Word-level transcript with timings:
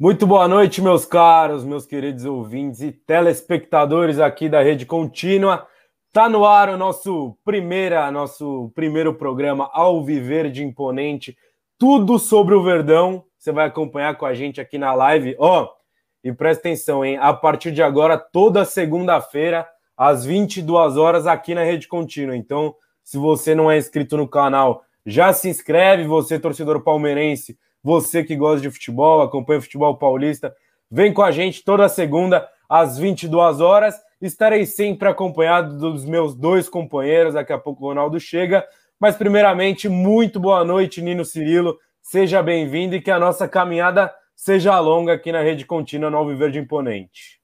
Muito 0.00 0.28
boa 0.28 0.46
noite, 0.46 0.80
meus 0.80 1.04
caros, 1.04 1.64
meus 1.64 1.84
queridos 1.84 2.24
ouvintes 2.24 2.82
e 2.82 2.92
telespectadores 2.92 4.20
aqui 4.20 4.48
da 4.48 4.62
Rede 4.62 4.86
Contínua. 4.86 5.66
Tá 6.12 6.28
no 6.28 6.44
ar 6.44 6.68
o 6.68 6.76
nosso 6.76 7.36
primeira, 7.44 8.08
nosso 8.12 8.70
primeiro 8.76 9.12
programa 9.12 9.68
ao 9.72 10.04
viver 10.04 10.52
de 10.52 10.62
imponente, 10.62 11.36
tudo 11.76 12.16
sobre 12.16 12.54
o 12.54 12.62
Verdão. 12.62 13.24
Você 13.36 13.50
vai 13.50 13.66
acompanhar 13.66 14.16
com 14.16 14.24
a 14.24 14.34
gente 14.34 14.60
aqui 14.60 14.78
na 14.78 14.94
live. 14.94 15.34
Ó, 15.36 15.64
oh, 15.64 15.68
e 16.22 16.32
presta 16.32 16.68
atenção, 16.68 17.04
hein? 17.04 17.18
A 17.20 17.34
partir 17.34 17.72
de 17.72 17.82
agora, 17.82 18.16
toda 18.16 18.64
segunda-feira, 18.64 19.66
às 19.96 20.24
22 20.24 20.96
horas, 20.96 21.26
aqui 21.26 21.56
na 21.56 21.64
Rede 21.64 21.88
Contínua. 21.88 22.36
Então, 22.36 22.72
se 23.02 23.18
você 23.18 23.52
não 23.52 23.68
é 23.68 23.76
inscrito 23.76 24.16
no 24.16 24.28
canal, 24.28 24.84
já 25.04 25.32
se 25.32 25.48
inscreve, 25.48 26.04
você 26.04 26.38
torcedor 26.38 26.84
palmeirense 26.84 27.58
você 27.82 28.24
que 28.24 28.36
gosta 28.36 28.60
de 28.60 28.70
futebol, 28.70 29.22
acompanha 29.22 29.58
o 29.58 29.62
futebol 29.62 29.96
paulista, 29.96 30.54
vem 30.90 31.12
com 31.12 31.22
a 31.22 31.30
gente 31.30 31.64
toda 31.64 31.88
segunda 31.88 32.48
às 32.68 32.98
22 32.98 33.60
horas. 33.60 33.94
Estarei 34.20 34.66
sempre 34.66 35.08
acompanhado 35.08 35.78
dos 35.78 36.04
meus 36.04 36.34
dois 36.34 36.68
companheiros. 36.68 37.34
Daqui 37.34 37.52
a 37.52 37.58
pouco 37.58 37.84
o 37.84 37.88
Ronaldo 37.88 38.18
chega. 38.18 38.66
Mas, 38.98 39.16
primeiramente, 39.16 39.88
muito 39.88 40.40
boa 40.40 40.64
noite, 40.64 41.00
Nino 41.00 41.24
Cirilo. 41.24 41.78
Seja 42.02 42.42
bem-vindo 42.42 42.96
e 42.96 43.00
que 43.00 43.10
a 43.10 43.18
nossa 43.18 43.46
caminhada 43.46 44.12
seja 44.34 44.78
longa 44.80 45.12
aqui 45.12 45.30
na 45.30 45.40
Rede 45.40 45.64
Contínua 45.64 46.10
no 46.10 46.16
Alviverde 46.16 46.58
Imponente. 46.58 47.38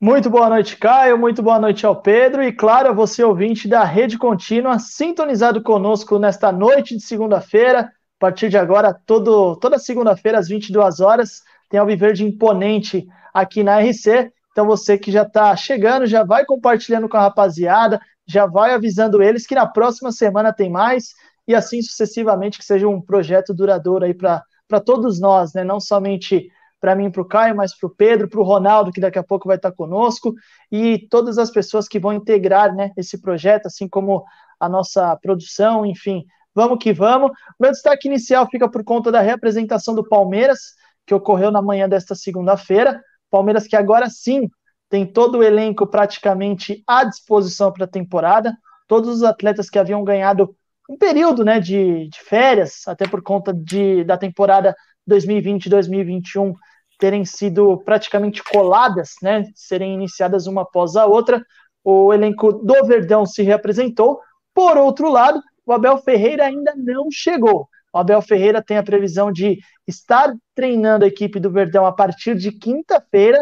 Muito 0.00 0.28
boa 0.30 0.48
noite, 0.48 0.76
Caio. 0.76 1.16
Muito 1.18 1.42
boa 1.42 1.58
noite 1.58 1.86
ao 1.86 1.94
Pedro. 1.94 2.42
E, 2.42 2.52
claro, 2.52 2.88
a 2.88 2.92
você, 2.92 3.22
ouvinte 3.22 3.68
da 3.68 3.84
Rede 3.84 4.18
Contínua, 4.18 4.78
sintonizado 4.78 5.62
conosco 5.62 6.18
nesta 6.18 6.50
noite 6.50 6.96
de 6.96 7.02
segunda-feira. 7.02 7.92
A 8.18 8.26
partir 8.26 8.48
de 8.48 8.58
agora, 8.58 8.92
todo, 8.92 9.54
toda 9.56 9.78
segunda-feira, 9.78 10.38
às 10.38 10.48
22 10.48 10.98
horas, 10.98 11.42
tem 11.70 11.78
Alviverde 11.78 12.24
Imponente 12.24 13.06
aqui 13.32 13.62
na 13.62 13.80
RC. 13.80 14.32
Então, 14.50 14.66
você 14.66 14.98
que 14.98 15.12
já 15.12 15.22
está 15.22 15.54
chegando, 15.54 16.04
já 16.04 16.24
vai 16.24 16.44
compartilhando 16.44 17.08
com 17.08 17.16
a 17.16 17.20
rapaziada, 17.20 18.00
já 18.26 18.44
vai 18.44 18.74
avisando 18.74 19.22
eles 19.22 19.46
que 19.46 19.54
na 19.54 19.66
próxima 19.66 20.10
semana 20.10 20.52
tem 20.52 20.68
mais, 20.68 21.14
e 21.46 21.54
assim 21.54 21.80
sucessivamente, 21.80 22.58
que 22.58 22.64
seja 22.64 22.88
um 22.88 23.00
projeto 23.00 23.54
duradouro 23.54 24.04
aí 24.04 24.12
para 24.12 24.80
todos 24.84 25.20
nós, 25.20 25.54
né? 25.54 25.62
Não 25.62 25.78
somente 25.78 26.50
para 26.80 26.96
mim, 26.96 27.12
para 27.12 27.22
o 27.22 27.24
Caio, 27.24 27.56
mas 27.56 27.76
para 27.76 27.86
o 27.86 27.94
Pedro, 27.94 28.28
para 28.28 28.40
o 28.40 28.44
Ronaldo, 28.44 28.90
que 28.90 29.00
daqui 29.00 29.18
a 29.18 29.24
pouco 29.24 29.46
vai 29.46 29.56
estar 29.56 29.70
conosco, 29.72 30.34
e 30.72 31.06
todas 31.08 31.38
as 31.38 31.50
pessoas 31.50 31.86
que 31.86 32.00
vão 32.00 32.12
integrar 32.12 32.74
né, 32.74 32.92
esse 32.96 33.20
projeto, 33.20 33.66
assim 33.66 33.88
como 33.88 34.24
a 34.60 34.68
nossa 34.68 35.16
produção, 35.16 35.86
enfim, 35.86 36.24
Vamos 36.58 36.82
que 36.82 36.92
vamos. 36.92 37.30
O 37.30 37.62
meu 37.62 37.70
destaque 37.70 38.08
inicial 38.08 38.44
fica 38.50 38.68
por 38.68 38.82
conta 38.82 39.12
da 39.12 39.20
reapresentação 39.20 39.94
do 39.94 40.02
Palmeiras, 40.02 40.74
que 41.06 41.14
ocorreu 41.14 41.52
na 41.52 41.62
manhã 41.62 41.88
desta 41.88 42.16
segunda-feira. 42.16 43.00
Palmeiras 43.30 43.68
que 43.68 43.76
agora 43.76 44.10
sim 44.10 44.50
tem 44.88 45.06
todo 45.06 45.38
o 45.38 45.42
elenco 45.44 45.86
praticamente 45.86 46.82
à 46.84 47.04
disposição 47.04 47.72
para 47.72 47.84
a 47.84 47.88
temporada. 47.88 48.52
Todos 48.88 49.08
os 49.08 49.22
atletas 49.22 49.70
que 49.70 49.78
haviam 49.78 50.02
ganhado 50.02 50.52
um 50.90 50.98
período 50.98 51.44
né, 51.44 51.60
de, 51.60 52.08
de 52.08 52.20
férias, 52.24 52.82
até 52.88 53.06
por 53.06 53.22
conta 53.22 53.54
de, 53.54 54.02
da 54.02 54.18
temporada 54.18 54.74
2020-2021 55.08 56.54
terem 56.98 57.24
sido 57.24 57.78
praticamente 57.84 58.42
coladas, 58.42 59.10
né, 59.22 59.44
serem 59.54 59.94
iniciadas 59.94 60.48
uma 60.48 60.62
após 60.62 60.96
a 60.96 61.06
outra. 61.06 61.40
O 61.84 62.12
elenco 62.12 62.52
do 62.52 62.84
Verdão 62.84 63.24
se 63.24 63.44
reapresentou. 63.44 64.18
Por 64.52 64.76
outro 64.76 65.08
lado, 65.08 65.40
o 65.68 65.72
Abel 65.72 65.98
Ferreira 65.98 66.46
ainda 66.46 66.74
não 66.74 67.10
chegou. 67.10 67.68
O 67.92 67.98
Abel 67.98 68.22
Ferreira 68.22 68.62
tem 68.62 68.78
a 68.78 68.82
previsão 68.82 69.30
de 69.30 69.58
estar 69.86 70.32
treinando 70.54 71.04
a 71.04 71.08
equipe 71.08 71.38
do 71.38 71.50
Verdão 71.50 71.84
a 71.84 71.92
partir 71.92 72.36
de 72.36 72.50
quinta-feira, 72.50 73.38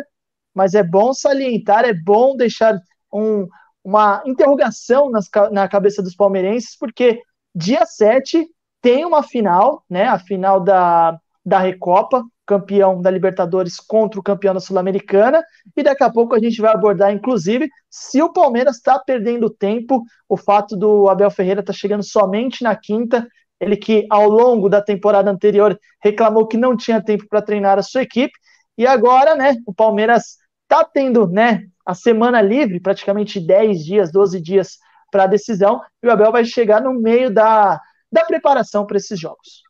mas 0.53 0.75
é 0.75 0.83
bom 0.83 1.15
salientar, 1.15 1.85
é 1.85 1.93
bom 1.93 2.37
deixar 2.37 2.81
um, 3.13 3.47
uma 3.85 4.23
interrogação 4.27 5.09
nas, 5.09 5.27
na 5.53 5.69
cabeça 5.69 6.03
dos 6.03 6.17
palmeirenses, 6.17 6.77
porque 6.77 7.21
dia 7.55 7.87
7 7.87 8.45
tem 8.83 9.05
uma 9.05 9.23
final, 9.23 9.85
né? 9.89 10.07
A 10.07 10.19
final 10.19 10.61
da, 10.61 11.17
da 11.47 11.61
Recopa, 11.61 12.25
campeão 12.45 13.01
da 13.01 13.09
Libertadores 13.09 13.79
contra 13.79 14.19
o 14.19 14.23
campeão 14.23 14.53
da 14.53 14.59
Sul-Americana, 14.59 15.45
e 15.77 15.83
daqui 15.83 16.03
a 16.03 16.11
pouco 16.11 16.35
a 16.35 16.41
gente 16.41 16.61
vai 16.61 16.75
abordar, 16.75 17.13
inclusive, 17.13 17.71
se 17.89 18.21
o 18.21 18.33
Palmeiras 18.33 18.77
está 18.77 18.99
perdendo 18.99 19.49
tempo, 19.49 20.03
o 20.29 20.37
fato 20.37 20.77
do 20.77 21.09
Abel 21.09 21.31
Ferreira 21.31 21.61
estar 21.61 21.73
tá 21.73 21.79
chegando 21.79 22.03
somente 22.03 22.65
na 22.65 22.75
quinta, 22.75 23.29
ele 23.61 23.77
que 23.77 24.07
ao 24.11 24.29
longo 24.29 24.69
da 24.69 24.83
temporada 24.83 25.31
anterior 25.31 25.79
reclamou 26.03 26.49
que 26.49 26.57
não 26.57 26.77
tinha 26.77 27.03
tempo 27.03 27.27
para 27.29 27.41
treinar 27.41 27.79
a 27.79 27.83
sua 27.83 28.03
equipe, 28.03 28.33
e 28.77 28.85
agora, 28.85 29.37
né, 29.37 29.57
o 29.65 29.73
Palmeiras 29.73 30.37
está 30.65 30.85
tendo, 30.85 31.29
né, 31.29 31.63
a 31.85 31.95
semana 31.95 32.43
livre, 32.43 32.81
praticamente 32.81 33.39
10 33.39 33.85
dias, 33.85 34.11
12 34.11 34.41
dias 34.41 34.79
para 35.13 35.25
a 35.25 35.29
decisão, 35.29 35.81
e 36.03 36.09
o 36.09 36.11
Abel 36.11 36.33
vai 36.33 36.45
chegar 36.45 36.81
no 36.83 36.93
meio 36.93 37.33
da, 37.33 37.81
da 38.11 38.25
preparação 38.25 38.85
para 38.85 38.97
esses 38.97 39.19
jogos. 39.19 39.66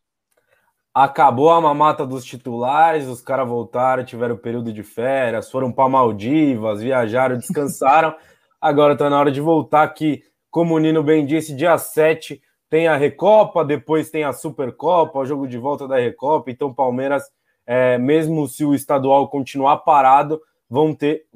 Acabou 0.98 1.50
a 1.50 1.60
mamata 1.60 2.06
dos 2.06 2.24
titulares, 2.24 3.06
os 3.06 3.20
caras 3.20 3.46
voltaram, 3.46 4.02
tiveram 4.02 4.34
período 4.34 4.72
de 4.72 4.82
férias, 4.82 5.50
foram 5.50 5.70
para 5.70 5.90
Maldivas, 5.90 6.80
viajaram, 6.80 7.36
descansaram. 7.36 8.16
Agora 8.58 8.94
está 8.94 9.10
na 9.10 9.18
hora 9.18 9.30
de 9.30 9.38
voltar 9.38 9.86
que, 9.88 10.22
como 10.50 10.74
o 10.74 10.78
Nino 10.78 11.02
bem 11.02 11.26
disse, 11.26 11.54
dia 11.54 11.76
7 11.76 12.40
tem 12.70 12.88
a 12.88 12.96
Recopa, 12.96 13.62
depois 13.62 14.08
tem 14.08 14.24
a 14.24 14.32
Supercopa, 14.32 15.18
o 15.18 15.26
jogo 15.26 15.46
de 15.46 15.58
volta 15.58 15.86
da 15.86 15.96
Recopa. 15.96 16.50
Então, 16.50 16.72
Palmeiras, 16.72 17.24
é, 17.66 17.98
mesmo 17.98 18.48
se 18.48 18.64
o 18.64 18.74
estadual 18.74 19.28
continuar 19.28 19.76
parado, 19.80 20.40
vão 20.66 20.94
ter 20.94 21.26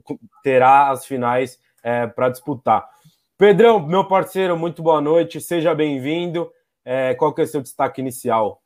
terá 0.42 0.88
as 0.88 1.04
finais 1.04 1.58
é, 1.82 2.06
para 2.06 2.30
disputar. 2.30 2.88
Pedrão, 3.36 3.78
meu 3.78 4.08
parceiro, 4.08 4.56
muito 4.56 4.82
boa 4.82 5.02
noite, 5.02 5.38
seja 5.38 5.74
bem-vindo. 5.74 6.50
É, 6.82 7.12
qual 7.12 7.34
que 7.34 7.42
é 7.42 7.44
o 7.44 7.46
seu 7.46 7.60
destaque 7.60 8.00
inicial? 8.00 8.62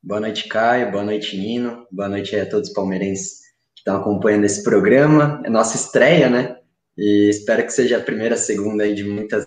Boa 0.00 0.20
noite, 0.20 0.48
Caio. 0.48 0.92
Boa 0.92 1.04
noite, 1.04 1.36
Nino. 1.36 1.84
Boa 1.90 2.08
noite 2.08 2.34
a 2.36 2.48
todos 2.48 2.68
os 2.68 2.74
palmeirenses 2.74 3.40
que 3.74 3.80
estão 3.80 3.96
acompanhando 3.96 4.44
esse 4.44 4.62
programa. 4.62 5.42
É 5.44 5.50
nossa 5.50 5.76
estreia, 5.76 6.30
né? 6.30 6.56
E 6.96 7.28
espero 7.28 7.64
que 7.64 7.72
seja 7.72 7.98
a 7.98 8.02
primeira, 8.02 8.36
segunda 8.36 8.84
aí 8.84 8.94
de 8.94 9.02
muitas 9.02 9.46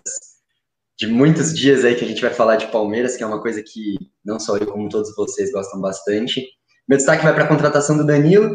de 1.00 1.08
muitos 1.08 1.58
dias 1.58 1.86
aí 1.86 1.96
que 1.96 2.04
a 2.04 2.08
gente 2.08 2.22
vai 2.22 2.34
falar 2.34 2.58
de 2.58 2.68
Palmeiras, 2.68 3.16
que 3.16 3.24
é 3.24 3.26
uma 3.26 3.42
coisa 3.42 3.64
que 3.64 3.96
não 4.24 4.40
só 4.40 4.58
eu, 4.58 4.68
como 4.68 4.90
todos 4.90 5.16
vocês 5.16 5.52
gostam 5.52 5.80
bastante. 5.80 6.46
Meu 6.88 6.98
destaque 6.98 7.24
vai 7.24 7.34
para 7.34 7.46
a 7.46 7.48
contratação 7.48 7.98
do 7.98 8.06
Danilo, 8.06 8.54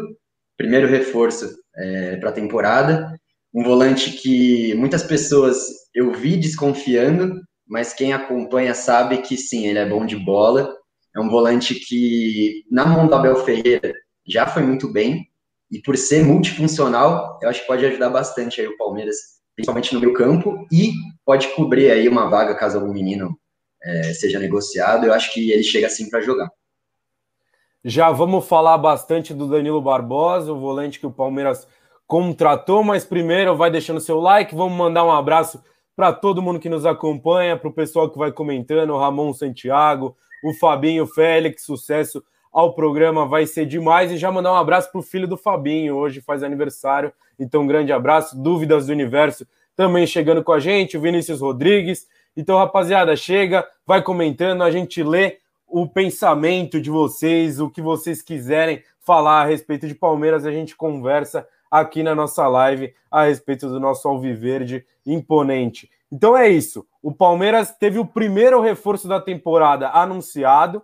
primeiro 0.55 0.87
reforço 0.87 1.49
é, 1.75 2.15
para 2.17 2.29
a 2.29 2.33
temporada. 2.33 3.19
Um 3.53 3.63
volante 3.63 4.11
que 4.11 4.73
muitas 4.75 5.01
pessoas 5.01 5.57
eu 5.95 6.13
vi 6.13 6.37
desconfiando, 6.37 7.41
mas 7.67 7.91
quem 7.91 8.13
acompanha 8.13 8.75
sabe 8.75 9.17
que 9.17 9.35
sim, 9.35 9.65
ele 9.65 9.79
é 9.79 9.89
bom 9.89 10.05
de 10.05 10.15
bola 10.15 10.76
é 11.17 11.21
um 11.21 11.29
volante 11.29 11.73
que, 11.73 12.63
na 12.69 12.85
mão 12.85 13.07
do 13.07 13.15
Abel 13.15 13.35
Ferreira, 13.37 13.91
já 14.25 14.45
foi 14.45 14.61
muito 14.61 14.91
bem. 14.91 15.27
E 15.71 15.81
por 15.81 15.97
ser 15.97 16.23
multifuncional, 16.23 17.39
eu 17.41 17.49
acho 17.49 17.61
que 17.61 17.67
pode 17.67 17.85
ajudar 17.85 18.09
bastante 18.09 18.61
aí 18.61 18.67
o 18.67 18.77
Palmeiras, 18.77 19.17
principalmente 19.55 19.93
no 19.93 19.99
meio 19.99 20.13
campo, 20.13 20.65
e 20.71 20.93
pode 21.25 21.47
cobrir 21.55 21.91
aí 21.91 22.07
uma 22.07 22.29
vaga 22.29 22.55
caso 22.55 22.77
algum 22.77 22.93
menino 22.93 23.37
é, 23.83 24.13
seja 24.13 24.39
negociado. 24.39 25.05
Eu 25.05 25.13
acho 25.13 25.33
que 25.33 25.51
ele 25.51 25.63
chega 25.63 25.87
assim 25.87 26.09
para 26.09 26.21
jogar. 26.21 26.49
Já 27.83 28.11
vamos 28.11 28.47
falar 28.47 28.77
bastante 28.77 29.33
do 29.33 29.47
Danilo 29.47 29.81
Barbosa, 29.81 30.53
o 30.53 30.59
volante 30.59 30.99
que 30.99 31.07
o 31.07 31.11
Palmeiras 31.11 31.67
contratou, 32.05 32.83
mas 32.83 33.03
primeiro 33.03 33.57
vai 33.57 33.71
deixando 33.71 33.99
seu 33.99 34.19
like, 34.19 34.55
vamos 34.55 34.77
mandar 34.77 35.03
um 35.03 35.11
abraço 35.11 35.61
para 35.95 36.13
todo 36.13 36.41
mundo 36.41 36.59
que 36.59 36.69
nos 36.69 36.85
acompanha, 36.85 37.57
para 37.57 37.69
o 37.69 37.73
pessoal 37.73 38.09
que 38.09 38.17
vai 38.17 38.31
comentando, 38.31 38.95
Ramon 38.95 39.33
Santiago, 39.33 40.15
o 40.43 40.53
Fabinho 40.53 41.05
Félix, 41.05 41.63
sucesso 41.63 42.23
ao 42.51 42.73
programa, 42.73 43.25
vai 43.25 43.45
ser 43.45 43.65
demais. 43.65 44.11
E 44.11 44.17
já 44.17 44.31
mandar 44.31 44.53
um 44.53 44.57
abraço 44.57 44.91
para 44.91 44.99
o 44.99 45.03
filho 45.03 45.27
do 45.27 45.37
Fabinho, 45.37 45.95
hoje 45.95 46.21
faz 46.21 46.43
aniversário, 46.43 47.13
então 47.37 47.61
um 47.61 47.67
grande 47.67 47.91
abraço. 47.91 48.37
Dúvidas 48.41 48.87
do 48.87 48.91
Universo 48.91 49.45
também 49.75 50.07
chegando 50.07 50.43
com 50.43 50.51
a 50.51 50.59
gente, 50.59 50.97
o 50.97 51.01
Vinícius 51.01 51.39
Rodrigues. 51.39 52.07
Então, 52.35 52.57
rapaziada, 52.57 53.15
chega, 53.15 53.67
vai 53.85 54.01
comentando, 54.01 54.63
a 54.63 54.71
gente 54.71 55.03
lê 55.03 55.37
o 55.67 55.87
pensamento 55.87 56.81
de 56.81 56.89
vocês, 56.89 57.59
o 57.59 57.69
que 57.69 57.81
vocês 57.81 58.21
quiserem 58.21 58.81
falar 58.99 59.43
a 59.43 59.45
respeito 59.45 59.87
de 59.87 59.93
Palmeiras, 59.93 60.45
a 60.45 60.51
gente 60.51 60.75
conversa 60.75 61.47
aqui 61.69 62.03
na 62.03 62.15
nossa 62.15 62.47
live 62.47 62.93
a 63.09 63.25
respeito 63.25 63.67
do 63.69 63.79
nosso 63.79 64.07
Alviverde 64.07 64.85
imponente. 65.05 65.89
Então 66.11 66.37
é 66.37 66.49
isso. 66.49 66.85
O 67.01 67.11
Palmeiras 67.11 67.71
teve 67.71 67.99
o 67.99 68.05
primeiro 68.05 68.61
reforço 68.61 69.07
da 69.07 69.19
temporada 69.19 69.89
anunciado, 69.89 70.81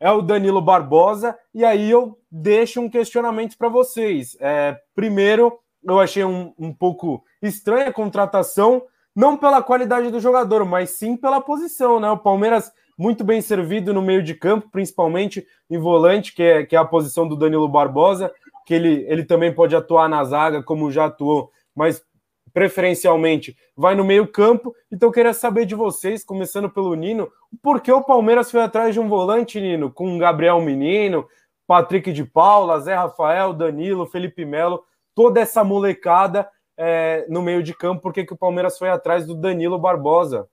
é 0.00 0.10
o 0.10 0.22
Danilo 0.22 0.60
Barbosa, 0.60 1.36
e 1.52 1.64
aí 1.64 1.90
eu 1.90 2.18
deixo 2.30 2.80
um 2.80 2.88
questionamento 2.88 3.56
para 3.56 3.68
vocês. 3.68 4.36
É, 4.40 4.78
primeiro, 4.94 5.58
eu 5.82 5.98
achei 5.98 6.24
um, 6.24 6.52
um 6.58 6.72
pouco 6.72 7.24
estranha 7.42 7.88
a 7.88 7.92
contratação, 7.92 8.82
não 9.14 9.36
pela 9.36 9.62
qualidade 9.62 10.10
do 10.10 10.20
jogador, 10.20 10.64
mas 10.64 10.90
sim 10.90 11.16
pela 11.16 11.40
posição, 11.40 11.98
né? 11.98 12.08
O 12.10 12.18
Palmeiras 12.18 12.72
muito 12.96 13.24
bem 13.24 13.40
servido 13.40 13.94
no 13.94 14.02
meio 14.02 14.22
de 14.22 14.34
campo, 14.34 14.68
principalmente 14.70 15.46
em 15.70 15.78
volante, 15.78 16.34
que 16.34 16.42
é, 16.42 16.66
que 16.66 16.74
é 16.74 16.78
a 16.78 16.84
posição 16.84 17.28
do 17.28 17.36
Danilo 17.36 17.68
Barbosa, 17.68 18.32
que 18.68 18.74
ele, 18.74 19.06
ele 19.08 19.24
também 19.24 19.50
pode 19.50 19.74
atuar 19.74 20.10
na 20.10 20.22
zaga, 20.24 20.62
como 20.62 20.92
já 20.92 21.06
atuou, 21.06 21.50
mas 21.74 22.04
preferencialmente 22.52 23.56
vai 23.74 23.94
no 23.94 24.04
meio 24.04 24.28
campo. 24.30 24.74
Então, 24.92 25.08
eu 25.08 25.12
queria 25.12 25.32
saber 25.32 25.64
de 25.64 25.74
vocês, 25.74 26.22
começando 26.22 26.68
pelo 26.68 26.94
Nino, 26.94 27.30
por 27.62 27.80
que 27.80 27.90
o 27.90 28.04
Palmeiras 28.04 28.50
foi 28.50 28.60
atrás 28.60 28.92
de 28.92 29.00
um 29.00 29.08
volante, 29.08 29.58
Nino, 29.58 29.90
com 29.90 30.18
Gabriel 30.18 30.60
Menino, 30.60 31.26
Patrick 31.66 32.12
de 32.12 32.26
Paula, 32.26 32.78
Zé 32.78 32.94
Rafael, 32.94 33.54
Danilo, 33.54 34.04
Felipe 34.04 34.44
Melo, 34.44 34.84
toda 35.14 35.40
essa 35.40 35.64
molecada 35.64 36.46
é, 36.76 37.24
no 37.26 37.40
meio 37.40 37.62
de 37.62 37.72
campo, 37.72 38.02
por 38.02 38.12
que, 38.12 38.22
que 38.22 38.34
o 38.34 38.38
Palmeiras 38.38 38.76
foi 38.76 38.90
atrás 38.90 39.26
do 39.26 39.34
Danilo 39.34 39.78
Barbosa? 39.78 40.46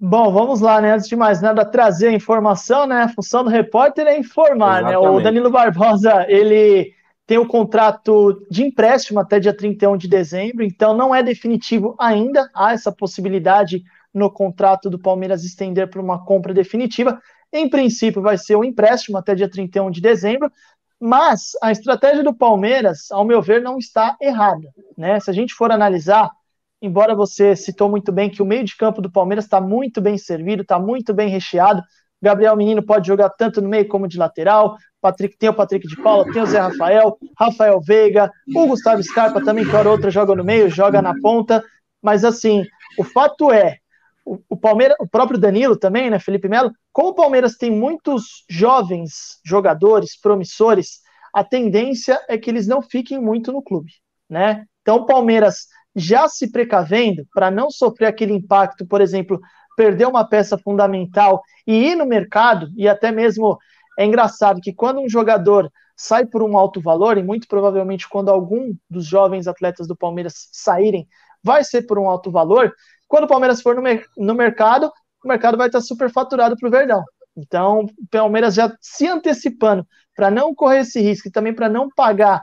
Bom, 0.00 0.32
vamos 0.32 0.62
lá, 0.62 0.80
né? 0.80 0.94
Antes 0.94 1.08
de 1.08 1.14
mais 1.14 1.42
nada, 1.42 1.62
trazer 1.62 2.08
a 2.08 2.12
informação, 2.12 2.86
né? 2.86 3.02
A 3.02 3.08
função 3.10 3.44
do 3.44 3.50
repórter 3.50 4.06
é 4.06 4.16
informar, 4.16 4.78
Exatamente. 4.78 5.02
né? 5.02 5.10
O 5.10 5.20
Danilo 5.20 5.50
Barbosa, 5.50 6.24
ele 6.26 6.94
tem 7.26 7.38
o 7.38 7.46
contrato 7.46 8.46
de 8.50 8.62
empréstimo 8.62 9.18
até 9.18 9.40
dia 9.40 9.56
31 9.56 9.96
de 9.96 10.08
dezembro, 10.08 10.62
então 10.62 10.94
não 10.94 11.14
é 11.14 11.22
definitivo 11.22 11.94
ainda. 11.98 12.50
Há 12.54 12.72
essa 12.72 12.92
possibilidade 12.92 13.82
no 14.12 14.30
contrato 14.30 14.90
do 14.90 14.98
Palmeiras 14.98 15.44
estender 15.44 15.88
para 15.88 16.00
uma 16.00 16.24
compra 16.24 16.52
definitiva. 16.52 17.20
Em 17.52 17.68
princípio, 17.68 18.20
vai 18.20 18.36
ser 18.36 18.56
um 18.56 18.64
empréstimo 18.64 19.16
até 19.16 19.34
dia 19.34 19.48
31 19.48 19.90
de 19.90 20.00
dezembro, 20.00 20.50
mas 21.00 21.52
a 21.62 21.72
estratégia 21.72 22.22
do 22.22 22.34
Palmeiras, 22.34 23.10
ao 23.10 23.24
meu 23.24 23.40
ver, 23.40 23.62
não 23.62 23.78
está 23.78 24.16
errada. 24.20 24.68
Né? 24.96 25.18
Se 25.20 25.30
a 25.30 25.32
gente 25.32 25.54
for 25.54 25.72
analisar, 25.72 26.30
embora 26.80 27.14
você 27.14 27.56
citou 27.56 27.88
muito 27.88 28.12
bem 28.12 28.30
que 28.30 28.42
o 28.42 28.46
meio 28.46 28.64
de 28.64 28.76
campo 28.76 29.00
do 29.00 29.10
Palmeiras 29.10 29.44
está 29.44 29.60
muito 29.60 30.00
bem 30.00 30.18
servido, 30.18 30.62
está 30.62 30.78
muito 30.78 31.14
bem 31.14 31.28
recheado. 31.28 31.82
Gabriel 32.20 32.56
Menino 32.56 32.82
pode 32.82 33.06
jogar 33.06 33.30
tanto 33.30 33.60
no 33.60 33.68
meio 33.68 33.86
como 33.88 34.08
de 34.08 34.18
lateral. 34.18 34.76
Patrick 35.04 35.36
tem 35.36 35.50
o 35.50 35.54
Patrick 35.54 35.86
de 35.86 35.96
Paula, 35.96 36.24
tem 36.32 36.40
o 36.40 36.46
Zé 36.46 36.58
Rafael, 36.58 37.18
Rafael 37.38 37.78
Veiga, 37.78 38.32
o 38.54 38.66
Gustavo 38.68 39.02
Scarpa 39.02 39.44
também, 39.44 39.68
que 39.68 39.76
hora 39.76 39.90
outra 39.90 40.10
joga 40.10 40.34
no 40.34 40.42
meio, 40.42 40.70
joga 40.70 41.02
na 41.02 41.12
ponta. 41.20 41.62
Mas 42.02 42.24
assim, 42.24 42.64
o 42.98 43.04
fato 43.04 43.52
é, 43.52 43.76
o, 44.24 44.38
o 44.48 44.56
Palmeiras, 44.56 44.96
o 44.98 45.06
próprio 45.06 45.38
Danilo 45.38 45.76
também, 45.76 46.08
né, 46.08 46.18
Felipe 46.18 46.48
Melo, 46.48 46.72
como 46.90 47.10
o 47.10 47.14
Palmeiras 47.14 47.56
tem 47.56 47.70
muitos 47.70 48.46
jovens 48.48 49.40
jogadores 49.44 50.18
promissores, 50.18 51.00
a 51.34 51.44
tendência 51.44 52.18
é 52.26 52.38
que 52.38 52.48
eles 52.48 52.66
não 52.66 52.80
fiquem 52.80 53.20
muito 53.20 53.52
no 53.52 53.60
clube, 53.60 53.92
né? 54.26 54.64
Então 54.80 54.96
o 54.96 55.06
Palmeiras 55.06 55.66
já 55.94 56.28
se 56.28 56.50
precavendo 56.50 57.26
para 57.34 57.50
não 57.50 57.70
sofrer 57.70 58.06
aquele 58.06 58.32
impacto, 58.32 58.86
por 58.86 59.02
exemplo, 59.02 59.38
perder 59.76 60.08
uma 60.08 60.26
peça 60.26 60.56
fundamental 60.56 61.42
e 61.66 61.90
ir 61.90 61.94
no 61.94 62.06
mercado, 62.06 62.70
e 62.74 62.88
até 62.88 63.12
mesmo 63.12 63.58
é 63.98 64.04
engraçado 64.04 64.60
que 64.60 64.72
quando 64.72 65.00
um 65.00 65.08
jogador 65.08 65.70
sai 65.96 66.26
por 66.26 66.42
um 66.42 66.56
alto 66.56 66.80
valor, 66.80 67.16
e 67.18 67.22
muito 67.22 67.46
provavelmente 67.46 68.08
quando 68.08 68.30
algum 68.30 68.74
dos 68.90 69.06
jovens 69.06 69.46
atletas 69.46 69.86
do 69.86 69.96
Palmeiras 69.96 70.48
saírem, 70.52 71.06
vai 71.42 71.62
ser 71.62 71.82
por 71.82 71.98
um 71.98 72.08
alto 72.08 72.30
valor, 72.30 72.72
quando 73.06 73.24
o 73.24 73.28
Palmeiras 73.28 73.62
for 73.62 73.76
no, 73.76 73.82
no 74.16 74.34
mercado, 74.34 74.90
o 75.24 75.28
mercado 75.28 75.56
vai 75.56 75.68
estar 75.68 75.80
super 75.80 76.10
faturado 76.10 76.56
para 76.56 76.68
o 76.68 76.70
Verdão. 76.70 77.04
Então, 77.36 77.80
o 77.80 78.06
Palmeiras 78.10 78.54
já 78.54 78.74
se 78.80 79.06
antecipando 79.06 79.86
para 80.14 80.30
não 80.30 80.54
correr 80.54 80.80
esse 80.80 81.00
risco 81.00 81.28
e 81.28 81.30
também 81.30 81.54
para 81.54 81.68
não 81.68 81.88
pagar 81.88 82.42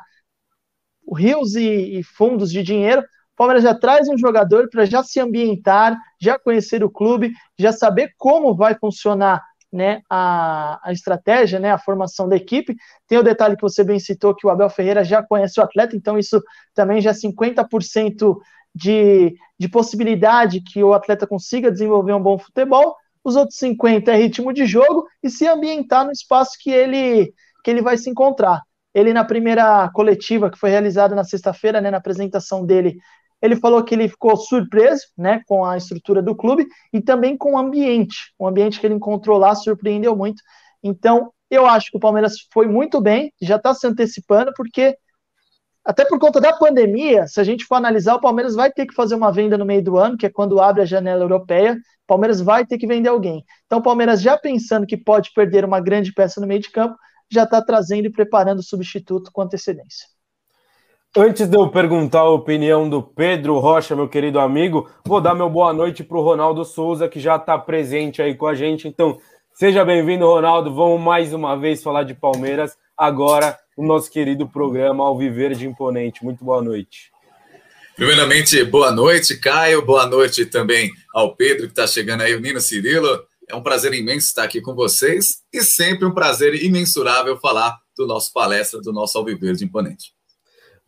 rios 1.16 1.56
e, 1.56 2.00
e, 2.00 2.04
fundos 2.04 2.52
de 2.52 2.62
dinheiro, 2.64 3.02
o 3.02 3.36
Palmeiras 3.36 3.64
já 3.64 3.74
traz 3.74 4.08
um 4.08 4.18
jogador 4.18 4.70
para 4.70 4.86
já 4.86 5.02
se 5.04 5.20
ambientar, 5.20 5.98
já 6.20 6.38
conhecer 6.38 6.84
o 6.84 6.90
clube, 6.90 7.32
já 7.58 7.72
saber 7.72 8.14
como 8.18 8.56
vai 8.56 8.76
funcionar 8.76 9.42
né, 9.72 10.02
a, 10.10 10.80
a 10.84 10.92
estratégia, 10.92 11.60
né, 11.60 11.72
a 11.72 11.78
formação 11.78 12.28
da 12.28 12.36
equipe. 12.36 12.76
Tem 13.08 13.18
o 13.18 13.24
detalhe 13.24 13.56
que 13.56 13.62
você 13.62 13.84
bem 13.84 14.00
citou, 14.00 14.36
que 14.36 14.46
o 14.46 14.50
Abel 14.50 14.70
Ferreira 14.70 15.04
já 15.04 15.24
conhece 15.24 15.60
o 15.60 15.64
atleta, 15.64 15.96
então 15.96 16.18
isso 16.18 16.42
também 16.74 17.00
já 17.02 17.12
é 17.12 17.14
50% 17.14 18.38
de, 18.74 19.36
de 19.60 19.70
possibilidade 19.70 20.62
que 20.62 20.84
o 20.84 20.94
atleta 20.94 21.28
consiga 21.28 21.72
desenvolver 21.72 22.14
um 22.14 22.22
bom 22.22 22.38
futebol, 22.38 22.96
os 23.24 23.36
outros 23.36 23.58
50 23.58 24.12
é 24.12 24.16
ritmo 24.16 24.52
de 24.52 24.66
jogo 24.66 25.06
e 25.22 25.30
se 25.30 25.48
ambientar 25.48 26.06
no 26.06 26.12
espaço 26.12 26.58
que 26.60 26.72
ele, 26.72 27.34
que 27.64 27.70
ele 27.70 27.82
vai 27.82 27.98
se 27.98 28.10
encontrar. 28.10 28.62
Ele, 28.94 29.14
na 29.14 29.24
primeira 29.24 29.90
coletiva 29.94 30.50
que 30.50 30.58
foi 30.58 30.70
realizada 30.70 31.16
na 31.16 31.24
sexta-feira, 31.24 31.80
né, 31.80 31.92
na 31.92 31.98
apresentação 31.98 32.66
dele, 32.66 32.98
ele 33.42 33.56
falou 33.56 33.84
que 33.84 33.96
ele 33.96 34.08
ficou 34.08 34.38
surpreso 34.38 35.08
né, 35.18 35.42
com 35.48 35.66
a 35.66 35.78
estrutura 35.78 36.22
do 36.22 36.36
clube 36.36 36.68
e 36.94 37.02
também 37.02 37.36
com 37.36 37.54
o 37.54 37.58
ambiente. 37.58 38.34
O 38.38 38.48
ambiente 38.48 38.80
que 38.80 38.86
ele 38.86 38.96
encontrou 38.96 39.38
lá 39.38 39.56
surpreendeu 39.56 40.16
muito. 40.16 40.42
Então, 40.84 41.32
eu 41.50 41.66
acho 41.66 41.92
que 41.92 41.98
o 41.98 42.00
Palmeiras 42.00 42.36
foi 42.54 42.68
muito 42.68 43.02
bem, 43.02 43.34
já 43.42 43.58
está 43.58 43.74
se 43.74 43.86
antecipando, 43.86 44.52
porque 44.56 44.96
até 45.84 46.06
por 46.06 46.20
conta 46.20 46.40
da 46.40 46.54
pandemia, 46.54 47.28
se 47.28 47.40
a 47.42 47.44
gente 47.44 47.66
for 47.66 47.76
analisar, 47.76 48.16
o 48.16 48.22
Palmeiras 48.22 48.56
vai 48.56 48.72
ter 48.72 48.86
que 48.86 48.94
fazer 48.94 49.16
uma 49.16 49.32
venda 49.32 49.58
no 49.58 49.66
meio 49.66 49.84
do 49.84 49.98
ano, 49.98 50.16
que 50.16 50.28
é 50.28 50.30
quando 50.30 50.62
abre 50.62 50.84
a 50.84 50.86
janela 50.86 51.24
europeia. 51.24 51.74
O 51.74 52.08
Palmeiras 52.08 52.40
vai 52.40 52.66
ter 52.66 52.78
que 52.78 52.86
vender 52.86 53.10
alguém. 53.10 53.44
Então, 53.66 53.80
o 53.80 53.82
Palmeiras, 53.82 54.22
já 54.22 54.38
pensando 54.38 54.86
que 54.86 54.96
pode 54.96 55.32
perder 55.34 55.66
uma 55.66 55.80
grande 55.80 56.14
peça 56.14 56.40
no 56.40 56.46
meio 56.46 56.60
de 56.60 56.70
campo, 56.70 56.96
já 57.32 57.44
está 57.44 57.62
trazendo 57.62 58.06
e 58.06 58.12
preparando 58.12 58.60
o 58.60 58.64
substituto 58.64 59.32
com 59.34 59.42
antecedência. 59.42 60.08
Antes 61.14 61.46
de 61.46 61.58
eu 61.58 61.68
perguntar 61.68 62.22
a 62.22 62.30
opinião 62.30 62.90
do 62.90 63.04
Pedro 63.04 63.60
Rocha, 63.60 63.94
meu 63.94 64.08
querido 64.08 64.40
amigo, 64.40 64.90
vou 65.06 65.20
dar 65.20 65.36
meu 65.36 65.50
boa 65.50 65.74
noite 65.74 66.06
para 66.06 66.18
o 66.18 66.22
Ronaldo 66.22 66.64
Souza, 66.64 67.10
que 67.10 67.20
já 67.20 67.36
está 67.36 67.58
presente 67.58 68.22
aí 68.22 68.34
com 68.34 68.48
a 68.48 68.56
gente. 68.56 68.88
Então, 68.88 69.20
seja 69.54 69.84
bem-vindo, 69.84 70.26
Ronaldo. 70.26 70.74
Vamos 70.74 71.02
mais 71.02 71.34
uma 71.34 71.58
vez 71.58 71.84
falar 71.84 72.04
de 72.04 72.14
Palmeiras 72.14 72.78
agora 72.96 73.60
o 73.76 73.86
nosso 73.86 74.10
querido 74.10 74.48
programa 74.48 75.04
Alviverde 75.04 75.68
Imponente. 75.68 76.24
Muito 76.24 76.46
boa 76.46 76.62
noite. 76.62 77.12
Primeiramente, 77.94 78.64
boa 78.64 78.90
noite, 78.90 79.38
Caio. 79.38 79.86
Boa 79.86 80.06
noite 80.06 80.46
também 80.46 80.92
ao 81.14 81.36
Pedro, 81.36 81.66
que 81.66 81.74
está 81.74 81.86
chegando 81.86 82.22
aí, 82.22 82.34
o 82.34 82.40
Nino 82.40 82.62
Cirilo. 82.62 83.22
É 83.50 83.56
um 83.56 83.62
prazer 83.62 83.94
imenso 83.94 84.28
estar 84.28 84.44
aqui 84.44 84.62
com 84.62 84.74
vocês 84.74 85.42
e 85.52 85.62
sempre 85.62 86.06
um 86.06 86.14
prazer 86.14 86.56
imensurável 86.64 87.38
falar 87.38 87.78
do 87.98 88.08
nosso 88.08 88.32
palestra, 88.32 88.80
do 88.80 88.94
nosso 88.94 89.18
Alviverde 89.18 89.66
Imponente. 89.66 90.21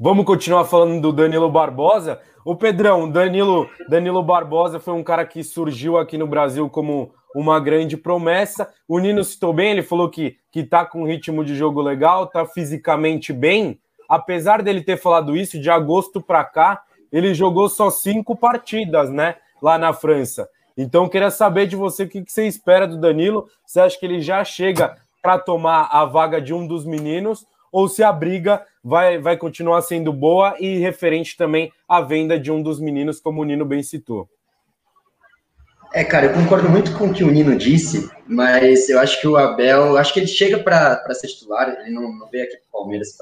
Vamos 0.03 0.25
continuar 0.25 0.65
falando 0.65 0.99
do 0.99 1.13
Danilo 1.13 1.49
Barbosa. 1.49 2.19
O 2.43 2.57
Pedrão, 2.57 3.09
Danilo, 3.09 3.69
Danilo 3.87 4.21
Barbosa 4.21 4.77
foi 4.77 4.93
um 4.93 5.01
cara 5.01 5.25
que 5.25 5.41
surgiu 5.45 5.97
aqui 5.97 6.17
no 6.17 6.27
Brasil 6.27 6.69
como 6.69 7.13
uma 7.33 7.57
grande 7.57 7.95
promessa. 7.95 8.69
O 8.85 8.99
Nino 8.99 9.23
citou 9.23 9.53
bem, 9.53 9.71
ele 9.71 9.81
falou 9.81 10.09
que, 10.09 10.35
que 10.51 10.61
tá 10.61 10.85
com 10.85 11.03
um 11.03 11.07
ritmo 11.07 11.45
de 11.45 11.55
jogo 11.55 11.81
legal, 11.81 12.27
tá 12.27 12.45
fisicamente 12.45 13.31
bem. 13.31 13.79
Apesar 14.09 14.61
dele 14.61 14.81
ter 14.81 14.97
falado 14.97 15.37
isso, 15.37 15.57
de 15.57 15.69
agosto 15.69 16.19
para 16.19 16.43
cá, 16.43 16.83
ele 17.09 17.33
jogou 17.33 17.69
só 17.69 17.89
cinco 17.89 18.35
partidas, 18.35 19.09
né? 19.09 19.37
Lá 19.61 19.77
na 19.77 19.93
França. 19.93 20.49
Então, 20.75 21.07
queria 21.07 21.31
saber 21.31 21.65
de 21.65 21.77
você 21.77 22.03
o 22.03 22.09
que, 22.09 22.23
que 22.23 22.31
você 22.33 22.45
espera 22.45 22.85
do 22.85 22.97
Danilo. 22.97 23.47
Você 23.65 23.79
acha 23.79 23.97
que 23.97 24.05
ele 24.05 24.19
já 24.19 24.43
chega 24.43 24.97
para 25.21 25.39
tomar 25.39 25.87
a 25.89 26.03
vaga 26.03 26.41
de 26.41 26.53
um 26.53 26.67
dos 26.67 26.85
meninos? 26.85 27.47
Ou 27.73 27.89
se 27.89 28.03
a 28.03 28.13
briga 28.13 28.63
vai, 28.83 29.17
vai 29.17 29.35
continuar 29.35 29.81
sendo 29.81 30.13
boa 30.13 30.55
e 30.59 30.77
referente 30.77 31.35
também 31.35 31.73
à 31.89 31.99
venda 32.01 32.39
de 32.39 32.51
um 32.51 32.61
dos 32.61 32.79
meninos, 32.79 33.19
como 33.19 33.41
o 33.41 33.43
Nino 33.43 33.65
bem 33.65 33.81
citou? 33.81 34.29
É, 35.91 36.03
cara, 36.03 36.27
eu 36.27 36.33
concordo 36.33 36.69
muito 36.69 36.95
com 36.95 37.07
o 37.07 37.13
que 37.13 37.23
o 37.23 37.31
Nino 37.31 37.57
disse, 37.57 38.11
mas 38.27 38.89
eu 38.89 38.99
acho 38.99 39.19
que 39.19 39.27
o 39.27 39.35
Abel, 39.37 39.97
acho 39.97 40.13
que 40.13 40.19
ele 40.19 40.27
chega 40.27 40.59
para 40.59 41.13
ser 41.15 41.27
titular, 41.27 41.67
ele 41.79 41.89
não, 41.89 42.13
não 42.15 42.29
veio 42.29 42.43
aqui 42.43 42.57
para 42.57 42.67
o 42.67 42.83
Palmeiras 42.83 43.17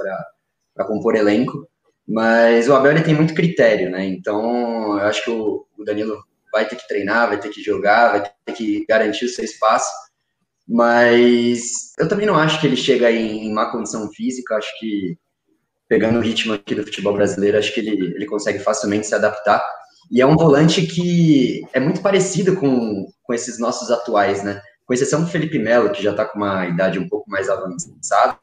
para 0.74 0.86
compor 0.86 1.16
elenco, 1.16 1.66
mas 2.06 2.68
o 2.68 2.76
Abel 2.76 2.92
ele 2.92 3.04
tem 3.04 3.16
muito 3.16 3.34
critério, 3.34 3.90
né? 3.90 4.06
Então 4.06 5.00
eu 5.00 5.06
acho 5.06 5.24
que 5.24 5.32
o, 5.32 5.66
o 5.78 5.86
Danilo 5.86 6.22
vai 6.52 6.68
ter 6.68 6.76
que 6.76 6.88
treinar, 6.90 7.30
vai 7.30 7.40
ter 7.40 7.50
que 7.50 7.64
jogar, 7.64 8.12
vai 8.12 8.32
ter 8.46 8.54
que 8.54 8.86
garantir 8.86 9.26
o 9.26 9.30
seu 9.30 9.46
espaço, 9.46 9.90
mas 10.72 11.92
eu 12.00 12.08
também 12.08 12.26
não 12.26 12.38
acho 12.38 12.62
que 12.62 12.66
ele 12.66 12.78
chega 12.78 13.12
em, 13.12 13.46
em 13.46 13.54
má 13.54 13.70
condição 13.70 14.10
física, 14.10 14.56
acho 14.56 14.72
que 14.80 15.18
pegando 15.90 16.18
o 16.18 16.22
ritmo 16.22 16.54
aqui 16.54 16.74
do 16.74 16.86
futebol 16.86 17.14
brasileiro, 17.14 17.58
acho 17.58 17.74
que 17.74 17.82
ele, 17.82 18.16
ele 18.16 18.26
consegue 18.26 18.60
facilmente 18.60 19.06
se 19.06 19.14
adaptar. 19.14 19.62
E 20.10 20.22
é 20.22 20.26
um 20.26 20.38
volante 20.38 20.88
que 20.88 21.62
é 21.74 21.80
muito 21.82 22.02
parecido 22.02 22.56
com, 22.56 23.06
com 23.22 23.34
esses 23.34 23.60
nossos 23.60 23.92
atuais, 23.92 24.44
né? 24.44 24.62
Com 24.86 24.94
exceção 24.94 25.22
do 25.22 25.30
Felipe 25.30 25.60
Melo, 25.60 25.92
que 25.92 26.02
já 26.02 26.12
está 26.12 26.24
com 26.24 26.38
uma 26.38 26.66
idade 26.66 26.98
um 26.98 27.10
pouco 27.10 27.30
mais 27.30 27.50
avançada. 27.50 28.38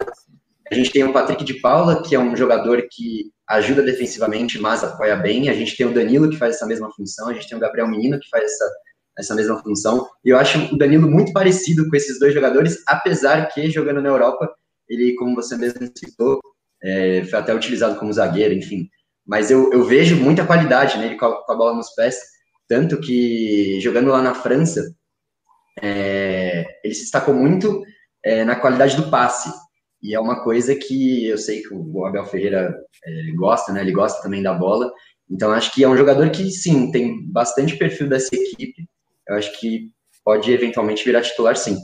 A 0.70 0.75
gente 0.75 0.90
tem 0.90 1.04
o 1.04 1.12
Patrick 1.14 1.42
de 1.42 1.54
Paula, 1.54 2.02
que 2.02 2.14
é 2.14 2.18
um 2.18 2.37
jogador 2.37 2.87
que 2.90 3.32
ajuda 3.49 3.82
defensivamente, 3.82 4.58
mas 4.58 4.85
apoia 4.85 5.16
bem. 5.16 5.49
A 5.49 5.54
gente 5.54 5.75
tem 5.75 5.87
o 5.87 5.94
Danilo, 5.94 6.28
que 6.28 6.37
faz 6.37 6.56
essa 6.56 6.66
mesma 6.66 6.92
função. 6.92 7.28
A 7.28 7.32
gente 7.32 7.49
tem 7.49 7.56
o 7.56 7.61
Gabriel 7.61 7.88
Menino, 7.88 8.20
que 8.20 8.28
faz 8.28 8.44
essa, 8.44 8.70
essa 9.19 9.35
mesma 9.35 9.61
função. 9.63 10.07
E 10.25 10.31
eu 10.31 10.39
acho 10.39 10.73
o 10.73 10.79
Danilo 10.79 11.11
muito 11.11 11.33
parecido 11.33 11.89
com 11.89 11.97
esses 11.97 12.19
dois 12.19 12.33
jogadores, 12.33 12.83
apesar 12.87 13.49
que, 13.49 13.71
jogando 13.71 14.01
na 14.01 14.09
Europa, 14.09 14.49
ele, 14.89 15.15
como 15.17 15.35
você 15.35 15.57
mesmo 15.57 15.91
citou, 15.97 16.41
é, 16.83 17.25
foi 17.25 17.39
até 17.39 17.55
utilizado 17.55 17.99
como 17.99 18.13
zagueiro, 18.13 18.55
enfim 18.55 18.89
mas 19.29 19.51
eu, 19.51 19.71
eu 19.71 19.85
vejo 19.85 20.17
muita 20.17 20.47
qualidade 20.47 20.97
nele 20.97 21.17
com 21.17 21.27
a, 21.27 21.45
com 21.45 21.53
a, 21.53 21.55
bola 21.55 21.77
nos 21.77 21.91
pés, 21.91 22.19
tanto 22.67 22.99
que 22.99 23.79
jogando 23.79 24.11
lá 24.11 24.23
na 24.23 24.35
França, 24.35 24.81
é, 25.83 26.65
ele 26.83 26.95
se 26.95 27.03
destacou 27.03 27.35
muito 27.35 27.85
é, 28.25 28.43
na 28.43 28.57
qualidade 28.57 28.97
do 28.97 29.11
passe. 29.11 29.53
E 30.03 30.15
é 30.15 30.21
uma 30.21 30.43
coisa 30.43 30.75
que 30.75 31.27
eu 31.27 31.37
sei 31.37 31.61
que 31.61 31.75
o 31.75 32.07
Abel 32.07 32.25
Ferreira 32.25 32.75
é, 33.05 33.33
gosta, 33.33 33.71
né? 33.71 33.83
Ele 33.83 33.93
gosta 33.93 34.23
também 34.23 34.43
da 34.43 34.55
bola. 34.55 34.91
Então 35.31 35.53
acho 35.53 35.75
que 35.75 35.85
é 35.85 35.89
um 35.89 35.97
jogador 35.97 36.31
que 36.31 36.51
sim 36.51 36.91
tem 36.91 37.31
bastante 37.31 37.77
perfil 37.77 38.09
dessa 38.09 38.35
equipe. 38.35 38.89
Eu 39.28 39.37
acho 39.37 39.58
que 39.61 39.90
pode 40.25 40.50
eventualmente 40.50 41.04
virar 41.04 41.23
titular, 41.23 41.56
sim. 41.56 41.76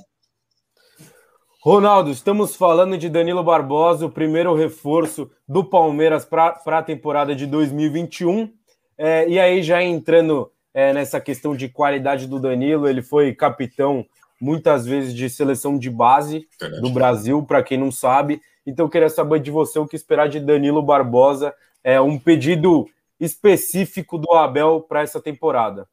Ronaldo, 1.65 2.11
estamos 2.11 2.57
falando 2.57 2.99
de 2.99 3.09
Danilo 3.09 3.43
Barbosa, 3.43 4.05
o 4.05 4.11
primeiro 4.11 4.55
reforço 4.55 5.31
do 5.49 5.65
Palmeiras 5.65 6.25
para 6.25 6.59
a 6.67 6.83
temporada 6.83 7.35
de 7.35 7.47
2021. 7.47 8.53
É, 8.99 9.29
e 9.29 9.39
aí, 9.39 9.63
já 9.63 9.83
entrando 9.83 10.53
é, 10.75 10.93
nessa 10.93 11.21
questão 11.21 11.57
de 11.57 11.69
qualidade 11.69 12.27
do 12.27 12.39
Danilo, 12.39 12.87
ele 12.87 13.01
foi 13.01 13.35
capitão 13.35 14.05
muitas 14.41 14.85
vezes 14.85 15.15
de 15.15 15.31
seleção 15.31 15.79
de 15.79 15.89
base 15.89 16.47
do 16.83 16.91
Brasil, 16.91 17.43
para 17.43 17.63
quem 17.63 17.79
não 17.79 17.91
sabe. 17.91 18.43
Então, 18.67 18.85
eu 18.85 18.91
queria 18.91 19.09
saber 19.09 19.41
de 19.41 19.51
você 19.51 19.79
o 19.79 19.87
que 19.87 19.97
esperar 19.97 20.29
de 20.29 20.41
Danilo 20.41 20.83
Barbosa, 20.83 21.55
é 21.83 22.01
um 22.01 22.19
pedido 22.19 22.87
específico 23.19 24.19
do 24.19 24.33
Abel 24.33 24.85
para 24.87 25.01
essa 25.03 25.21
temporada. 25.21 25.89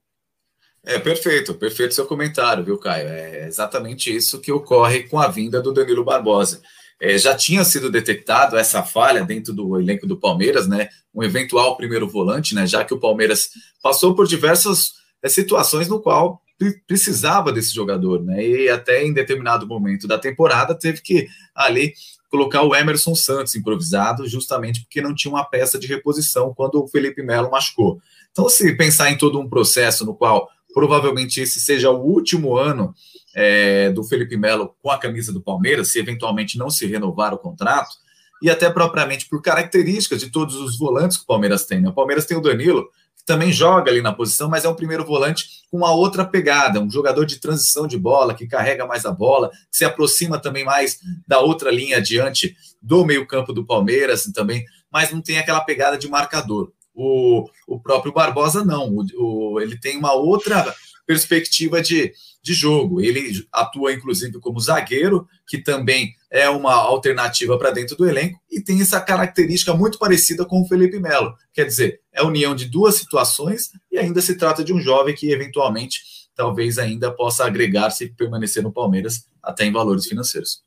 É 0.84 0.98
perfeito, 0.98 1.54
perfeito 1.54 1.94
seu 1.94 2.06
comentário, 2.06 2.64
viu, 2.64 2.78
Caio? 2.78 3.08
É 3.08 3.48
exatamente 3.48 4.14
isso 4.16 4.40
que 4.40 4.52
ocorre 4.52 5.04
com 5.04 5.20
a 5.20 5.28
vinda 5.28 5.62
do 5.62 5.72
Danilo 5.72 6.04
Barbosa. 6.04 6.62
É, 7.00 7.18
já 7.18 7.36
tinha 7.36 7.64
sido 7.64 7.90
detectado 7.90 8.58
essa 8.58 8.82
falha 8.82 9.24
dentro 9.24 9.54
do 9.54 9.80
elenco 9.80 10.08
do 10.08 10.18
Palmeiras, 10.18 10.68
né? 10.68 10.90
Um 11.14 11.24
eventual 11.24 11.78
primeiro 11.78 12.08
volante, 12.08 12.56
né? 12.56 12.66
Já 12.66 12.84
que 12.84 12.94
o 12.94 13.00
Palmeiras 13.00 13.50
passou 13.82 14.16
por 14.16 14.28
diversas 14.28 14.94
é, 15.22 15.30
situações 15.30 15.88
no 15.88 16.00
qual 16.00 16.42
precisava 16.88 17.52
desse 17.52 17.74
jogador, 17.74 18.24
né? 18.24 18.44
E 18.44 18.70
até 18.70 19.04
em 19.04 19.14
determinado 19.14 19.68
momento 19.68 20.08
da 20.08 20.18
temporada 20.18 20.76
teve 20.76 21.02
que 21.02 21.28
ali 21.56 21.94
colocar 22.30 22.62
o 22.64 22.76
Emerson 22.76 23.14
Santos 23.14 23.56
improvisado, 23.56 24.28
justamente 24.28 24.82
porque 24.82 25.02
não 25.02 25.14
tinha 25.14 25.34
uma 25.34 25.44
peça 25.44 25.78
de 25.78 25.88
reposição 25.88 26.54
quando 26.56 26.82
o 26.82 26.88
Felipe 26.88 27.22
Melo 27.22 27.52
machucou. 27.52 28.00
Então, 28.32 28.48
se 28.48 28.74
pensar 28.78 29.12
em 29.12 29.18
todo 29.18 29.40
um 29.40 29.50
processo 29.50 30.06
no 30.06 30.16
qual 30.16 30.50
provavelmente 30.74 31.42
esse 31.42 31.60
seja 31.60 31.90
o 31.92 32.01
último 32.01 32.58
ano 32.58 32.94
é, 33.36 33.90
do 33.92 34.04
Felipe 34.04 34.38
Melo 34.38 34.75
com 34.82 34.90
a 34.90 34.98
camisa 34.98 35.32
do 35.32 35.42
Palmeiras, 35.42 35.92
se 35.92 36.00
eventualmente 36.00 36.58
não 36.58 36.70
se 36.70 36.86
renovar 36.86 37.34
o 37.34 37.38
contrato, 37.38 37.96
e 38.42 38.50
até 38.50 38.70
propriamente 38.70 39.28
por 39.30 39.42
características 39.42 40.20
de 40.20 40.32
todos 40.32 40.56
os 40.56 40.78
volantes 40.78 41.18
que 41.18 41.24
o 41.24 41.28
Palmeiras 41.28 41.66
tem. 41.66 41.80
Né? 41.80 41.90
O 41.90 41.94
Palmeiras 41.94 42.25
tem 42.25 42.36
o 42.36 42.42
Danilo, 42.42 42.90
que 43.16 43.24
também 43.24 43.51
joga 43.51 43.92
ali 43.92 44.01
na 44.01 44.12
posição, 44.12 44.50
mas 44.50 44.66
é 44.66 44.70
um 44.70 44.74
primeiro 44.74 45.06
volante 45.06 45.46
com 45.70 45.78
uma 45.78 45.92
outra 45.92 46.25
pegada, 46.25 46.80
um 46.80 46.90
jogador 46.90 47.25
de 47.25 47.40
transição 47.40 47.86
de 47.86 47.98
bola, 47.98 48.34
que 48.34 48.48
carrega 48.48 48.86
mais 48.86 49.06
a 49.06 49.12
bola, 49.12 49.50
que 49.50 49.78
se 49.78 49.86
aproxima 49.86 50.40
também 50.40 50.66
mais 50.66 51.00
da 51.28 51.40
outra 51.40 51.70
linha 51.70 51.98
adiante 51.98 52.56
do 52.82 53.06
meio-campo 53.06 53.54
do 53.54 53.66
Palmeiras 53.66 54.24
também, 54.34 54.66
mas 54.92 55.12
não 55.12 55.22
tem 55.22 55.38
aquela 55.38 55.62
pegada 55.62 55.98
de 55.98 56.10
marcador. 56.10 56.72
O, 56.94 57.46
o 57.68 57.80
próprio 57.80 58.14
Barbosa 58.14 58.66
não, 58.66 58.90
o, 58.90 59.06
o, 59.18 59.62
ele 59.62 59.80
tem 59.80 59.98
uma 59.98 60.14
outra 60.14 60.74
perspectiva 61.06 61.82
de, 61.82 62.14
de 62.42 62.54
jogo. 62.54 63.02
Ele 63.02 63.46
atua, 63.52 63.94
inclusive, 63.94 64.40
como 64.40 64.60
zagueiro, 64.60 65.28
que 65.48 65.58
também 65.58 66.14
é 66.30 66.50
uma 66.50 66.74
alternativa 66.74 67.58
para 67.58 67.72
dentro 67.72 67.96
do 67.98 68.08
elenco, 68.08 68.40
e 68.50 68.62
tem 68.62 68.82
essa 68.82 69.00
característica 69.02 69.74
muito 69.74 70.00
parecida 70.00 70.46
com 70.46 70.62
o 70.62 70.68
Felipe 70.68 71.00
Melo. 71.00 71.34
Quer 71.54 71.66
dizer, 71.66 72.02
é 72.14 72.22
a 72.22 72.26
união 72.26 72.56
de 72.56 72.66
duas 72.66 72.96
situações 72.96 73.72
e 73.92 73.98
ainda 73.98 74.22
se 74.22 74.38
trata 74.38 74.64
de 74.64 74.74
um 74.74 74.80
jovem 74.80 75.14
que, 75.14 75.32
eventualmente, 75.32 76.02
talvez 76.36 76.78
ainda 76.78 77.12
possa 77.12 77.46
agregar-se 77.46 78.06
e 78.06 78.10
permanecer 78.10 78.64
no 78.64 78.72
Palmeiras, 78.72 79.26
até 79.44 79.66
em 79.66 79.72
valores 79.72 80.06
financeiros. 80.06 80.64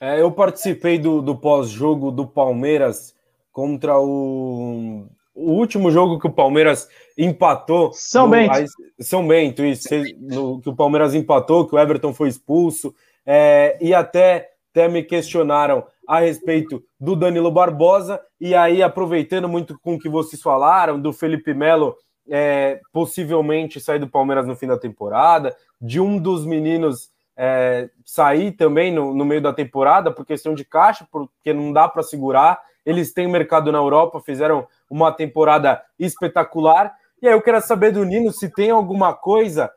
É, 0.00 0.20
eu 0.20 0.30
participei 0.30 0.98
do, 0.98 1.20
do 1.20 1.36
pós-jogo 1.36 2.10
do 2.10 2.26
Palmeiras 2.26 3.14
contra 3.50 3.98
o 3.98 5.06
o 5.34 5.52
último 5.52 5.90
jogo 5.90 6.18
que 6.18 6.26
o 6.26 6.32
Palmeiras 6.32 6.88
empatou. 7.18 7.92
São 7.92 8.26
no, 8.26 8.30
Bento. 8.30 8.52
Aí, 8.52 8.66
São 9.00 9.26
Bento, 9.26 9.64
isso. 9.64 9.88
No, 10.18 10.60
que 10.60 10.68
o 10.68 10.76
Palmeiras 10.76 11.14
empatou, 11.14 11.66
que 11.66 11.74
o 11.74 11.78
Everton 11.78 12.14
foi 12.14 12.28
expulso. 12.28 12.94
É, 13.26 13.76
e 13.80 13.92
até, 13.92 14.50
até 14.70 14.88
me 14.88 15.02
questionaram 15.02 15.84
a 16.06 16.20
respeito 16.20 16.82
do 17.00 17.16
Danilo 17.16 17.50
Barbosa. 17.50 18.20
E 18.40 18.54
aí, 18.54 18.82
aproveitando 18.82 19.48
muito 19.48 19.78
com 19.80 19.94
o 19.94 19.98
que 19.98 20.08
vocês 20.08 20.40
falaram, 20.40 21.00
do 21.00 21.12
Felipe 21.12 21.52
Melo 21.52 21.96
é, 22.28 22.80
possivelmente 22.92 23.80
sair 23.80 23.98
do 23.98 24.08
Palmeiras 24.08 24.46
no 24.46 24.56
fim 24.56 24.66
da 24.66 24.78
temporada, 24.78 25.54
de 25.80 26.00
um 26.00 26.18
dos 26.18 26.46
meninos 26.46 27.10
é, 27.36 27.90
sair 28.04 28.52
também 28.52 28.92
no, 28.92 29.14
no 29.14 29.24
meio 29.24 29.40
da 29.40 29.52
temporada 29.52 30.10
por 30.10 30.24
questão 30.24 30.54
de 30.54 30.64
caixa, 30.64 31.06
porque 31.10 31.52
não 31.52 31.72
dá 31.72 31.88
para 31.88 32.02
segurar. 32.02 32.60
Eles 32.84 33.12
têm 33.12 33.28
mercado 33.28 33.72
na 33.72 33.78
Europa, 33.78 34.20
fizeram 34.20 34.66
uma 34.90 35.12
temporada 35.12 35.82
espetacular. 35.98 36.94
E 37.22 37.26
aí 37.26 37.32
eu 37.32 37.42
quero 37.42 37.60
saber 37.60 37.92
do 37.92 38.04
Nino 38.04 38.30
se 38.32 38.48
tem 38.48 38.70
alguma 38.70 39.14
coisa. 39.14 39.70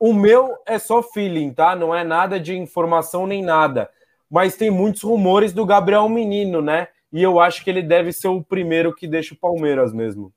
O 0.00 0.12
meu 0.12 0.54
é 0.66 0.78
só 0.78 1.02
feeling, 1.02 1.52
tá? 1.52 1.74
Não 1.76 1.94
é 1.94 2.04
nada 2.04 2.38
de 2.38 2.56
informação 2.56 3.26
nem 3.26 3.42
nada. 3.42 3.90
Mas 4.30 4.56
tem 4.56 4.70
muitos 4.70 5.02
rumores 5.02 5.52
do 5.52 5.64
Gabriel 5.64 6.08
Menino, 6.08 6.60
né? 6.60 6.88
E 7.12 7.22
eu 7.22 7.40
acho 7.40 7.62
que 7.62 7.70
ele 7.70 7.82
deve 7.82 8.12
ser 8.12 8.28
o 8.28 8.42
primeiro 8.42 8.94
que 8.94 9.06
deixa 9.06 9.34
o 9.34 9.38
Palmeiras 9.38 9.92
mesmo. 9.92 10.32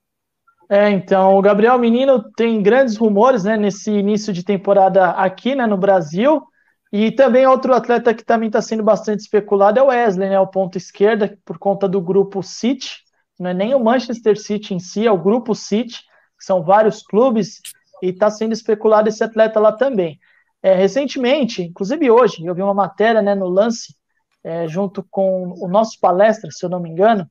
É, 0.69 0.89
então, 0.91 1.35
o 1.35 1.41
Gabriel 1.41 1.79
Menino 1.79 2.23
tem 2.37 2.61
grandes 2.61 2.95
rumores, 2.95 3.43
né, 3.43 3.57
nesse 3.57 3.89
início 3.89 4.31
de 4.31 4.43
temporada 4.45 5.09
aqui, 5.11 5.55
né, 5.55 5.65
no 5.65 5.75
Brasil. 5.75 6.43
E 6.91 7.11
também 7.11 7.45
outro 7.45 7.73
atleta 7.73 8.13
que 8.13 8.23
também 8.23 8.47
está 8.47 8.61
sendo 8.61 8.83
bastante 8.83 9.19
especulado 9.19 9.79
é 9.79 9.83
o 9.83 9.87
Wesley, 9.87 10.29
né, 10.29 10.39
o 10.39 10.47
ponto 10.47 10.77
esquerda, 10.77 11.37
por 11.45 11.57
conta 11.57 11.87
do 11.87 12.01
grupo 12.01 12.41
City 12.41 13.03
não 13.39 13.49
é 13.49 13.53
nem 13.53 13.73
o 13.73 13.79
Manchester 13.79 14.37
City 14.37 14.73
em 14.73 14.79
si, 14.79 15.07
é 15.07 15.11
o 15.11 15.17
grupo 15.17 15.55
City, 15.55 15.99
que 16.37 16.43
são 16.43 16.61
vários 16.61 17.01
clubes, 17.01 17.61
e 18.03 18.07
está 18.07 18.29
sendo 18.29 18.51
especulado 18.51 19.07
esse 19.07 19.23
atleta 19.23 19.59
lá 19.59 19.71
também. 19.71 20.19
É, 20.61 20.75
recentemente, 20.75 21.63
inclusive 21.63 22.11
hoje, 22.11 22.45
eu 22.45 22.53
vi 22.53 22.61
uma 22.61 22.73
matéria 22.73 23.21
né, 23.21 23.33
no 23.33 23.47
lance, 23.47 23.95
é, 24.43 24.67
junto 24.67 25.05
com 25.09 25.53
o 25.57 25.67
nosso 25.69 25.97
palestra, 26.01 26.51
se 26.51 26.65
eu 26.65 26.69
não 26.69 26.81
me 26.81 26.89
engano, 26.89 27.29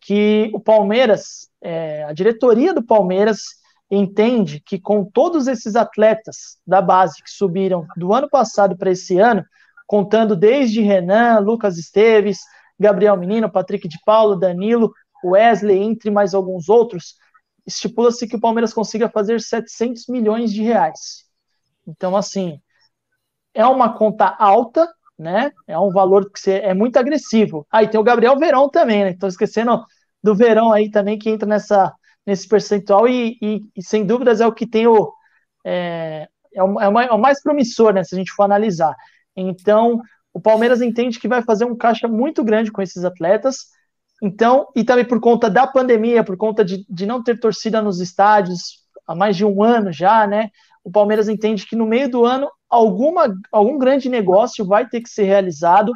que 0.00 0.50
o 0.54 0.60
Palmeiras, 0.60 1.50
é, 1.60 2.04
a 2.04 2.12
diretoria 2.14 2.72
do 2.72 2.82
Palmeiras, 2.82 3.59
entende 3.90 4.60
que 4.60 4.78
com 4.78 5.04
todos 5.04 5.46
esses 5.46 5.74
atletas 5.74 6.58
da 6.66 6.80
base 6.80 7.22
que 7.22 7.30
subiram 7.30 7.86
do 7.96 8.12
ano 8.14 8.28
passado 8.28 8.76
para 8.76 8.90
esse 8.90 9.18
ano, 9.18 9.44
contando 9.86 10.36
desde 10.36 10.80
Renan, 10.80 11.40
Lucas 11.40 11.76
Esteves, 11.76 12.38
Gabriel 12.78 13.16
Menino, 13.16 13.50
Patrick 13.50 13.88
de 13.88 13.98
Paulo, 14.04 14.36
Danilo, 14.36 14.92
Wesley, 15.24 15.82
entre 15.82 16.10
mais 16.10 16.32
alguns 16.32 16.68
outros, 16.68 17.16
estipula-se 17.66 18.26
que 18.26 18.36
o 18.36 18.40
Palmeiras 18.40 18.72
consiga 18.72 19.08
fazer 19.08 19.40
700 19.40 20.06
milhões 20.08 20.52
de 20.52 20.62
reais. 20.62 21.24
Então, 21.86 22.16
assim, 22.16 22.60
é 23.52 23.66
uma 23.66 23.92
conta 23.92 24.26
alta, 24.38 24.88
né? 25.18 25.52
É 25.66 25.78
um 25.78 25.90
valor 25.90 26.30
que 26.30 26.50
é 26.50 26.72
muito 26.72 26.96
agressivo. 26.96 27.66
Aí 27.70 27.86
ah, 27.86 27.88
tem 27.88 28.00
o 28.00 28.04
Gabriel 28.04 28.38
Verão 28.38 28.68
também, 28.68 29.04
né? 29.04 29.10
Estou 29.10 29.28
esquecendo 29.28 29.84
do 30.22 30.34
Verão 30.34 30.72
aí 30.72 30.90
também, 30.90 31.18
que 31.18 31.28
entra 31.28 31.48
nessa, 31.48 31.92
nesse 32.26 32.46
percentual 32.48 33.08
e, 33.08 33.38
e, 33.40 33.60
e 33.76 33.82
sem 33.82 34.04
dúvidas 34.04 34.40
é 34.40 34.46
o 34.46 34.52
que 34.52 34.66
tem 34.66 34.86
o. 34.86 35.12
É, 35.64 36.28
é, 36.54 36.62
o, 36.62 36.80
é 36.80 37.12
o 37.12 37.18
mais 37.18 37.42
promissor, 37.42 37.92
né? 37.92 38.04
Se 38.04 38.14
a 38.14 38.18
gente 38.18 38.32
for 38.32 38.44
analisar. 38.44 38.94
Então, 39.36 40.00
o 40.32 40.40
Palmeiras 40.40 40.80
entende 40.80 41.18
que 41.18 41.28
vai 41.28 41.42
fazer 41.42 41.64
um 41.64 41.76
caixa 41.76 42.08
muito 42.08 42.42
grande 42.44 42.70
com 42.70 42.82
esses 42.82 43.04
atletas 43.04 43.66
então, 44.22 44.68
e 44.76 44.84
também 44.84 45.04
por 45.04 45.18
conta 45.18 45.48
da 45.48 45.66
pandemia, 45.66 46.22
por 46.22 46.36
conta 46.36 46.64
de, 46.64 46.84
de 46.88 47.06
não 47.06 47.22
ter 47.22 47.40
torcida 47.40 47.80
nos 47.80 48.00
estádios 48.00 48.80
há 49.06 49.14
mais 49.14 49.36
de 49.36 49.44
um 49.44 49.62
ano 49.62 49.90
já, 49.90 50.26
né? 50.26 50.50
O 50.84 50.90
Palmeiras 50.90 51.28
entende 51.28 51.66
que 51.66 51.74
no 51.74 51.86
meio 51.86 52.10
do 52.10 52.24
ano 52.24 52.50
alguma, 52.68 53.34
algum 53.50 53.78
grande 53.78 54.08
negócio 54.08 54.64
vai 54.64 54.86
ter 54.86 55.00
que 55.00 55.08
ser 55.08 55.24
realizado. 55.24 55.92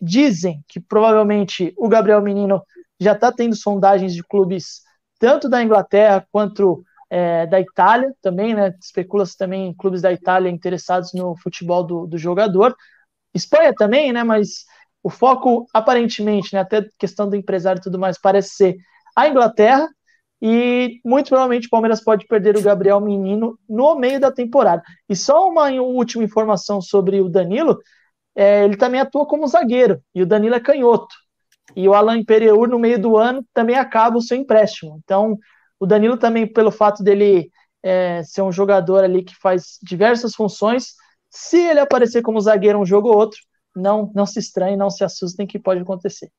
Dizem 0.00 0.62
que 0.68 0.78
provavelmente 0.78 1.72
o 1.76 1.88
Gabriel 1.88 2.22
Menino 2.22 2.62
já 3.00 3.12
está 3.12 3.32
tendo 3.32 3.56
sondagens 3.56 4.14
de 4.14 4.22
clubes 4.22 4.82
tanto 5.18 5.48
da 5.48 5.62
Inglaterra 5.62 6.26
quanto 6.30 6.84
é, 7.10 7.46
da 7.46 7.60
Itália 7.60 8.12
também, 8.20 8.54
né? 8.54 8.74
Especula-se 8.80 9.36
também 9.36 9.68
em 9.68 9.74
clubes 9.74 10.02
da 10.02 10.12
Itália 10.12 10.50
interessados 10.50 11.12
no 11.14 11.36
futebol 11.36 11.82
do, 11.84 12.06
do 12.06 12.18
jogador. 12.18 12.74
Espanha 13.34 13.74
também, 13.74 14.12
né? 14.12 14.22
Mas 14.22 14.64
o 15.02 15.10
foco, 15.10 15.66
aparentemente, 15.72 16.54
né, 16.54 16.60
até 16.60 16.86
questão 16.98 17.28
do 17.28 17.36
empresário 17.36 17.80
e 17.80 17.82
tudo 17.82 17.98
mais, 17.98 18.18
parece 18.20 18.50
ser 18.50 18.76
a 19.16 19.28
Inglaterra. 19.28 19.88
E 20.40 21.00
muito 21.04 21.28
provavelmente 21.30 21.66
o 21.66 21.70
Palmeiras 21.70 22.02
pode 22.02 22.24
perder 22.26 22.56
o 22.56 22.62
Gabriel 22.62 23.00
Menino 23.00 23.58
no 23.68 23.96
meio 23.96 24.20
da 24.20 24.30
temporada. 24.30 24.82
E 25.08 25.16
só 25.16 25.48
uma 25.48 25.68
última 25.80 26.22
informação 26.22 26.80
sobre 26.80 27.20
o 27.20 27.28
Danilo: 27.28 27.78
é, 28.36 28.64
ele 28.64 28.76
também 28.76 29.00
atua 29.00 29.26
como 29.26 29.48
zagueiro, 29.48 30.00
e 30.14 30.22
o 30.22 30.26
Danilo 30.26 30.54
é 30.54 30.60
canhoto. 30.60 31.14
E 31.76 31.88
o 31.88 31.94
Alan 31.94 32.24
Pereur, 32.24 32.68
no 32.68 32.78
meio 32.78 33.00
do 33.00 33.16
ano, 33.16 33.44
também 33.52 33.76
acaba 33.76 34.18
o 34.18 34.22
seu 34.22 34.36
empréstimo. 34.36 35.00
Então, 35.04 35.38
o 35.78 35.86
Danilo 35.86 36.16
também, 36.16 36.50
pelo 36.50 36.70
fato 36.70 37.02
dele 37.02 37.50
é, 37.82 38.22
ser 38.24 38.42
um 38.42 38.52
jogador 38.52 39.04
ali 39.04 39.22
que 39.22 39.34
faz 39.36 39.78
diversas 39.82 40.34
funções, 40.34 40.94
Se 41.30 41.58
ele 41.58 41.80
aparecer 41.80 42.22
como 42.22 42.40
zagueiro 42.40 42.78
um 42.78 42.86
jogo 42.86 43.08
ou 43.08 43.16
outro, 43.16 43.38
não, 43.76 44.10
não 44.14 44.24
se 44.24 44.38
estranhe, 44.38 44.76
não 44.76 44.90
se 44.90 45.04
assustem 45.04 45.46
que 45.46 45.58
pode 45.58 45.80
acontecer. 45.80 46.30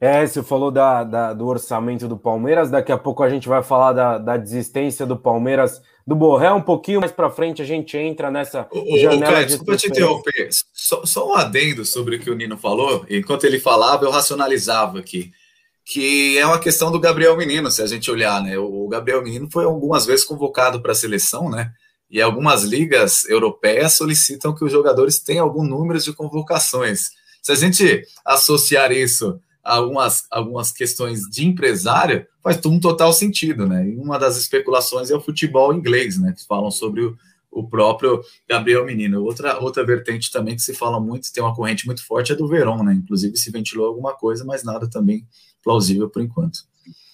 É, 0.00 0.24
você 0.26 0.42
falou 0.42 0.70
da, 0.70 1.02
da, 1.02 1.32
do 1.32 1.46
orçamento 1.46 2.06
do 2.06 2.16
Palmeiras, 2.16 2.70
daqui 2.70 2.92
a 2.92 2.98
pouco 2.98 3.22
a 3.22 3.28
gente 3.28 3.48
vai 3.48 3.62
falar 3.62 3.92
da, 3.92 4.18
da 4.18 4.36
desistência 4.36 5.04
do 5.04 5.16
Palmeiras 5.16 5.82
do 6.08 6.16
Borré, 6.16 6.50
um 6.50 6.62
pouquinho 6.62 7.00
mais 7.00 7.12
para 7.12 7.28
frente 7.28 7.60
a 7.60 7.66
gente 7.66 7.94
entra 7.98 8.30
nessa 8.30 8.66
ô, 8.72 8.96
janela. 8.96 9.40
Ô, 9.40 9.40
de 9.40 9.44
desculpa 9.44 9.76
te 9.76 9.88
interromper, 9.88 10.48
só, 10.72 11.04
só 11.04 11.28
um 11.28 11.34
adendo 11.34 11.84
sobre 11.84 12.16
o 12.16 12.18
que 12.18 12.30
o 12.30 12.34
Nino 12.34 12.56
falou, 12.56 13.04
enquanto 13.10 13.44
ele 13.44 13.60
falava 13.60 14.06
eu 14.06 14.10
racionalizava 14.10 15.00
aqui, 15.00 15.30
que 15.84 16.38
é 16.38 16.46
uma 16.46 16.58
questão 16.58 16.90
do 16.90 16.98
Gabriel 16.98 17.36
Menino, 17.36 17.70
se 17.70 17.82
a 17.82 17.86
gente 17.86 18.10
olhar, 18.10 18.42
né, 18.42 18.56
o 18.56 18.88
Gabriel 18.88 19.22
Menino 19.22 19.50
foi 19.52 19.66
algumas 19.66 20.06
vezes 20.06 20.24
convocado 20.24 20.80
para 20.80 20.92
a 20.92 20.94
seleção, 20.94 21.50
né, 21.50 21.72
e 22.10 22.22
algumas 22.22 22.62
ligas 22.62 23.28
europeias 23.28 23.92
solicitam 23.92 24.54
que 24.54 24.64
os 24.64 24.72
jogadores 24.72 25.18
tenham 25.18 25.44
algum 25.44 25.62
número 25.62 26.00
de 26.00 26.14
convocações. 26.14 27.10
Se 27.42 27.52
a 27.52 27.54
gente 27.54 28.02
associar 28.24 28.92
isso 28.92 29.38
algumas, 29.68 30.26
algumas 30.30 30.72
questões 30.72 31.22
de 31.22 31.46
empresário, 31.46 32.26
faz 32.42 32.64
um 32.64 32.80
total 32.80 33.12
sentido, 33.12 33.66
né? 33.66 33.88
E 33.88 33.96
uma 33.96 34.18
das 34.18 34.36
especulações 34.36 35.10
é 35.10 35.16
o 35.16 35.20
futebol 35.20 35.74
inglês, 35.74 36.18
né? 36.18 36.32
Que 36.32 36.46
falam 36.46 36.70
sobre 36.70 37.02
o, 37.02 37.16
o 37.50 37.68
próprio 37.68 38.22
Gabriel 38.48 38.84
Menino. 38.84 39.22
Outra, 39.22 39.58
outra 39.58 39.84
vertente 39.84 40.30
também 40.30 40.56
que 40.56 40.62
se 40.62 40.74
fala 40.74 40.98
muito, 40.98 41.32
tem 41.32 41.42
uma 41.42 41.54
corrente 41.54 41.86
muito 41.86 42.04
forte, 42.04 42.32
é 42.32 42.34
do 42.36 42.48
Verón, 42.48 42.82
né? 42.82 42.94
Inclusive 42.94 43.36
se 43.36 43.50
ventilou 43.50 43.86
alguma 43.86 44.14
coisa, 44.14 44.44
mas 44.44 44.64
nada 44.64 44.88
também 44.88 45.26
plausível 45.62 46.08
por 46.08 46.22
enquanto. 46.22 46.60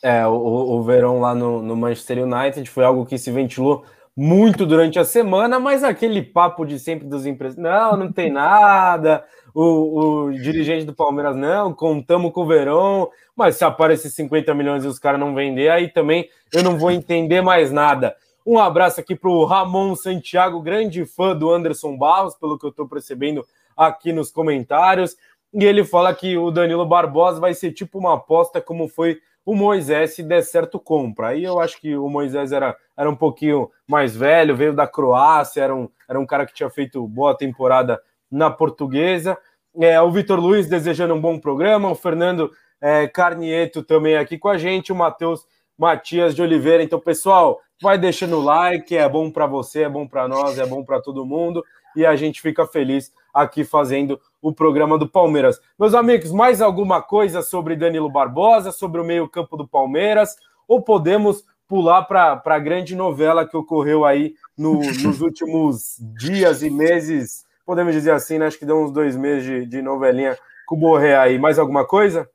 É, 0.02 0.26
o, 0.26 0.32
o 0.34 0.82
Verón 0.82 1.20
lá 1.20 1.34
no, 1.34 1.62
no 1.62 1.76
Manchester 1.76 2.24
United 2.24 2.68
foi 2.68 2.84
algo 2.84 3.06
que 3.06 3.18
se 3.18 3.30
ventilou 3.30 3.84
muito 4.16 4.64
durante 4.64 4.98
a 4.98 5.04
semana, 5.04 5.58
mas 5.58 5.82
aquele 5.82 6.22
papo 6.22 6.64
de 6.64 6.78
sempre 6.78 7.06
dos 7.06 7.26
empresários, 7.26 7.62
não, 7.62 7.96
não 7.96 8.12
tem 8.12 8.30
nada, 8.30 9.24
o, 9.52 10.26
o, 10.26 10.32
dirigente 10.32 10.84
do 10.84 10.94
Palmeiras, 10.94 11.34
não, 11.34 11.72
contamos 11.72 12.32
com 12.32 12.42
o 12.42 12.46
Verão, 12.46 13.10
mas 13.34 13.56
se 13.56 13.64
aparecer 13.64 14.10
50 14.10 14.54
milhões 14.54 14.84
e 14.84 14.88
os 14.88 14.98
caras 14.98 15.18
não 15.18 15.34
vender, 15.34 15.68
aí 15.68 15.88
também 15.88 16.28
eu 16.52 16.62
não 16.62 16.78
vou 16.78 16.90
entender 16.90 17.42
mais 17.42 17.72
nada. 17.72 18.16
Um 18.46 18.58
abraço 18.58 19.00
aqui 19.00 19.16
para 19.16 19.30
o 19.30 19.44
Ramon 19.44 19.96
Santiago, 19.96 20.60
grande 20.60 21.04
fã 21.06 21.34
do 21.34 21.50
Anderson 21.50 21.96
Barros, 21.96 22.34
pelo 22.34 22.58
que 22.58 22.66
eu 22.66 22.70
estou 22.70 22.86
percebendo 22.86 23.44
aqui 23.76 24.12
nos 24.12 24.30
comentários. 24.30 25.16
E 25.52 25.64
ele 25.64 25.82
fala 25.82 26.14
que 26.14 26.36
o 26.36 26.50
Danilo 26.50 26.84
Barbosa 26.84 27.40
vai 27.40 27.54
ser 27.54 27.72
tipo 27.72 27.98
uma 27.98 28.14
aposta, 28.14 28.60
como 28.60 28.86
foi 28.86 29.18
o 29.44 29.54
Moisés, 29.54 30.14
se 30.14 30.22
der 30.22 30.42
certo, 30.42 30.78
compra. 30.78 31.28
Aí 31.28 31.44
eu 31.44 31.60
acho 31.60 31.80
que 31.80 31.96
o 31.96 32.08
Moisés 32.08 32.52
era, 32.52 32.76
era 32.96 33.08
um 33.08 33.16
pouquinho 33.16 33.70
mais 33.86 34.16
velho, 34.16 34.56
veio 34.56 34.74
da 34.74 34.86
Croácia, 34.86 35.62
era 35.62 35.74
um, 35.74 35.88
era 36.08 36.18
um 36.18 36.26
cara 36.26 36.46
que 36.46 36.54
tinha 36.54 36.70
feito 36.70 37.06
boa 37.06 37.36
temporada 37.36 38.00
na 38.30 38.50
portuguesa. 38.50 39.36
É, 39.78 40.00
o 40.00 40.10
Vitor 40.10 40.40
Luiz 40.40 40.68
desejando 40.68 41.14
um 41.14 41.20
bom 41.20 41.38
programa, 41.38 41.90
o 41.90 41.94
Fernando 41.94 42.50
é, 42.80 43.06
Carnieto 43.06 43.82
também 43.82 44.16
aqui 44.16 44.38
com 44.38 44.48
a 44.48 44.56
gente, 44.56 44.92
o 44.92 44.96
Matheus 44.96 45.46
Matias 45.76 46.34
de 46.34 46.40
Oliveira. 46.40 46.82
Então, 46.82 47.00
pessoal, 47.00 47.60
vai 47.82 47.98
deixando 47.98 48.38
o 48.38 48.42
like, 48.42 48.96
é 48.96 49.08
bom 49.08 49.30
para 49.30 49.46
você, 49.46 49.82
é 49.82 49.88
bom 49.88 50.06
para 50.06 50.26
nós, 50.28 50.58
é 50.58 50.64
bom 50.64 50.84
para 50.84 51.00
todo 51.00 51.26
mundo 51.26 51.62
e 51.94 52.04
a 52.04 52.16
gente 52.16 52.40
fica 52.40 52.66
feliz 52.66 53.12
aqui 53.32 53.64
fazendo 53.64 54.20
o 54.40 54.52
programa 54.52 54.98
do 54.98 55.08
Palmeiras. 55.08 55.60
Meus 55.78 55.94
amigos, 55.94 56.30
mais 56.32 56.60
alguma 56.60 57.02
coisa 57.02 57.42
sobre 57.42 57.76
Danilo 57.76 58.10
Barbosa, 58.10 58.70
sobre 58.70 59.00
o 59.00 59.04
meio-campo 59.04 59.56
do 59.56 59.66
Palmeiras, 59.66 60.36
ou 60.68 60.82
podemos 60.82 61.44
pular 61.66 62.02
para 62.02 62.40
a 62.44 62.58
grande 62.58 62.94
novela 62.94 63.46
que 63.46 63.56
ocorreu 63.56 64.04
aí 64.04 64.34
no, 64.56 64.80
nos 64.80 65.20
últimos 65.20 65.96
dias 66.18 66.62
e 66.62 66.70
meses, 66.70 67.44
podemos 67.64 67.92
dizer 67.92 68.12
assim, 68.12 68.38
né? 68.38 68.46
Acho 68.46 68.58
que 68.58 68.66
deu 68.66 68.78
uns 68.78 68.92
dois 68.92 69.16
meses 69.16 69.44
de, 69.44 69.66
de 69.66 69.82
novelinha 69.82 70.38
com 70.66 70.76
o 70.76 70.78
Borré 70.78 71.16
aí. 71.16 71.38
Mais 71.38 71.58
alguma 71.58 71.86
coisa? 71.86 72.28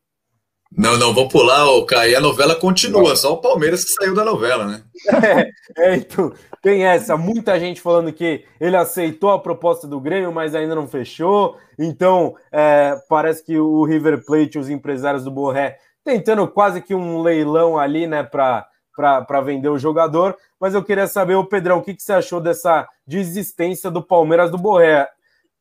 Não, 0.71 0.97
não, 0.97 1.13
vamos 1.13 1.31
pular, 1.31 1.67
o 1.71 1.85
Caio. 1.85 2.15
A 2.15 2.21
novela 2.21 2.55
continua, 2.55 3.15
só 3.15 3.33
o 3.33 3.41
Palmeiras 3.41 3.83
que 3.83 3.91
saiu 3.91 4.13
da 4.13 4.23
novela, 4.23 4.65
né? 4.65 4.83
É, 5.75 5.91
é, 5.91 5.95
então, 5.95 6.31
tem 6.61 6.85
essa. 6.85 7.17
Muita 7.17 7.59
gente 7.59 7.81
falando 7.81 8.13
que 8.13 8.45
ele 8.61 8.75
aceitou 8.75 9.31
a 9.31 9.39
proposta 9.39 9.87
do 9.87 9.99
Grêmio, 9.99 10.31
mas 10.31 10.53
ainda 10.53 10.75
não 10.75 10.87
fechou. 10.87 11.57
Então, 11.77 12.35
é, 12.51 12.95
parece 13.09 13.43
que 13.43 13.57
o 13.57 13.83
River 13.83 14.23
Plate, 14.23 14.59
os 14.59 14.69
empresários 14.69 15.23
do 15.23 15.31
Borré, 15.31 15.79
tentando 16.03 16.47
quase 16.47 16.81
que 16.81 16.93
um 16.93 17.21
leilão 17.21 17.77
ali, 17.77 18.05
né, 18.05 18.23
para 18.23 19.41
vender 19.43 19.69
o 19.69 19.79
jogador. 19.79 20.37
Mas 20.59 20.75
eu 20.75 20.83
queria 20.83 21.07
saber, 21.07 21.35
o 21.35 21.45
Pedrão, 21.45 21.79
o 21.79 21.81
que, 21.81 21.95
que 21.95 22.03
você 22.03 22.13
achou 22.13 22.39
dessa 22.39 22.87
desistência 23.07 23.89
do 23.89 24.03
Palmeiras 24.03 24.51
do 24.51 24.57
Borré? 24.57 25.07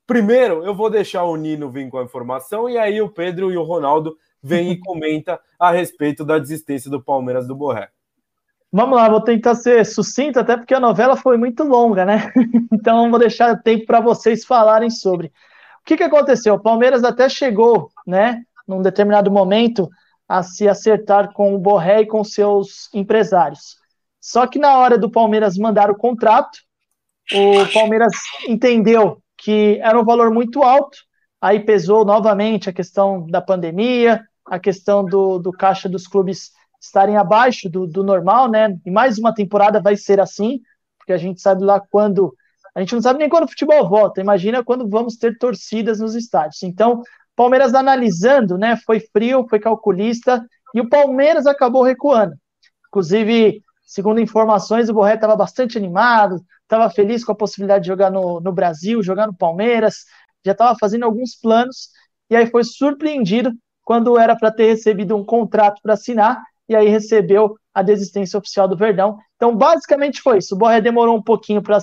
Primeiro, 0.06 0.64
eu 0.64 0.74
vou 0.74 0.90
deixar 0.90 1.24
o 1.24 1.36
Nino 1.36 1.70
vir 1.70 1.88
com 1.90 1.98
a 1.98 2.02
informação, 2.02 2.68
e 2.68 2.78
aí 2.78 3.00
o 3.00 3.10
Pedro 3.10 3.52
e 3.52 3.56
o 3.56 3.62
Ronaldo 3.62 4.16
vem 4.42 4.70
e 4.72 4.78
comenta 4.78 5.40
a 5.58 5.70
respeito 5.70 6.24
da 6.24 6.38
desistência 6.38 6.90
do 6.90 7.02
Palmeiras 7.02 7.46
do 7.46 7.54
Borré. 7.54 7.88
Vamos 8.70 8.98
lá, 8.98 9.08
vou 9.08 9.22
tentar 9.22 9.54
ser 9.54 9.84
sucinto, 9.86 10.38
até 10.38 10.56
porque 10.56 10.74
a 10.74 10.80
novela 10.80 11.16
foi 11.16 11.38
muito 11.38 11.64
longa, 11.64 12.04
né? 12.04 12.32
Então 12.72 13.10
vou 13.10 13.18
deixar 13.18 13.62
tempo 13.62 13.86
para 13.86 14.00
vocês 14.00 14.44
falarem 14.44 14.90
sobre. 14.90 15.28
O 15.28 15.32
que, 15.84 15.96
que 15.96 16.02
aconteceu? 16.02 16.54
O 16.54 16.60
Palmeiras 16.60 17.02
até 17.02 17.28
chegou, 17.28 17.90
né, 18.06 18.42
num 18.66 18.82
determinado 18.82 19.30
momento, 19.30 19.88
a 20.28 20.42
se 20.42 20.68
acertar 20.68 21.32
com 21.32 21.54
o 21.54 21.58
Borré 21.58 22.02
e 22.02 22.06
com 22.06 22.22
seus 22.22 22.92
empresários. 22.92 23.78
Só 24.20 24.46
que 24.46 24.58
na 24.58 24.76
hora 24.76 24.98
do 24.98 25.10
Palmeiras 25.10 25.56
mandar 25.56 25.90
o 25.90 25.96
contrato, 25.96 26.58
o 27.32 27.72
Palmeiras 27.72 28.12
entendeu 28.46 29.22
que 29.36 29.78
era 29.82 29.98
um 29.98 30.04
valor 30.04 30.30
muito 30.30 30.62
alto, 30.62 30.98
aí 31.40 31.60
pesou 31.60 32.04
novamente 32.04 32.68
a 32.68 32.72
questão 32.72 33.26
da 33.26 33.40
pandemia, 33.40 34.27
a 34.50 34.58
questão 34.58 35.04
do, 35.04 35.38
do 35.38 35.52
caixa 35.52 35.88
dos 35.88 36.06
clubes 36.06 36.52
estarem 36.80 37.16
abaixo 37.16 37.68
do, 37.68 37.86
do 37.86 38.02
normal, 38.02 38.48
né? 38.48 38.76
E 38.84 38.90
mais 38.90 39.18
uma 39.18 39.34
temporada 39.34 39.80
vai 39.80 39.96
ser 39.96 40.20
assim, 40.20 40.60
porque 40.98 41.12
a 41.12 41.18
gente 41.18 41.40
sabe 41.40 41.64
lá 41.64 41.80
quando. 41.80 42.34
A 42.74 42.80
gente 42.80 42.94
não 42.94 43.02
sabe 43.02 43.18
nem 43.18 43.28
quando 43.28 43.44
o 43.44 43.48
futebol 43.48 43.88
volta, 43.88 44.20
imagina 44.20 44.62
quando 44.62 44.88
vamos 44.88 45.16
ter 45.16 45.36
torcidas 45.38 45.98
nos 45.98 46.14
estádios. 46.14 46.62
Então, 46.62 47.02
Palmeiras 47.34 47.74
analisando, 47.74 48.56
né? 48.56 48.76
Foi 48.84 49.00
frio, 49.00 49.46
foi 49.48 49.58
calculista, 49.58 50.44
e 50.74 50.80
o 50.80 50.88
Palmeiras 50.88 51.46
acabou 51.46 51.82
recuando. 51.82 52.34
Inclusive, 52.88 53.62
segundo 53.84 54.20
informações, 54.20 54.88
o 54.88 54.94
Borré 54.94 55.14
estava 55.14 55.34
bastante 55.34 55.76
animado, 55.76 56.40
estava 56.62 56.90
feliz 56.90 57.24
com 57.24 57.32
a 57.32 57.36
possibilidade 57.36 57.84
de 57.84 57.88
jogar 57.88 58.10
no, 58.10 58.40
no 58.40 58.52
Brasil, 58.52 59.02
jogar 59.02 59.26
no 59.26 59.34
Palmeiras, 59.34 60.04
já 60.44 60.52
estava 60.52 60.76
fazendo 60.78 61.04
alguns 61.04 61.34
planos, 61.34 61.90
e 62.30 62.36
aí 62.36 62.46
foi 62.46 62.62
surpreendido 62.62 63.52
quando 63.88 64.18
era 64.18 64.36
para 64.36 64.50
ter 64.50 64.66
recebido 64.66 65.16
um 65.16 65.24
contrato 65.24 65.80
para 65.82 65.94
assinar, 65.94 66.42
e 66.68 66.76
aí 66.76 66.90
recebeu 66.90 67.56
a 67.72 67.80
desistência 67.80 68.38
oficial 68.38 68.68
do 68.68 68.76
Verdão. 68.76 69.16
Então, 69.36 69.56
basicamente 69.56 70.20
foi 70.20 70.36
isso. 70.36 70.54
O 70.54 70.58
Borré 70.58 70.78
demorou 70.78 71.16
um 71.16 71.22
pouquinho 71.22 71.62
para 71.62 71.78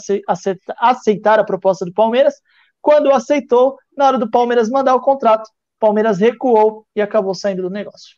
aceitar 0.78 1.40
a 1.40 1.44
proposta 1.44 1.84
do 1.84 1.92
Palmeiras. 1.92 2.36
Quando 2.80 3.12
aceitou, 3.12 3.76
na 3.98 4.06
hora 4.06 4.20
do 4.20 4.30
Palmeiras 4.30 4.70
mandar 4.70 4.94
o 4.94 5.02
contrato, 5.02 5.48
o 5.48 5.80
Palmeiras 5.80 6.20
recuou 6.20 6.86
e 6.96 7.02
acabou 7.02 7.34
saindo 7.34 7.64
do 7.64 7.72
negócio. 7.72 8.16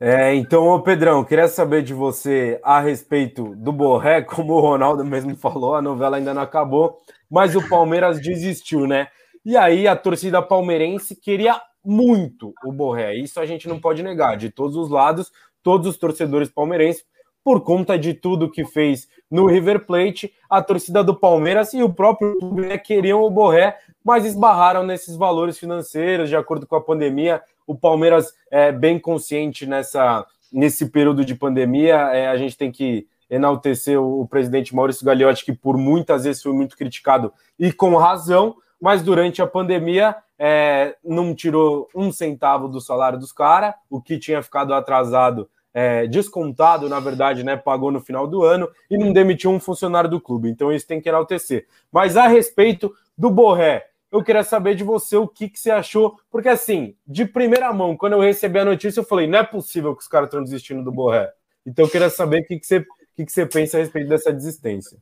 É, 0.00 0.34
então, 0.34 0.80
Pedrão, 0.80 1.22
queria 1.22 1.46
saber 1.46 1.82
de 1.82 1.92
você 1.92 2.58
a 2.64 2.80
respeito 2.80 3.54
do 3.54 3.70
Borré, 3.70 4.22
como 4.24 4.54
o 4.54 4.60
Ronaldo 4.60 5.04
mesmo 5.04 5.36
falou, 5.36 5.74
a 5.74 5.82
novela 5.82 6.16
ainda 6.16 6.32
não 6.32 6.40
acabou, 6.40 6.96
mas 7.30 7.54
o 7.54 7.68
Palmeiras 7.68 8.18
desistiu, 8.18 8.86
né? 8.86 9.08
E 9.44 9.58
aí 9.58 9.86
a 9.86 9.94
torcida 9.94 10.40
palmeirense 10.40 11.14
queria 11.14 11.60
muito 11.84 12.52
o 12.64 12.72
Borré. 12.72 13.14
Isso 13.14 13.40
a 13.40 13.46
gente 13.46 13.68
não 13.68 13.80
pode 13.80 14.02
negar, 14.02 14.36
de 14.36 14.50
todos 14.50 14.76
os 14.76 14.90
lados, 14.90 15.30
todos 15.62 15.86
os 15.86 15.96
torcedores 15.96 16.48
palmeirenses, 16.48 17.04
por 17.42 17.62
conta 17.62 17.98
de 17.98 18.14
tudo 18.14 18.50
que 18.50 18.64
fez 18.64 19.08
no 19.30 19.46
River 19.46 19.86
Plate, 19.86 20.32
a 20.48 20.62
torcida 20.62 21.02
do 21.02 21.14
Palmeiras 21.14 21.72
e 21.72 21.82
o 21.82 21.92
próprio 21.92 22.36
clube 22.38 22.62
né, 22.62 22.76
queriam 22.76 23.22
o 23.22 23.30
Borré, 23.30 23.78
mas 24.04 24.24
esbarraram 24.24 24.84
nesses 24.84 25.16
valores 25.16 25.58
financeiros, 25.58 26.28
de 26.28 26.36
acordo 26.36 26.66
com 26.66 26.76
a 26.76 26.80
pandemia. 26.80 27.42
O 27.66 27.74
Palmeiras 27.74 28.34
é 28.50 28.72
bem 28.72 28.98
consciente 28.98 29.66
nessa, 29.66 30.26
nesse 30.52 30.90
período 30.90 31.24
de 31.24 31.34
pandemia. 31.34 31.96
É, 32.12 32.28
a 32.28 32.36
gente 32.36 32.56
tem 32.56 32.70
que 32.70 33.06
enaltecer 33.30 34.00
o, 34.00 34.22
o 34.22 34.28
presidente 34.28 34.74
Maurício 34.74 35.06
Gagliotti, 35.06 35.44
que 35.44 35.52
por 35.52 35.78
muitas 35.78 36.24
vezes 36.24 36.42
foi 36.42 36.52
muito 36.52 36.76
criticado 36.76 37.32
e 37.58 37.72
com 37.72 37.94
razão, 37.96 38.56
mas 38.80 39.02
durante 39.02 39.42
a 39.42 39.46
pandemia 39.46 40.16
é, 40.38 40.96
não 41.04 41.34
tirou 41.34 41.88
um 41.94 42.10
centavo 42.10 42.68
do 42.68 42.80
salário 42.80 43.18
dos 43.18 43.32
caras, 43.32 43.74
o 43.90 44.00
que 44.00 44.18
tinha 44.18 44.42
ficado 44.42 44.72
atrasado, 44.72 45.48
é, 45.72 46.06
descontado, 46.06 46.88
na 46.88 46.98
verdade, 46.98 47.44
né, 47.44 47.56
pagou 47.56 47.90
no 47.90 48.00
final 48.00 48.26
do 48.26 48.42
ano 48.42 48.68
e 48.90 48.96
não 48.96 49.12
demitiu 49.12 49.50
um 49.50 49.60
funcionário 49.60 50.08
do 50.08 50.20
clube. 50.20 50.48
Então 50.48 50.72
isso 50.72 50.86
tem 50.86 51.00
que 51.00 51.08
enaltecer. 51.08 51.66
Mas 51.92 52.16
a 52.16 52.26
respeito 52.26 52.92
do 53.16 53.30
Borré, 53.30 53.86
eu 54.10 54.24
queria 54.24 54.42
saber 54.42 54.74
de 54.74 54.82
você 54.82 55.16
o 55.16 55.28
que, 55.28 55.48
que 55.48 55.60
você 55.60 55.70
achou, 55.70 56.18
porque 56.30 56.48
assim, 56.48 56.96
de 57.06 57.24
primeira 57.24 57.72
mão, 57.72 57.96
quando 57.96 58.14
eu 58.14 58.20
recebi 58.20 58.58
a 58.58 58.64
notícia, 58.64 59.00
eu 59.00 59.04
falei, 59.04 59.26
não 59.26 59.38
é 59.38 59.44
possível 59.44 59.94
que 59.94 60.02
os 60.02 60.08
caras 60.08 60.26
estão 60.26 60.42
desistindo 60.42 60.82
do 60.82 60.90
Borré. 60.90 61.32
Então 61.64 61.84
eu 61.84 61.90
queria 61.90 62.10
saber 62.10 62.40
o 62.40 62.46
que, 62.46 62.58
que, 62.58 62.66
você, 62.66 62.78
o 62.78 62.86
que, 63.14 63.26
que 63.26 63.32
você 63.32 63.46
pensa 63.46 63.76
a 63.76 63.80
respeito 63.80 64.08
dessa 64.08 64.32
desistência. 64.32 64.98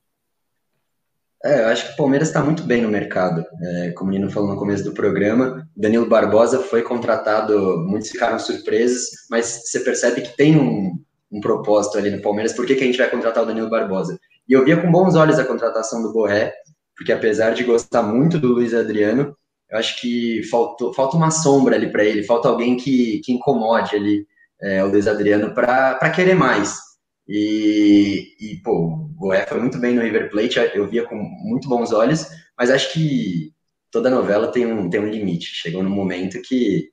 É, 1.45 1.63
eu 1.63 1.69
acho 1.69 1.87
que 1.87 1.93
o 1.93 1.97
Palmeiras 1.97 2.29
está 2.29 2.43
muito 2.43 2.65
bem 2.65 2.83
no 2.83 2.89
mercado. 2.89 3.45
É, 3.63 3.91
como 3.93 4.11
o 4.11 4.13
Nino 4.13 4.31
falou 4.31 4.51
no 4.51 4.59
começo 4.59 4.83
do 4.83 4.93
programa, 4.93 5.69
Danilo 5.77 6.09
Barbosa 6.09 6.61
foi 6.61 6.83
contratado, 6.83 7.85
muitos 7.87 8.11
ficaram 8.11 8.39
surpresos, 8.39 9.09
mas 9.31 9.63
você 9.65 9.81
percebe 9.81 10.23
que 10.23 10.37
tem 10.37 10.57
um, 10.57 10.93
um 11.31 11.41
propósito 11.41 11.99
ali 11.99 12.11
no 12.11 12.21
Palmeiras. 12.23 12.53
Por 12.53 12.67
que, 12.67 12.75
que 12.75 12.83
a 12.83 12.87
gente 12.87 12.99
vai 12.99 13.09
contratar 13.09 13.45
o 13.45 13.47
Danilo 13.47 13.71
Barbosa? 13.71 14.19
E 14.49 14.53
eu 14.53 14.65
via 14.65 14.81
com 14.81 14.91
bons 14.91 15.15
olhos 15.15 15.39
a 15.39 15.45
contratação 15.45 16.03
do 16.03 16.13
Borré, 16.13 16.53
porque 16.97 17.13
apesar 17.13 17.51
de 17.51 17.63
gostar 17.63 18.03
muito 18.03 18.39
do 18.39 18.49
Luiz 18.49 18.75
Adriano, 18.75 19.37
eu 19.71 19.79
acho 19.79 20.01
que 20.01 20.43
faltou, 20.51 20.93
falta 20.95 21.17
uma 21.17 21.31
sombra 21.31 21.77
ali 21.77 21.93
para 21.93 22.03
ele, 22.03 22.25
falta 22.25 22.49
alguém 22.49 22.77
que, 22.77 23.21
que 23.25 23.33
incomode 23.33 23.95
ali 23.95 24.27
é, 24.61 24.83
o 24.83 24.89
Luiz 24.89 25.07
Adriano 25.07 25.55
para 25.55 26.11
querer 26.11 26.35
mais. 26.35 26.88
E, 27.29 28.35
e, 28.41 28.57
pô, 28.63 28.73
o 28.73 29.09
Goé 29.19 29.45
foi 29.47 29.61
muito 29.61 29.79
bem 29.79 29.95
no 29.95 30.01
River 30.01 30.31
Plate, 30.31 30.59
eu 30.75 30.89
via 30.89 31.05
com 31.05 31.17
muito 31.17 31.69
bons 31.69 31.93
olhos, 31.93 32.27
mas 32.57 32.71
acho 32.71 32.93
que 32.93 33.53
toda 33.91 34.09
novela 34.09 34.51
tem 34.51 34.67
um, 34.67 34.89
tem 34.89 35.01
um 35.01 35.11
limite. 35.11 35.47
Chegou 35.47 35.83
num 35.83 35.91
momento 35.91 36.41
que 36.41 36.89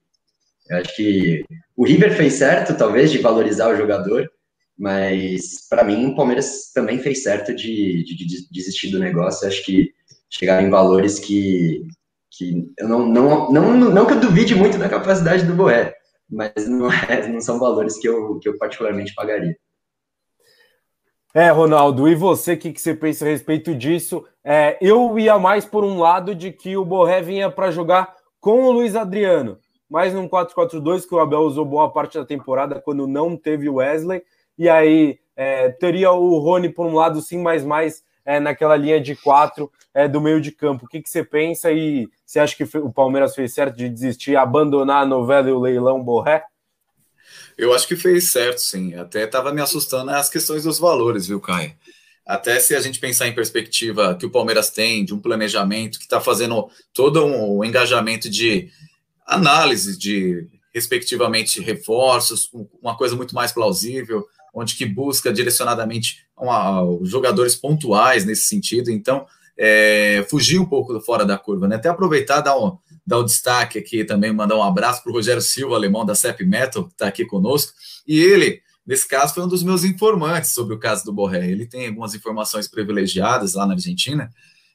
eu 0.70 0.78
acho 0.78 0.96
que 0.96 1.46
o 1.76 1.86
River 1.86 2.14
fez 2.16 2.34
certo, 2.34 2.78
talvez, 2.78 3.12
de 3.12 3.20
valorizar 3.20 3.70
o 3.70 3.78
jogador, 3.78 4.30
mas 4.78 5.68
para 5.70 5.84
mim 5.84 6.08
o 6.08 6.16
Palmeiras 6.16 6.72
também 6.74 7.00
fez 7.00 7.24
certo 7.24 7.56
de, 7.56 8.04
de, 8.04 8.16
de 8.16 8.50
desistir 8.52 8.92
do 8.92 9.00
negócio. 9.00 9.46
Eu 9.46 9.50
acho 9.50 9.64
que 9.64 9.94
chegaram 10.30 10.68
em 10.68 10.70
valores 10.70 11.18
que, 11.18 11.88
que 12.32 12.74
eu 12.78 12.90
não, 12.90 13.08
não, 13.08 13.52
não, 13.52 13.78
não 13.78 14.06
que 14.06 14.14
eu 14.14 14.20
duvide 14.20 14.54
muito 14.54 14.78
da 14.78 14.90
capacidade 14.90 15.46
do 15.46 15.56
Boé, 15.56 15.94
mas 16.30 16.68
não, 16.68 16.92
é, 16.92 17.28
não 17.28 17.40
são 17.40 17.58
valores 17.58 17.98
que 17.98 18.08
eu, 18.10 18.38
que 18.40 18.50
eu 18.50 18.58
particularmente 18.58 19.14
pagaria. 19.14 19.56
É, 21.38 21.50
Ronaldo, 21.50 22.08
e 22.08 22.16
você, 22.16 22.54
o 22.54 22.58
que, 22.58 22.72
que, 22.72 22.80
você 22.80 22.94
pensa 22.94 23.26
a 23.26 23.28
respeito 23.28 23.76
disso? 23.76 24.26
É, 24.42 24.78
eu 24.80 25.20
ia 25.20 25.38
mais 25.38 25.66
por 25.66 25.84
um 25.84 26.00
lado 26.00 26.34
de 26.34 26.50
que 26.50 26.78
o 26.78 26.86
Borré 26.86 27.22
vinha 27.22 27.52
para 27.52 27.72
jogar 27.72 28.16
com 28.40 28.64
o 28.64 28.72
Luiz 28.72 28.96
Adriano, 28.96 29.60
mais 29.90 30.14
num 30.14 30.30
4-4-2 30.30 31.06
que 31.06 31.14
o 31.14 31.20
Abel 31.20 31.42
usou 31.42 31.66
boa 31.66 31.92
parte 31.92 32.18
da 32.18 32.24
temporada 32.24 32.80
quando 32.80 33.06
não 33.06 33.36
teve 33.36 33.68
o 33.68 33.76
Wesley, 33.76 34.24
e 34.58 34.70
aí 34.70 35.20
é, 35.36 35.72
teria 35.72 36.10
o 36.14 36.38
Rony 36.38 36.70
por 36.70 36.86
um 36.86 36.96
lado 36.96 37.20
sim, 37.20 37.42
mas 37.42 37.66
mais 37.66 38.02
é, 38.24 38.40
naquela 38.40 38.78
linha 38.78 39.02
de 39.02 39.14
quatro 39.14 39.70
é, 39.94 40.08
do 40.08 40.22
meio 40.22 40.40
de 40.40 40.54
campo. 40.54 40.86
O 40.86 40.88
que, 40.88 41.02
que 41.02 41.10
você 41.10 41.22
pensa 41.22 41.70
e 41.70 42.08
você 42.26 42.40
acha 42.40 42.56
que 42.56 42.78
o 42.78 42.94
Palmeiras 42.94 43.36
fez 43.36 43.54
certo 43.54 43.76
de 43.76 43.90
desistir, 43.90 44.38
abandonar 44.38 45.04
a 45.04 45.06
novela 45.06 45.50
e 45.50 45.52
o 45.52 45.60
leilão 45.60 46.02
Borré? 46.02 46.46
Eu 47.58 47.74
acho 47.74 47.88
que 47.88 47.96
fez 47.96 48.26
certo, 48.26 48.60
sim. 48.60 48.94
Até 48.96 49.24
estava 49.24 49.54
me 49.54 49.62
assustando 49.62 50.12
as 50.12 50.30
questões 50.30 50.64
dos 50.64 50.78
valores, 50.78 51.28
viu, 51.28 51.40
Caio? 51.40 51.74
Até 52.26 52.60
se 52.60 52.76
a 52.76 52.82
gente 52.82 53.00
pensar 53.00 53.28
em 53.28 53.36
perspectiva 53.36 54.16
que 54.16 54.26
o 54.26 54.32
Palmeiras 54.32 54.70
tem, 54.70 55.06
de 55.06 55.14
um 55.14 55.20
planejamento 55.20 56.00
que 56.00 56.06
está 56.06 56.20
fazendo 56.20 56.68
todo 56.92 57.24
um 57.24 57.64
engajamento 57.64 58.30
de 58.30 58.70
análise 59.26 59.98
de, 59.98 60.48
respectivamente, 60.74 61.62
reforços, 61.62 62.50
uma 62.82 62.98
coisa 62.98 63.16
muito 63.16 63.36
mais 63.36 63.52
plausível, 63.52 64.26
onde 64.54 64.76
que 64.76 64.86
busca 64.86 65.32
direcionadamente 65.32 66.26
uma, 66.38 66.82
jogadores 67.04 67.56
pontuais 67.56 68.26
nesse 68.26 68.46
sentido. 68.46 68.90
Então, 68.90 69.26
é, 69.58 70.26
fugir 70.30 70.60
um 70.60 70.66
pouco 70.66 71.00
fora 71.02 71.26
da 71.26 71.38
curva, 71.38 71.68
né? 71.68 71.76
Até 71.76 71.90
aproveitar 71.90 72.42
dar 72.42 72.58
um, 72.58 72.78
dar 73.06 73.20
o 73.20 73.24
destaque 73.24 73.78
aqui 73.78 74.04
também, 74.04 74.34
mandar 74.34 74.56
um 74.56 74.64
abraço 74.64 75.04
para 75.04 75.12
o 75.12 75.16
Rogério 75.16 75.42
Silva, 75.42 75.76
alemão 75.76 76.06
da 76.06 76.16
CEP 76.16 76.44
Metal, 76.46 76.86
que 76.86 76.94
está 76.94 77.08
aqui 77.08 77.26
conosco. 77.26 77.74
E 78.08 78.20
ele, 78.20 78.62
nesse 78.86 79.08
caso, 79.08 79.34
foi 79.34 79.44
um 79.44 79.48
dos 79.48 79.64
meus 79.64 79.84
informantes 79.84 80.52
sobre 80.52 80.74
o 80.76 80.80
caso 80.80 81.06
do 81.06 81.14
Borré. 81.14 81.48
Ele 81.50 81.68
tem 81.68 81.88
algumas 81.88 82.16
informações 82.16 82.68
privilegiadas 82.68 83.54
lá 83.54 83.66
na 83.66 83.74
Argentina. 83.74 84.32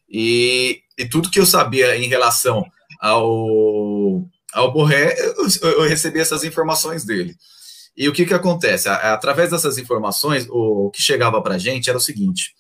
E, 0.08 0.82
e 0.98 1.08
tudo 1.08 1.30
que 1.30 1.40
eu 1.40 1.46
sabia 1.46 1.96
em 1.96 2.08
relação 2.08 2.64
ao, 3.00 4.24
ao 4.52 4.72
Borré, 4.72 5.16
eu, 5.18 5.70
eu 5.70 5.88
recebi 5.88 6.20
essas 6.20 6.44
informações 6.44 7.04
dele. 7.04 7.34
E 7.96 8.08
o 8.08 8.12
que, 8.12 8.24
que 8.24 8.34
acontece? 8.34 8.88
Através 8.88 9.50
dessas 9.50 9.76
informações, 9.76 10.46
o 10.48 10.90
que 10.90 11.02
chegava 11.02 11.42
para 11.42 11.56
a 11.56 11.58
gente 11.58 11.90
era 11.90 11.98
o 11.98 12.00
seguinte: 12.00 12.54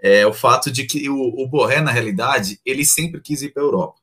é 0.00 0.26
o 0.26 0.32
fato 0.32 0.70
de 0.70 0.84
que 0.84 1.08
o, 1.08 1.16
o 1.16 1.48
Borré, 1.48 1.80
na 1.80 1.92
realidade, 1.92 2.58
ele 2.64 2.84
sempre 2.84 3.20
quis 3.20 3.42
ir 3.42 3.50
para 3.52 3.62
a 3.62 3.66
Europa. 3.66 4.01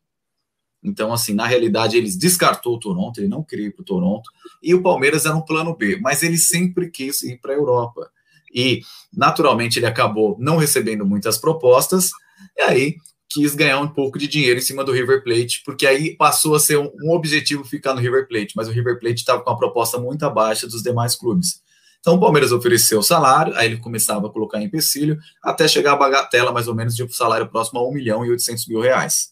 Então, 0.83 1.11
assim, 1.11 1.33
na 1.33 1.45
realidade, 1.45 1.97
eles 1.97 2.17
descartou 2.17 2.75
o 2.75 2.79
Toronto, 2.79 3.19
ele 3.19 3.27
não 3.27 3.43
queria 3.43 3.67
ir 3.67 3.71
para 3.71 3.81
o 3.81 3.85
Toronto, 3.85 4.29
e 4.63 4.73
o 4.73 4.81
Palmeiras 4.81 5.25
era 5.25 5.35
um 5.35 5.41
plano 5.41 5.75
B, 5.75 5.99
mas 6.01 6.23
ele 6.23 6.37
sempre 6.37 6.89
quis 6.89 7.21
ir 7.23 7.39
para 7.41 7.53
a 7.53 7.57
Europa. 7.57 8.09
E, 8.53 8.81
naturalmente, 9.15 9.77
ele 9.77 9.85
acabou 9.85 10.37
não 10.39 10.57
recebendo 10.57 11.05
muitas 11.05 11.37
propostas, 11.37 12.11
e 12.57 12.61
aí 12.61 12.95
quis 13.29 13.53
ganhar 13.53 13.79
um 13.79 13.87
pouco 13.87 14.17
de 14.17 14.27
dinheiro 14.27 14.57
em 14.57 14.61
cima 14.61 14.83
do 14.83 14.91
River 14.91 15.23
Plate, 15.23 15.61
porque 15.63 15.85
aí 15.85 16.15
passou 16.15 16.55
a 16.55 16.59
ser 16.59 16.79
um, 16.79 16.91
um 17.03 17.11
objetivo 17.11 17.63
ficar 17.63 17.93
no 17.93 18.01
River 18.01 18.27
Plate, 18.27 18.53
mas 18.55 18.67
o 18.67 18.71
River 18.71 18.99
Plate 18.99 19.19
estava 19.19 19.41
com 19.41 19.51
uma 19.51 19.57
proposta 19.57 19.99
muito 19.99 20.23
abaixo 20.23 20.67
dos 20.67 20.81
demais 20.81 21.15
clubes. 21.15 21.61
Então 21.99 22.15
o 22.15 22.19
Palmeiras 22.19 22.51
ofereceu 22.51 22.99
o 22.99 23.03
salário, 23.03 23.53
aí 23.55 23.67
ele 23.67 23.77
começava 23.77 24.27
a 24.27 24.29
colocar 24.31 24.61
empecilho, 24.61 25.19
até 25.43 25.67
chegar 25.67 25.93
a 25.93 25.95
bagatela 25.95 26.51
mais 26.51 26.67
ou 26.67 26.73
menos 26.73 26.95
de 26.95 27.03
um 27.03 27.09
salário 27.09 27.47
próximo 27.47 27.79
a 27.79 27.87
1 27.87 27.91
milhão 27.93 28.25
e 28.25 28.31
800 28.31 28.67
mil 28.67 28.81
reais. 28.81 29.31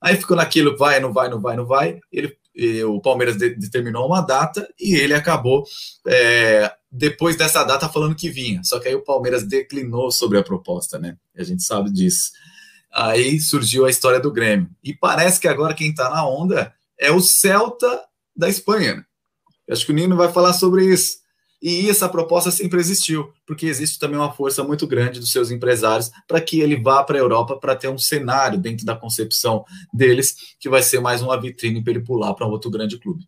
Aí 0.00 0.16
ficou 0.16 0.36
naquilo, 0.36 0.76
vai, 0.76 1.00
não 1.00 1.12
vai, 1.12 1.28
não 1.28 1.40
vai, 1.40 1.56
não 1.56 1.66
vai. 1.66 2.00
Ele, 2.12 2.36
o 2.84 3.00
Palmeiras 3.00 3.36
de, 3.36 3.54
determinou 3.54 4.06
uma 4.06 4.20
data 4.20 4.68
e 4.80 4.94
ele 4.94 5.14
acabou, 5.14 5.64
é, 6.06 6.72
depois 6.90 7.36
dessa 7.36 7.64
data, 7.64 7.88
falando 7.88 8.14
que 8.14 8.30
vinha. 8.30 8.62
Só 8.64 8.78
que 8.78 8.88
aí 8.88 8.94
o 8.94 9.04
Palmeiras 9.04 9.46
declinou 9.46 10.10
sobre 10.10 10.38
a 10.38 10.42
proposta, 10.42 10.98
né? 10.98 11.16
A 11.36 11.42
gente 11.42 11.62
sabe 11.62 11.90
disso. 11.92 12.32
Aí 12.92 13.38
surgiu 13.40 13.84
a 13.84 13.90
história 13.90 14.18
do 14.18 14.32
Grêmio. 14.32 14.70
E 14.82 14.94
parece 14.94 15.38
que 15.38 15.48
agora 15.48 15.74
quem 15.74 15.90
está 15.90 16.08
na 16.08 16.26
onda 16.26 16.72
é 16.98 17.10
o 17.10 17.20
Celta 17.20 18.02
da 18.34 18.48
Espanha. 18.48 19.04
Eu 19.66 19.74
acho 19.74 19.84
que 19.84 19.92
o 19.92 19.94
Nino 19.94 20.16
vai 20.16 20.32
falar 20.32 20.52
sobre 20.52 20.86
isso. 20.86 21.18
E 21.62 21.88
essa 21.88 22.08
proposta 22.08 22.50
sempre 22.50 22.78
existiu, 22.78 23.32
porque 23.46 23.66
existe 23.66 23.98
também 23.98 24.18
uma 24.18 24.32
força 24.32 24.62
muito 24.62 24.86
grande 24.86 25.18
dos 25.18 25.32
seus 25.32 25.50
empresários 25.50 26.10
para 26.28 26.40
que 26.40 26.60
ele 26.60 26.80
vá 26.80 27.02
para 27.02 27.16
a 27.16 27.20
Europa 27.20 27.56
para 27.56 27.74
ter 27.74 27.88
um 27.88 27.98
cenário 27.98 28.58
dentro 28.58 28.84
da 28.84 28.94
concepção 28.94 29.64
deles, 29.92 30.36
que 30.60 30.68
vai 30.68 30.82
ser 30.82 31.00
mais 31.00 31.22
uma 31.22 31.40
vitrine 31.40 31.82
para 31.82 31.92
ele 31.92 32.04
pular 32.04 32.34
para 32.34 32.46
um 32.46 32.50
outro 32.50 32.70
grande 32.70 32.98
clube. 32.98 33.24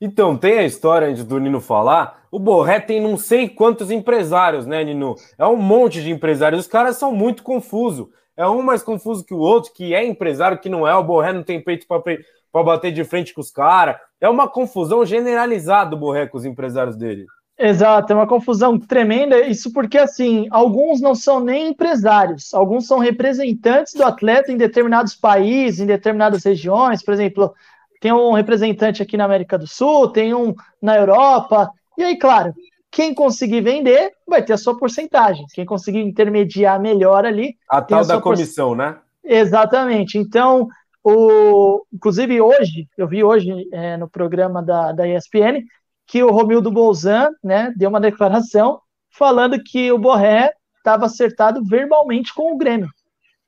Então, 0.00 0.36
tem 0.36 0.58
a 0.58 0.64
história 0.64 1.08
antes 1.08 1.24
do 1.24 1.38
Nino 1.38 1.60
falar. 1.60 2.26
O 2.30 2.38
Borré 2.38 2.80
tem 2.80 3.00
não 3.00 3.16
sei 3.16 3.48
quantos 3.48 3.90
empresários, 3.90 4.66
né, 4.66 4.82
Nino? 4.84 5.14
É 5.38 5.46
um 5.46 5.56
monte 5.56 6.02
de 6.02 6.10
empresários. 6.10 6.62
Os 6.62 6.66
caras 6.66 6.96
são 6.96 7.14
muito 7.14 7.42
confusos. 7.42 8.08
É 8.36 8.46
um 8.46 8.60
mais 8.60 8.82
confuso 8.82 9.24
que 9.24 9.32
o 9.32 9.38
outro, 9.38 9.72
que 9.72 9.94
é 9.94 10.04
empresário, 10.04 10.58
que 10.58 10.68
não 10.68 10.86
é. 10.86 10.94
O 10.94 11.04
Borré 11.04 11.32
não 11.32 11.44
tem 11.44 11.62
peito 11.62 11.86
para 11.86 12.62
bater 12.64 12.92
de 12.92 13.04
frente 13.04 13.32
com 13.32 13.40
os 13.40 13.52
caras. 13.52 13.96
É 14.20 14.28
uma 14.28 14.48
confusão 14.48 15.06
generalizada 15.06 15.90
do 15.90 15.96
Borré 15.96 16.26
com 16.26 16.36
os 16.36 16.44
empresários 16.44 16.96
dele. 16.96 17.24
Exato, 17.56 18.12
é 18.12 18.16
uma 18.16 18.26
confusão 18.26 18.78
tremenda. 18.78 19.40
Isso 19.40 19.72
porque, 19.72 19.96
assim, 19.96 20.46
alguns 20.50 21.00
não 21.00 21.14
são 21.14 21.38
nem 21.38 21.68
empresários, 21.68 22.52
alguns 22.52 22.86
são 22.86 22.98
representantes 22.98 23.94
do 23.94 24.04
atleta 24.04 24.50
em 24.50 24.56
determinados 24.56 25.14
países, 25.14 25.80
em 25.80 25.86
determinadas 25.86 26.44
regiões. 26.44 27.02
Por 27.02 27.14
exemplo, 27.14 27.54
tem 28.00 28.12
um 28.12 28.32
representante 28.32 29.02
aqui 29.02 29.16
na 29.16 29.24
América 29.24 29.56
do 29.56 29.66
Sul, 29.66 30.08
tem 30.08 30.34
um 30.34 30.54
na 30.82 30.96
Europa. 30.96 31.70
E 31.96 32.02
aí, 32.02 32.18
claro, 32.18 32.52
quem 32.90 33.14
conseguir 33.14 33.60
vender 33.60 34.12
vai 34.26 34.42
ter 34.42 34.52
a 34.52 34.58
sua 34.58 34.76
porcentagem. 34.76 35.46
Quem 35.54 35.64
conseguir 35.64 36.00
intermediar 36.00 36.80
melhor 36.80 37.24
ali. 37.24 37.56
A 37.70 37.80
tal 37.80 38.00
a 38.00 38.02
da 38.02 38.20
comissão, 38.20 38.70
por... 38.70 38.76
né? 38.76 38.96
Exatamente. 39.22 40.18
Então, 40.18 40.68
o... 41.04 41.84
inclusive 41.92 42.40
hoje, 42.40 42.88
eu 42.98 43.06
vi 43.06 43.22
hoje 43.22 43.68
é, 43.72 43.96
no 43.96 44.08
programa 44.08 44.60
da, 44.60 44.90
da 44.90 45.08
ESPN 45.08 45.64
que 46.06 46.22
o 46.22 46.30
Romildo 46.30 46.70
Bolzan 46.70 47.30
né, 47.42 47.72
deu 47.76 47.88
uma 47.88 48.00
declaração 48.00 48.80
falando 49.10 49.62
que 49.62 49.90
o 49.92 49.98
Borré 49.98 50.52
estava 50.78 51.06
acertado 51.06 51.64
verbalmente 51.64 52.34
com 52.34 52.52
o 52.52 52.58
Grêmio. 52.58 52.88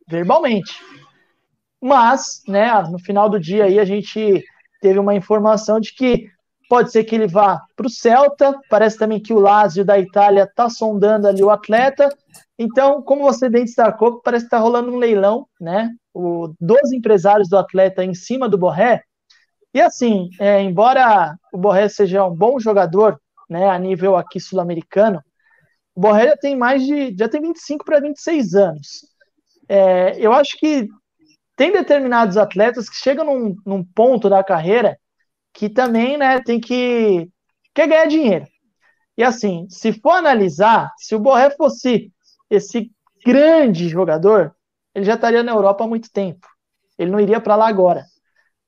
Verbalmente. 0.09 0.81
Mas, 1.81 2.42
né, 2.49 2.71
no 2.90 2.99
final 2.99 3.29
do 3.29 3.38
dia 3.38 3.64
aí 3.64 3.79
a 3.79 3.85
gente 3.85 4.42
teve 4.81 4.99
uma 4.99 5.14
informação 5.14 5.79
de 5.79 5.95
que 5.95 6.31
pode 6.69 6.90
ser 6.90 7.05
que 7.05 7.14
ele 7.14 7.27
vá 7.27 7.61
para 7.77 7.87
o 7.87 7.90
Celta, 7.90 8.59
parece 8.69 8.99
também 8.99 9.21
que 9.21 9.33
o 9.33 9.38
Lazio 9.38 9.85
da 9.85 9.99
Itália 9.99 10.45
está 10.45 10.69
sondando 10.69 11.29
ali 11.29 11.42
o 11.42 11.51
atleta. 11.51 12.09
Então, 12.59 13.03
como 13.03 13.23
você 13.23 13.49
bem 13.49 13.64
destacou, 13.64 14.21
parece 14.21 14.45
que 14.45 14.47
está 14.49 14.59
rolando 14.59 14.90
um 14.90 14.97
leilão, 14.97 15.47
né? 15.61 15.90
O, 16.12 16.55
dos 16.61 16.92
empresários 16.92 17.49
do 17.49 17.59
atleta 17.59 18.03
em 18.03 18.14
cima 18.14 18.49
do 18.49 18.59
Borré, 18.59 19.03
e 19.77 19.81
assim, 19.83 20.31
é, 20.41 20.62
embora 20.62 21.37
o 21.53 21.59
Borré 21.59 21.87
seja 21.91 22.25
um 22.25 22.35
bom 22.35 22.59
jogador, 22.59 23.21
né, 23.47 23.69
a 23.69 23.79
nível 23.79 24.17
aqui 24.17 24.41
sul-americano, 24.41 25.23
o 25.95 26.01
Borré 26.01 26.29
já 26.29 26.37
tem 26.39 26.57
mais 26.57 26.83
de, 26.83 27.15
já 27.15 27.29
tem 27.29 27.43
25 27.43 27.85
para 27.85 28.01
26 28.01 28.55
anos. 28.55 29.07
É, 29.69 30.19
eu 30.19 30.33
acho 30.33 30.57
que 30.57 30.89
tem 31.55 31.73
determinados 31.73 32.39
atletas 32.39 32.89
que 32.89 32.97
chegam 32.97 33.27
num, 33.27 33.57
num, 33.67 33.85
ponto 33.85 34.31
da 34.31 34.43
carreira 34.43 34.99
que 35.53 35.69
também, 35.69 36.17
né, 36.17 36.41
tem 36.41 36.59
que 36.59 37.31
quer 37.75 37.87
ganhar 37.87 38.07
dinheiro. 38.07 38.47
E 39.15 39.23
assim, 39.23 39.67
se 39.69 39.93
for 39.93 40.12
analisar, 40.12 40.91
se 40.97 41.15
o 41.15 41.21
Borré 41.21 41.51
fosse 41.51 42.11
esse 42.49 42.91
grande 43.27 43.91
jogador, 43.91 44.57
ele 44.95 45.05
já 45.05 45.17
estaria 45.17 45.43
na 45.43 45.53
Europa 45.53 45.85
há 45.85 45.87
muito 45.87 46.11
tempo. 46.11 46.49
Ele 46.99 47.11
não 47.11 47.21
iria 47.21 47.43
para 47.43 47.57
lá 47.57 47.69
agora. 47.69 48.07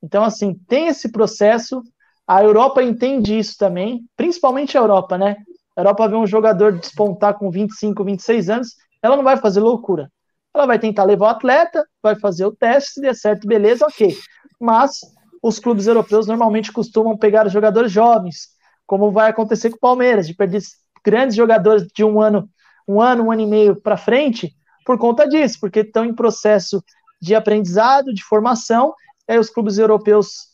Então, 0.02 0.24
assim, 0.24 0.54
tem 0.68 0.88
esse 0.88 1.10
processo. 1.10 1.82
A 2.26 2.42
Europa 2.42 2.82
entende 2.82 3.38
isso 3.38 3.56
também, 3.58 4.04
principalmente 4.16 4.76
a 4.76 4.80
Europa, 4.80 5.16
né? 5.16 5.36
A 5.76 5.80
Europa 5.80 6.08
vê 6.08 6.16
um 6.16 6.26
jogador 6.26 6.72
despontar 6.72 7.34
com 7.38 7.50
25, 7.50 8.04
26 8.04 8.50
anos, 8.50 8.74
ela 9.02 9.16
não 9.16 9.24
vai 9.24 9.36
fazer 9.36 9.60
loucura. 9.60 10.10
Ela 10.54 10.66
vai 10.66 10.78
tentar 10.78 11.04
levar 11.04 11.26
o 11.26 11.30
atleta, 11.30 11.86
vai 12.02 12.16
fazer 12.16 12.44
o 12.44 12.52
teste, 12.54 12.94
se 12.94 13.00
der 13.00 13.14
certo, 13.14 13.46
beleza, 13.46 13.86
ok. 13.86 14.16
Mas 14.60 14.98
os 15.42 15.58
clubes 15.58 15.86
europeus 15.86 16.26
normalmente 16.26 16.72
costumam 16.72 17.16
pegar 17.16 17.46
os 17.46 17.52
jogadores 17.52 17.92
jovens, 17.92 18.48
como 18.86 19.10
vai 19.10 19.30
acontecer 19.30 19.70
com 19.70 19.76
o 19.76 19.80
Palmeiras, 19.80 20.26
de 20.26 20.34
perder 20.34 20.62
grandes 21.04 21.36
jogadores 21.36 21.86
de 21.94 22.04
um 22.04 22.20
ano, 22.20 22.48
um 22.86 23.00
ano, 23.00 23.24
um 23.24 23.32
ano 23.32 23.42
e 23.42 23.46
meio 23.46 23.80
para 23.80 23.96
frente, 23.96 24.52
por 24.84 24.98
conta 24.98 25.28
disso, 25.28 25.58
porque 25.60 25.80
estão 25.80 26.04
em 26.04 26.14
processo 26.14 26.82
de 27.20 27.34
aprendizado, 27.34 28.12
de 28.12 28.24
formação, 28.24 28.94
e 29.28 29.32
aí 29.32 29.38
os 29.38 29.50
clubes 29.50 29.78
europeus 29.78 30.48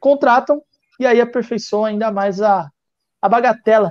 contratam 0.00 0.60
e 0.98 1.06
aí 1.06 1.20
aperfeiçoam 1.20 1.84
ainda 1.84 2.10
mais 2.10 2.42
a, 2.42 2.68
a 3.22 3.28
bagatela 3.28 3.90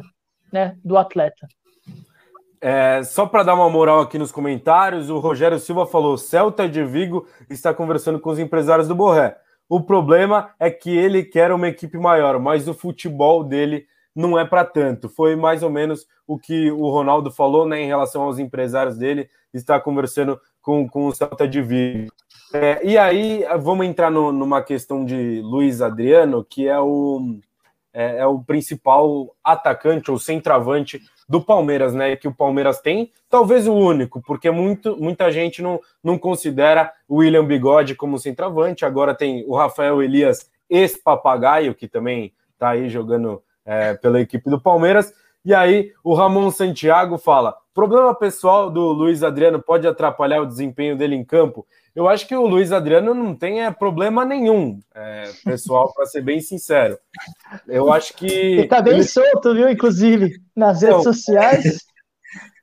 né, 0.51 0.77
do 0.83 0.97
atleta. 0.97 1.47
É, 2.61 3.03
só 3.03 3.25
para 3.25 3.43
dar 3.43 3.53
uma 3.53 3.69
moral 3.69 4.01
aqui 4.01 4.17
nos 4.17 4.31
comentários, 4.31 5.09
o 5.09 5.19
Rogério 5.19 5.59
Silva 5.59 5.85
falou: 5.85 6.17
Celta 6.17 6.67
de 6.67 6.83
Vigo 6.83 7.27
está 7.49 7.73
conversando 7.73 8.19
com 8.19 8.29
os 8.29 8.39
empresários 8.39 8.87
do 8.87 8.95
Borré. 8.95 9.37
O 9.69 9.81
problema 9.81 10.51
é 10.59 10.69
que 10.69 10.95
ele 10.95 11.23
quer 11.23 11.51
uma 11.51 11.67
equipe 11.67 11.97
maior, 11.97 12.39
mas 12.39 12.67
o 12.67 12.73
futebol 12.73 13.43
dele 13.43 13.85
não 14.15 14.37
é 14.37 14.45
para 14.45 14.63
tanto. 14.63 15.09
Foi 15.09 15.35
mais 15.35 15.63
ou 15.63 15.69
menos 15.69 16.07
o 16.25 16.39
que 16.39 16.71
o 16.71 16.89
Ronaldo 16.89 17.31
falou 17.31 17.67
né, 17.67 17.81
em 17.81 17.87
relação 17.87 18.23
aos 18.23 18.39
empresários 18.39 18.97
dele, 18.97 19.29
está 19.53 19.79
conversando 19.79 20.39
com, 20.61 20.87
com 20.87 21.07
o 21.07 21.11
Celta 21.13 21.47
de 21.47 21.61
Vigo. 21.61 22.11
É, 22.57 22.79
e 22.85 22.97
aí, 22.97 23.43
vamos 23.59 23.85
entrar 23.85 24.09
no, 24.09 24.31
numa 24.31 24.61
questão 24.61 25.03
de 25.03 25.41
Luiz 25.41 25.81
Adriano, 25.81 26.41
que 26.41 26.65
é 26.69 26.79
o, 26.79 27.37
é, 27.93 28.19
é, 28.19 28.25
o 28.25 28.39
principal 28.39 29.35
atacante 29.43 30.09
ou 30.09 30.17
centroavante 30.17 31.01
do 31.27 31.41
Palmeiras, 31.41 31.93
né? 31.93 32.15
Que 32.15 32.29
o 32.29 32.33
Palmeiras 32.33 32.79
tem, 32.79 33.11
talvez 33.29 33.67
o 33.67 33.73
único, 33.73 34.21
porque 34.21 34.49
muito, 34.51 34.95
muita 34.95 35.29
gente 35.31 35.61
não, 35.61 35.81
não 36.01 36.17
considera 36.17 36.93
o 37.09 37.17
William 37.17 37.45
Bigode 37.45 37.93
como 37.93 38.17
centroavante. 38.17 38.85
Agora 38.85 39.13
tem 39.13 39.43
o 39.47 39.55
Rafael 39.55 40.01
Elias, 40.01 40.49
ex-papagaio, 40.69 41.75
que 41.75 41.89
também 41.89 42.31
está 42.53 42.69
aí 42.69 42.87
jogando 42.87 43.43
é, 43.65 43.95
pela 43.95 44.21
equipe 44.21 44.49
do 44.49 44.61
Palmeiras. 44.61 45.13
E 45.45 45.53
aí 45.53 45.91
o 46.03 46.15
Ramon 46.15 46.49
Santiago 46.49 47.17
fala: 47.17 47.55
problema 47.73 48.15
pessoal 48.15 48.71
do 48.71 48.81
Luiz 48.91 49.21
Adriano 49.21 49.61
pode 49.61 49.87
atrapalhar 49.87 50.41
o 50.41 50.47
desempenho 50.47 50.97
dele 50.97 51.15
em 51.15 51.23
campo. 51.23 51.65
Eu 51.95 52.09
acho 52.09 52.27
que 52.27 52.35
o 52.35 52.45
Luiz 52.45 52.71
Adriano 52.71 53.13
não 53.13 53.33
tem 53.35 53.63
é, 53.63 53.71
problema 53.71 54.25
nenhum, 54.25 54.79
é, 54.93 55.31
pessoal, 55.45 55.93
para 55.93 56.05
ser 56.05 56.21
bem 56.21 56.41
sincero. 56.41 56.97
Eu 57.67 57.93
acho 57.93 58.13
que. 58.15 58.25
Ele 58.25 58.67
tá 58.67 58.81
bem 58.81 59.01
solto, 59.03 59.53
viu? 59.53 59.69
Inclusive, 59.69 60.31
nas 60.55 60.81
redes 60.81 60.99
então, 60.99 61.13
sociais. 61.13 61.77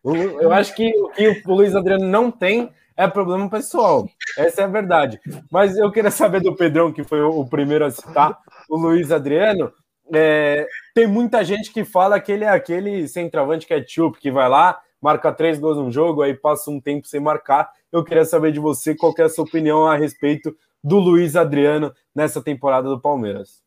Eu 0.05 0.53
acho 0.53 0.75
que 0.75 0.93
o 0.99 1.11
que 1.11 1.43
o 1.47 1.55
Luiz 1.55 1.77
Adriano 1.77 2.05
não 2.05 2.29
tem 2.29 2.73
é 2.97 3.07
problema 3.07 3.49
pessoal. 3.49 4.05
Essa 4.37 4.63
é 4.63 4.65
a 4.65 4.69
verdade. 4.69 5.21
Mas 5.51 5.77
eu 5.77 5.93
queria 5.93 6.11
saber 6.11 6.41
do 6.41 6.57
Pedrão, 6.57 6.93
que 6.93 7.05
foi 7.05 7.21
o 7.23 7.47
primeiro 7.47 7.85
a 7.85 7.91
citar, 7.91 8.37
o 8.69 8.77
Luiz 8.77 9.13
Adriano. 9.13 9.73
É, 10.13 10.67
tem 10.95 11.07
muita 11.07 11.45
gente 11.45 11.73
que 11.73 11.85
fala 11.85 12.21
que 12.21 12.33
ele 12.33 12.45
é 12.45 12.49
aquele 12.49 13.07
centroavante 13.07 13.67
ketchup 13.67 14.19
que 14.19 14.31
vai 14.31 14.49
lá, 14.49 14.81
marca 15.01 15.33
três 15.33 15.59
gols 15.59 15.79
no 15.79 15.91
jogo, 15.91 16.23
aí 16.23 16.35
passa 16.35 16.71
um 16.71 16.81
tempo 16.81 17.07
sem 17.07 17.21
marcar 17.21 17.71
eu 17.93 18.03
queria 18.03 18.25
saber 18.25 18.53
de 18.53 18.59
você 18.59 18.95
qual 18.95 19.15
é 19.19 19.23
a 19.23 19.29
sua 19.29 19.45
opinião 19.45 19.87
a 19.87 19.97
respeito 19.97 20.57
do 20.83 20.99
Luiz 20.99 21.37
Adriano 21.37 21.93
nessa 22.15 22.43
temporada 22.43 22.89
do 22.89 23.01
Palmeiras. 23.01 23.61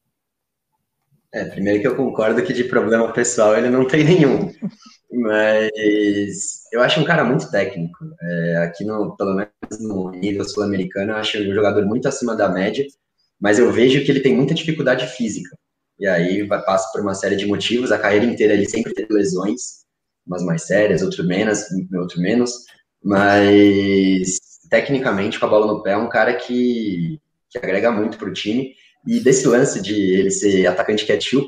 É, 1.32 1.46
primeiro 1.46 1.82
que 1.82 1.88
eu 1.88 1.96
concordo 1.96 2.42
que 2.42 2.54
de 2.54 2.64
problema 2.64 3.12
pessoal 3.14 3.56
ele 3.56 3.70
não 3.70 3.86
tem 3.88 4.04
nenhum. 4.04 4.52
Mas 5.12 6.64
eu 6.74 6.82
acho 6.82 7.00
um 7.00 7.04
cara 7.04 7.24
muito 7.24 7.52
técnico. 7.52 7.98
É, 8.20 8.58
aqui, 8.58 8.84
no, 8.84 9.16
pelo 9.16 9.36
menos 9.36 9.80
no 9.80 10.12
nível 10.12 10.44
sul-americano, 10.44 11.12
eu 11.12 11.18
acho 11.18 11.38
um 11.38 11.54
jogador 11.54 11.86
muito 11.86 12.08
acima 12.08 12.36
da 12.36 12.50
média, 12.50 12.86
mas 13.40 13.60
eu 13.60 13.72
vejo 13.72 14.04
que 14.04 14.12
ele 14.12 14.22
tem 14.22 14.36
muita 14.36 14.54
dificuldade 14.54 15.06
física. 15.08 15.56
E 16.00 16.08
aí 16.08 16.48
passa 16.48 16.92
por 16.92 17.02
uma 17.02 17.16
série 17.16 17.36
de 17.36 17.46
motivos. 17.46 17.92
A 17.92 18.00
carreira 18.00 18.26
inteira 18.26 18.54
ele 18.54 18.70
sempre 18.70 18.94
teve 18.94 19.14
lesões, 19.14 19.86
umas 20.26 20.44
mais 20.44 20.64
sérias, 20.64 21.02
outras 21.02 21.26
menos, 21.26 21.60
outro 21.94 22.20
menos. 22.20 22.52
Mas, 23.04 24.38
tecnicamente, 24.70 25.40
com 25.40 25.46
a 25.46 25.50
bola 25.50 25.68
no 25.68 25.84
pé, 25.84 25.92
é 25.92 25.98
um 25.98 26.10
cara 26.10 26.34
que, 26.34 27.20
que 27.50 27.58
agrega 27.58 27.92
muito 27.92 28.18
para 28.18 28.30
o 28.30 28.34
time. 28.34 28.74
E 29.08 29.20
desse 29.20 29.48
lance 29.48 29.82
de 29.82 29.94
ele 29.94 30.32
ser 30.32 30.66
atacante 30.66 31.06
ketchup, 31.06 31.48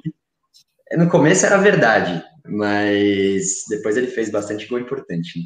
no 0.96 1.10
começo 1.10 1.46
era 1.46 1.58
verdade, 1.58 2.24
mas 2.46 3.64
depois 3.68 3.98
ele 3.98 4.08
fez 4.08 4.30
bastante 4.30 4.68
gol 4.68 4.80
importante. 4.80 5.40
Né? 5.40 5.46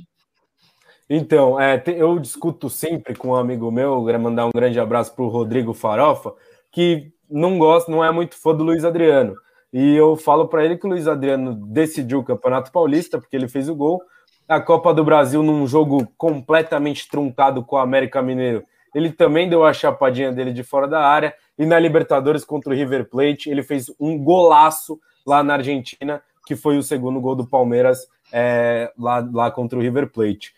Então, 1.09 1.59
é, 1.59 1.81
eu 1.87 2.19
discuto 2.19 2.69
sempre 2.69 3.15
com 3.15 3.29
um 3.29 3.35
amigo 3.35 3.71
meu, 3.71 4.03
mandar 4.19 4.45
um 4.45 4.51
grande 4.53 4.79
abraço 4.79 5.13
para 5.13 5.25
o 5.25 5.29
Rodrigo 5.29 5.73
Farofa, 5.73 6.33
que 6.71 7.11
não 7.31 7.57
gosta, 7.57 7.91
não 7.91 8.03
é 8.03 8.11
muito 8.11 8.35
fã 8.35 8.53
do 8.53 8.63
Luiz 8.63 8.83
Adriano. 8.83 9.35
E 9.73 9.95
eu 9.95 10.15
falo 10.15 10.47
para 10.47 10.65
ele 10.65 10.77
que 10.77 10.85
o 10.85 10.89
Luiz 10.89 11.07
Adriano 11.07 11.55
decidiu 11.55 12.19
o 12.19 12.23
Campeonato 12.23 12.71
Paulista, 12.71 13.17
porque 13.17 13.35
ele 13.35 13.47
fez 13.47 13.69
o 13.69 13.75
gol, 13.75 14.01
a 14.47 14.59
Copa 14.59 14.93
do 14.93 15.03
Brasil 15.03 15.41
num 15.41 15.65
jogo 15.65 16.05
completamente 16.17 17.07
truncado 17.07 17.63
com 17.63 17.77
o 17.77 17.79
América 17.79 18.21
Mineiro. 18.21 18.63
Ele 18.93 19.09
também 19.09 19.47
deu 19.47 19.63
a 19.63 19.71
chapadinha 19.71 20.31
dele 20.31 20.51
de 20.51 20.63
fora 20.63 20.87
da 20.87 20.99
área. 20.99 21.33
E 21.57 21.65
na 21.65 21.79
Libertadores 21.79 22.43
contra 22.43 22.73
o 22.73 22.75
River 22.75 23.09
Plate, 23.09 23.49
ele 23.49 23.63
fez 23.63 23.89
um 23.99 24.17
golaço 24.17 24.99
lá 25.25 25.41
na 25.41 25.53
Argentina, 25.53 26.21
que 26.45 26.55
foi 26.55 26.77
o 26.77 26.83
segundo 26.83 27.21
gol 27.21 27.35
do 27.35 27.47
Palmeiras 27.47 28.07
é, 28.31 28.91
lá, 28.97 29.25
lá 29.31 29.51
contra 29.51 29.79
o 29.79 29.81
River 29.81 30.11
Plate. 30.11 30.53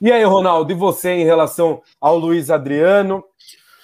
E 0.00 0.10
aí, 0.10 0.24
Ronaldo, 0.24 0.72
e 0.72 0.74
você 0.74 1.10
em 1.10 1.24
relação 1.24 1.82
ao 2.00 2.18
Luiz 2.18 2.50
Adriano? 2.50 3.22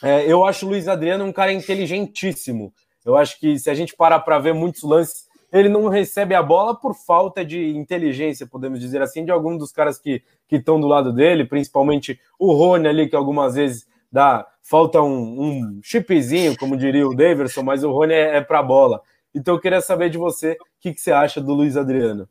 É, 0.03 0.31
eu 0.31 0.45
acho 0.45 0.67
o 0.67 0.71
Luiz 0.71 0.89
Adriano 0.89 1.25
um 1.25 1.33
cara 1.33 1.53
inteligentíssimo. 1.53 2.73
Eu 3.05 3.17
acho 3.17 3.39
que 3.39 3.59
se 3.59 3.71
a 3.71 3.75
gente 3.75 3.97
parar 3.97 4.21
para 4.21 4.39
ver 4.39 4.55
muitos 4.55 4.83
lances, 4.83 5.29
ele 5.53 5.69
não 5.69 5.89
recebe 5.89 6.35
a 6.35 6.43
bola 6.43 6.75
por 6.75 6.95
falta 6.95 7.45
de 7.45 7.71
inteligência, 7.71 8.47
podemos 8.47 8.79
dizer 8.79 9.03
assim, 9.03 9.25
de 9.25 9.31
algum 9.31 9.57
dos 9.57 9.73
caras 9.73 9.99
que 9.99 10.23
estão 10.51 10.81
do 10.81 10.87
lado 10.87 11.13
dele, 11.13 11.45
principalmente 11.45 12.21
o 12.39 12.53
Rony 12.53 12.89
ali, 12.89 13.09
que 13.09 13.17
algumas 13.17 13.55
vezes 13.55 13.87
dá 14.11 14.47
falta 14.63 15.01
um, 15.01 15.43
um 15.43 15.81
chipzinho, 15.83 16.57
como 16.57 16.77
diria 16.77 17.07
o 17.07 17.15
Daverson, 17.15 17.63
mas 17.63 17.83
o 17.83 17.91
Rony 17.91 18.15
é, 18.15 18.37
é 18.37 18.41
para 18.41 18.63
bola. 18.63 19.01
Então 19.35 19.55
eu 19.55 19.61
queria 19.61 19.81
saber 19.81 20.11
de 20.11 20.19
você 20.19 20.53
o 20.53 20.65
que, 20.81 20.93
que 20.93 21.01
você 21.01 21.13
acha 21.13 21.41
do 21.41 21.53
Luiz 21.53 21.77
Adriano. 21.77 22.29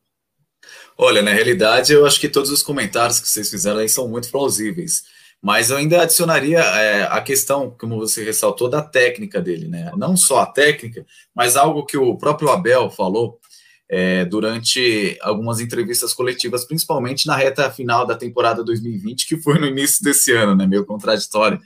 Olha, 0.97 1.21
na 1.21 1.31
realidade, 1.31 1.93
eu 1.93 2.05
acho 2.05 2.19
que 2.19 2.27
todos 2.27 2.49
os 2.51 2.61
comentários 2.61 3.19
que 3.19 3.27
vocês 3.27 3.49
fizeram 3.49 3.79
aí 3.79 3.87
são 3.87 4.07
muito 4.07 4.29
plausíveis. 4.29 5.03
Mas 5.41 5.69
eu 5.69 5.77
ainda 5.77 6.01
adicionaria 6.01 6.59
é, 6.59 7.03
a 7.03 7.21
questão, 7.21 7.73
como 7.79 7.97
você 7.97 8.23
ressaltou, 8.23 8.69
da 8.69 8.81
técnica 8.81 9.41
dele, 9.41 9.67
né? 9.67 9.91
Não 9.95 10.17
só 10.17 10.39
a 10.39 10.45
técnica, 10.45 11.05
mas 11.33 11.55
algo 11.55 11.85
que 11.85 11.97
o 11.97 12.17
próprio 12.17 12.49
Abel 12.49 12.89
falou 12.89 13.39
é, 13.87 14.25
durante 14.25 15.17
algumas 15.21 15.59
entrevistas 15.59 16.13
coletivas, 16.13 16.65
principalmente 16.65 17.25
na 17.25 17.35
reta 17.35 17.71
final 17.71 18.05
da 18.05 18.15
temporada 18.15 18.63
2020, 18.63 19.27
que 19.27 19.37
foi 19.37 19.57
no 19.57 19.65
início 19.65 20.03
desse 20.03 20.33
ano, 20.33 20.55
né? 20.55 20.67
Meio 20.67 20.85
contraditório, 20.85 21.59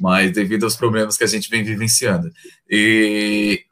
mas 0.00 0.32
devido 0.32 0.64
aos 0.64 0.76
problemas 0.76 1.16
que 1.16 1.24
a 1.24 1.28
gente 1.28 1.48
vem 1.48 1.62
vivenciando. 1.62 2.28
E 2.68 3.64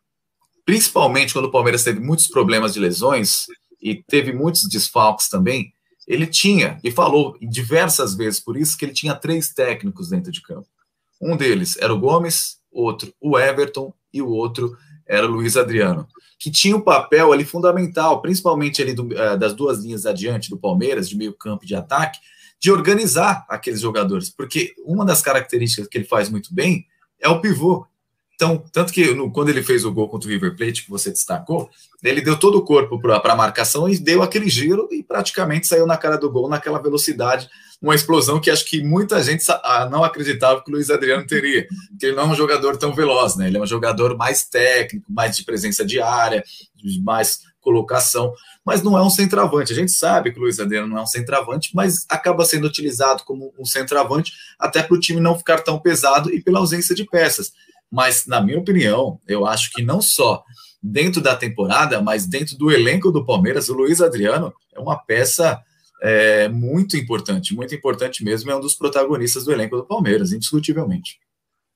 principalmente 0.65 1.33
quando 1.33 1.47
o 1.47 1.51
Palmeiras 1.51 1.83
teve 1.83 1.99
muitos 1.99 2.29
problemas 2.29 2.73
de 2.73 2.79
lesões 2.79 3.47
e 3.83 3.97
teve 3.97 4.33
muitos 4.33 4.69
desfalques 4.69 5.29
também, 5.29 5.73
ele 6.11 6.27
tinha, 6.27 6.81
e 6.83 6.91
falou 6.91 7.39
diversas 7.41 8.17
vezes 8.17 8.41
por 8.41 8.57
isso, 8.57 8.77
que 8.77 8.85
ele 8.85 8.93
tinha 8.93 9.15
três 9.15 9.51
técnicos 9.51 10.09
dentro 10.09 10.33
de 10.33 10.43
campo. 10.43 10.67
Um 11.23 11.37
deles 11.37 11.77
era 11.79 11.95
o 11.95 12.01
Gomes, 12.01 12.57
outro 12.69 13.15
o 13.21 13.39
Everton 13.39 13.95
e 14.13 14.21
o 14.21 14.29
outro 14.29 14.77
era 15.07 15.25
o 15.25 15.31
Luiz 15.31 15.57
Adriano, 15.57 16.09
que 16.37 16.51
tinha 16.51 16.77
um 16.77 16.81
papel 16.81 17.33
ali 17.33 17.45
fundamental, 17.45 18.21
principalmente 18.21 18.83
ali 18.83 18.93
do, 18.93 19.05
uh, 19.05 19.39
das 19.39 19.55
duas 19.55 19.85
linhas 19.85 20.05
adiante 20.05 20.51
do 20.51 20.59
Palmeiras, 20.59 21.09
de 21.09 21.17
meio 21.17 21.33
campo 21.33 21.63
e 21.63 21.67
de 21.69 21.77
ataque, 21.77 22.19
de 22.59 22.73
organizar 22.73 23.47
aqueles 23.49 23.81
jogadores, 23.81 24.31
porque 24.31 24.75
uma 24.85 25.05
das 25.05 25.23
características 25.23 25.87
que 25.87 25.97
ele 25.97 26.05
faz 26.05 26.29
muito 26.29 26.53
bem 26.53 26.87
é 27.21 27.29
o 27.29 27.41
pivô. 27.41 27.87
Então, 28.41 28.65
tanto 28.73 28.91
que 28.91 29.13
no, 29.13 29.31
quando 29.31 29.51
ele 29.51 29.63
fez 29.63 29.85
o 29.85 29.93
gol 29.93 30.09
contra 30.09 30.27
o 30.27 30.33
River 30.33 30.57
Plate, 30.57 30.85
que 30.85 30.91
você 30.91 31.11
destacou, 31.11 31.69
ele 32.03 32.23
deu 32.23 32.39
todo 32.39 32.57
o 32.57 32.65
corpo 32.65 32.99
para 32.99 33.21
a 33.23 33.37
marcação 33.37 33.87
e 33.87 33.99
deu 33.99 34.23
aquele 34.23 34.49
giro 34.49 34.89
e 34.91 35.03
praticamente 35.03 35.67
saiu 35.67 35.87
na 35.87 35.99
cara 35.99 36.17
do 36.17 36.31
gol 36.31 36.49
naquela 36.49 36.81
velocidade, 36.81 37.51
uma 37.83 37.95
explosão 37.95 38.41
que 38.41 38.51
acho 38.51 38.65
que 38.65 38.83
muita 38.83 39.23
gente 39.23 39.45
ah, 39.51 39.87
não 39.93 40.03
acreditava 40.03 40.63
que 40.63 40.71
o 40.71 40.75
Luiz 40.75 40.89
Adriano 40.89 41.27
teria, 41.27 41.67
porque 41.91 42.07
ele 42.07 42.17
não 42.17 42.23
é 42.23 42.27
um 42.29 42.35
jogador 42.35 42.79
tão 42.79 42.95
veloz, 42.95 43.37
né? 43.37 43.49
Ele 43.49 43.59
é 43.59 43.61
um 43.61 43.67
jogador 43.67 44.17
mais 44.17 44.43
técnico, 44.43 45.05
mais 45.13 45.37
de 45.37 45.45
presença 45.45 45.85
de 45.85 46.01
área, 46.01 46.43
mais 47.03 47.41
colocação, 47.61 48.33
mas 48.65 48.83
não 48.83 48.97
é 48.97 49.03
um 49.03 49.11
centroavante. 49.11 49.71
A 49.71 49.77
gente 49.77 49.93
sabe 49.93 50.33
que 50.33 50.39
o 50.39 50.43
Luiz 50.43 50.59
Adriano 50.59 50.89
não 50.89 50.97
é 50.97 51.03
um 51.03 51.07
centroavante, 51.07 51.73
mas 51.75 52.07
acaba 52.09 52.47
sendo 52.47 52.67
utilizado 52.67 53.23
como 53.25 53.53
um 53.59 53.67
centroavante 53.67 54.33
até 54.59 54.83
para 54.83 54.97
o 54.97 55.01
time 55.01 55.21
não 55.21 55.37
ficar 55.37 55.61
tão 55.61 55.79
pesado 55.79 56.33
e 56.33 56.43
pela 56.43 56.59
ausência 56.59 56.95
de 56.95 57.05
peças. 57.05 57.53
Mas, 57.91 58.27
na 58.27 58.41
minha 58.41 58.59
opinião, 58.59 59.19
eu 59.27 59.47
acho 59.47 59.71
que 59.73 59.83
não 59.83 60.01
só 60.01 60.43
dentro 60.83 61.21
da 61.21 61.37
temporada, 61.37 62.01
mas 62.01 62.27
dentro 62.27 62.57
do 62.57 62.71
elenco 62.71 63.11
do 63.11 63.25
Palmeiras, 63.25 63.69
o 63.69 63.75
Luiz 63.75 64.01
Adriano 64.01 64.53
é 64.75 64.81
uma 64.81 64.97
peça 64.97 65.61
é, 66.03 66.49
muito 66.49 66.97
importante, 66.97 67.55
muito 67.55 67.75
importante 67.75 68.25
mesmo, 68.25 68.51
é 68.51 68.57
um 68.57 68.61
dos 68.61 68.75
protagonistas 68.75 69.45
do 69.45 69.53
elenco 69.53 69.77
do 69.77 69.85
Palmeiras, 69.85 70.33
indiscutivelmente. 70.33 71.19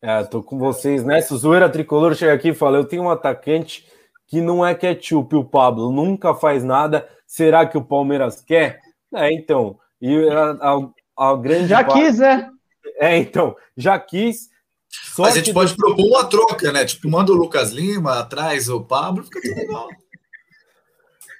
É, 0.01 0.23
tô 0.23 0.43
com 0.43 0.59
vocês 0.59 1.03
nessa. 1.05 1.35
O 1.35 1.39
Zoeira 1.39 1.69
Tricolor 1.69 2.15
chega 2.15 2.33
aqui 2.33 2.51
e 2.51 2.55
fala: 2.55 2.77
eu 2.77 2.85
tenho 2.85 3.05
um 3.05 3.11
atacante 3.11 3.87
que 4.27 4.41
não 4.41 4.65
é 4.65 4.75
ketchup, 4.75 5.35
o 5.35 5.45
Pablo 5.45 5.91
nunca 5.91 6.35
faz 6.35 6.63
nada. 6.63 7.09
Será 7.27 7.67
que 7.67 7.79
o 7.79 7.85
Palmeiras 7.85 8.41
quer? 8.41 8.81
É, 9.15 9.33
então. 9.33 9.79
E 10.01 10.29
a, 10.29 10.51
a, 10.51 11.31
a 11.31 11.37
grande. 11.37 11.69
Já 11.69 11.83
parte... 11.83 12.01
quis, 12.01 12.19
né? 12.19 12.51
É, 12.99 13.17
então, 13.17 13.57
já 13.77 13.99
quis. 13.99 14.51
Mas 15.19 15.35
a 15.35 15.39
gente 15.39 15.53
pode 15.53 15.75
propor 15.77 16.07
uma 16.07 16.25
troca, 16.25 16.73
né? 16.73 16.85
Tipo, 16.85 17.09
manda 17.09 17.33
o 17.33 17.37
Lucas 17.37 17.71
Lima, 17.71 18.19
atrás 18.19 18.69
o 18.69 18.81
Pablo, 18.81 19.25
fica 19.25 19.41
tudo 19.41 19.57
legal. 19.57 19.89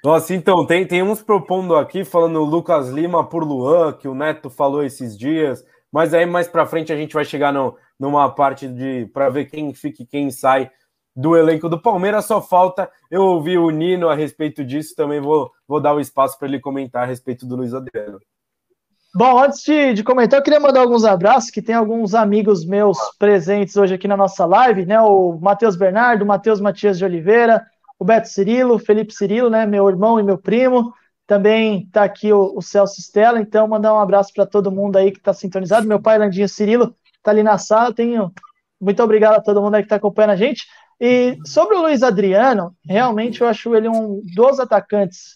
Nossa, 0.03 0.35
então, 0.35 0.65
tem, 0.65 0.85
tem 0.85 1.01
uns 1.01 1.23
propondo 1.23 1.75
aqui, 1.75 2.05
falando 2.05 2.43
Lucas 2.43 2.89
Lima 2.89 3.27
por 3.27 3.43
Luan, 3.43 3.91
que 3.93 4.07
o 4.07 4.13
Neto 4.13 4.51
falou 4.51 4.83
esses 4.83 5.17
dias, 5.17 5.65
mas 5.91 6.13
aí 6.13 6.25
mais 6.25 6.47
para 6.47 6.65
frente 6.65 6.93
a 6.93 6.95
gente 6.95 7.13
vai 7.13 7.25
chegar 7.25 7.51
no, 7.51 7.75
numa 7.99 8.29
parte 8.29 8.67
de 8.67 9.07
para 9.07 9.29
ver 9.29 9.45
quem 9.45 9.73
fica 9.73 10.03
e 10.03 10.05
quem 10.05 10.29
sai 10.29 10.69
do 11.15 11.35
elenco 11.35 11.67
do 11.67 11.81
Palmeiras. 11.81 12.25
Só 12.25 12.41
falta 12.41 12.87
eu 13.09 13.23
ouvir 13.23 13.57
o 13.57 13.71
Nino 13.71 14.07
a 14.07 14.13
respeito 14.13 14.63
disso, 14.63 14.93
também 14.95 15.19
vou, 15.19 15.51
vou 15.67 15.81
dar 15.81 15.95
o 15.95 15.99
espaço 15.99 16.37
para 16.37 16.47
ele 16.47 16.59
comentar 16.59 17.03
a 17.03 17.07
respeito 17.07 17.45
do 17.45 17.55
Luiz 17.55 17.73
Adriano. 17.73 18.19
Bom, 19.17 19.39
antes 19.39 19.63
de, 19.63 19.93
de, 19.93 20.03
comentar, 20.03 20.37
eu 20.37 20.43
queria 20.43 20.59
mandar 20.59 20.81
alguns 20.81 21.05
abraços, 21.05 21.49
que 21.49 21.61
tem 21.61 21.73
alguns 21.73 22.13
amigos 22.13 22.65
meus 22.65 22.97
presentes 23.17 23.77
hoje 23.77 23.93
aqui 23.93 24.09
na 24.09 24.17
nossa 24.17 24.45
live, 24.45 24.85
né? 24.85 24.99
O 24.99 25.39
Matheus 25.39 25.77
Bernardo, 25.77 26.23
o 26.23 26.27
Matheus 26.27 26.59
Matias 26.59 26.97
de 26.97 27.05
Oliveira, 27.05 27.65
o 27.97 28.03
Beto 28.03 28.27
Cirilo, 28.27 28.75
o 28.75 28.79
Felipe 28.79 29.13
Cirilo, 29.13 29.49
né? 29.49 29.65
Meu 29.65 29.87
irmão 29.87 30.19
e 30.19 30.23
meu 30.23 30.37
primo. 30.37 30.93
Também 31.25 31.83
está 31.83 32.03
aqui 32.03 32.33
o, 32.33 32.57
o, 32.57 32.61
Celso 32.61 32.99
Stella, 32.99 33.39
então 33.39 33.65
mandar 33.69 33.93
um 33.93 33.99
abraço 34.01 34.33
para 34.33 34.45
todo 34.45 34.69
mundo 34.69 34.97
aí 34.97 35.13
que 35.13 35.19
está 35.19 35.33
sintonizado. 35.33 35.87
Meu 35.87 36.01
pai, 36.01 36.17
Landinho 36.17 36.49
Cirilo, 36.49 36.93
está 37.15 37.31
ali 37.31 37.41
na 37.41 37.57
sala. 37.57 37.93
Tenho 37.93 38.33
muito 38.81 39.01
obrigado 39.01 39.35
a 39.35 39.41
todo 39.41 39.61
mundo 39.61 39.75
aí 39.75 39.81
que 39.81 39.85
está 39.85 39.95
acompanhando 39.95 40.31
a 40.31 40.35
gente. 40.35 40.65
E 40.99 41.37
sobre 41.45 41.77
o 41.77 41.83
Luiz 41.83 42.03
Adriano, 42.03 42.75
realmente 42.85 43.39
eu 43.39 43.47
acho 43.47 43.73
ele 43.77 43.87
um 43.87 44.21
dos 44.35 44.59
atacantes 44.59 45.35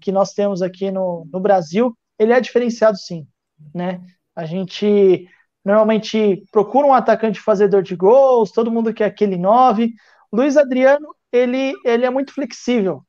que 0.00 0.10
nós 0.10 0.32
temos 0.32 0.60
aqui 0.60 0.90
no, 0.90 1.24
no 1.32 1.38
Brasil 1.38 1.96
ele 2.22 2.32
é 2.32 2.40
diferenciado 2.40 2.96
sim, 2.96 3.26
né? 3.74 4.00
A 4.34 4.44
gente 4.44 5.28
normalmente 5.64 6.44
procura 6.50 6.86
um 6.86 6.94
atacante 6.94 7.40
fazedor 7.40 7.82
de 7.82 7.94
gols, 7.94 8.50
todo 8.50 8.70
mundo 8.70 8.92
quer 8.92 9.04
aquele 9.04 9.36
9. 9.36 9.92
Luiz 10.32 10.56
Adriano, 10.56 11.14
ele, 11.30 11.74
ele 11.84 12.04
é 12.04 12.10
muito 12.10 12.32
flexível. 12.32 13.04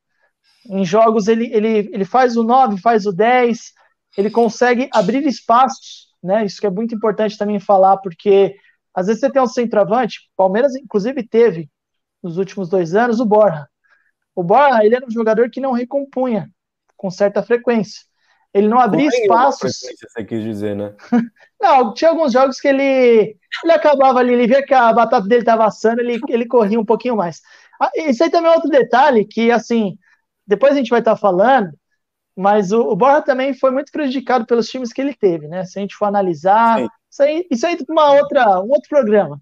Em 0.69 0.85
jogos 0.85 1.27
ele, 1.27 1.51
ele, 1.53 1.89
ele 1.91 2.05
faz 2.05 2.37
o 2.37 2.43
9, 2.43 2.79
faz 2.79 3.05
o 3.05 3.11
10, 3.11 3.73
ele 4.17 4.29
consegue 4.29 4.89
abrir 4.93 5.25
espaços, 5.25 6.07
né? 6.21 6.45
Isso 6.45 6.59
que 6.59 6.67
é 6.67 6.69
muito 6.69 6.95
importante 6.95 7.37
também 7.37 7.59
falar, 7.59 7.97
porque 7.97 8.55
às 8.93 9.07
vezes 9.07 9.19
você 9.19 9.31
tem 9.31 9.41
um 9.41 9.47
centroavante, 9.47 10.29
Palmeiras 10.35 10.75
inclusive 10.75 11.27
teve 11.27 11.69
nos 12.21 12.37
últimos 12.37 12.69
dois 12.69 12.95
anos 12.95 13.19
o 13.19 13.25
Borja. 13.25 13.67
O 14.35 14.43
Borja, 14.43 14.85
ele 14.85 14.95
era 14.95 15.05
um 15.05 15.11
jogador 15.11 15.49
que 15.49 15.59
não 15.59 15.71
recompunha 15.71 16.49
com 16.95 17.09
certa 17.11 17.43
frequência. 17.43 18.01
Ele 18.53 18.67
não 18.67 18.79
abria 18.79 19.07
espaços. 19.07 19.79
Você 19.79 20.23
quis 20.23 20.43
dizer, 20.43 20.75
né? 20.75 20.93
não, 21.59 21.93
tinha 21.93 22.11
alguns 22.11 22.31
jogos 22.31 22.59
que 22.59 22.67
ele, 22.67 23.35
ele 23.63 23.71
acabava 23.73 24.19
ali, 24.19 24.33
ele 24.33 24.47
via 24.47 24.63
que 24.63 24.73
a 24.73 24.93
batata 24.93 25.27
dele 25.27 25.41
estava 25.41 25.65
assando, 25.65 26.01
ele, 26.01 26.19
ele 26.29 26.45
corria 26.45 26.79
um 26.79 26.85
pouquinho 26.85 27.15
mais. 27.15 27.41
Ah, 27.81 27.89
isso 27.95 28.23
aí 28.23 28.29
também 28.29 28.51
é 28.51 28.55
outro 28.55 28.69
detalhe 28.69 29.25
que, 29.25 29.51
assim, 29.51 29.97
depois 30.45 30.73
a 30.73 30.75
gente 30.75 30.89
vai 30.89 30.99
estar 30.99 31.15
tá 31.15 31.17
falando, 31.17 31.71
mas 32.35 32.71
o, 32.71 32.81
o 32.81 32.95
Borja 32.95 33.21
também 33.23 33.53
foi 33.53 33.71
muito 33.71 33.91
prejudicado 33.91 34.45
pelos 34.45 34.67
times 34.67 34.93
que 34.93 35.01
ele 35.01 35.15
teve, 35.15 35.47
né? 35.47 35.65
Se 35.65 35.79
a 35.79 35.81
gente 35.81 35.95
for 35.95 36.05
analisar, 36.05 36.81
isso 37.09 37.23
aí, 37.23 37.47
isso 37.49 37.65
aí 37.65 37.75
é 37.75 37.91
uma 37.91 38.13
outra, 38.13 38.59
um 38.61 38.69
outro 38.69 38.89
programa. 38.89 39.41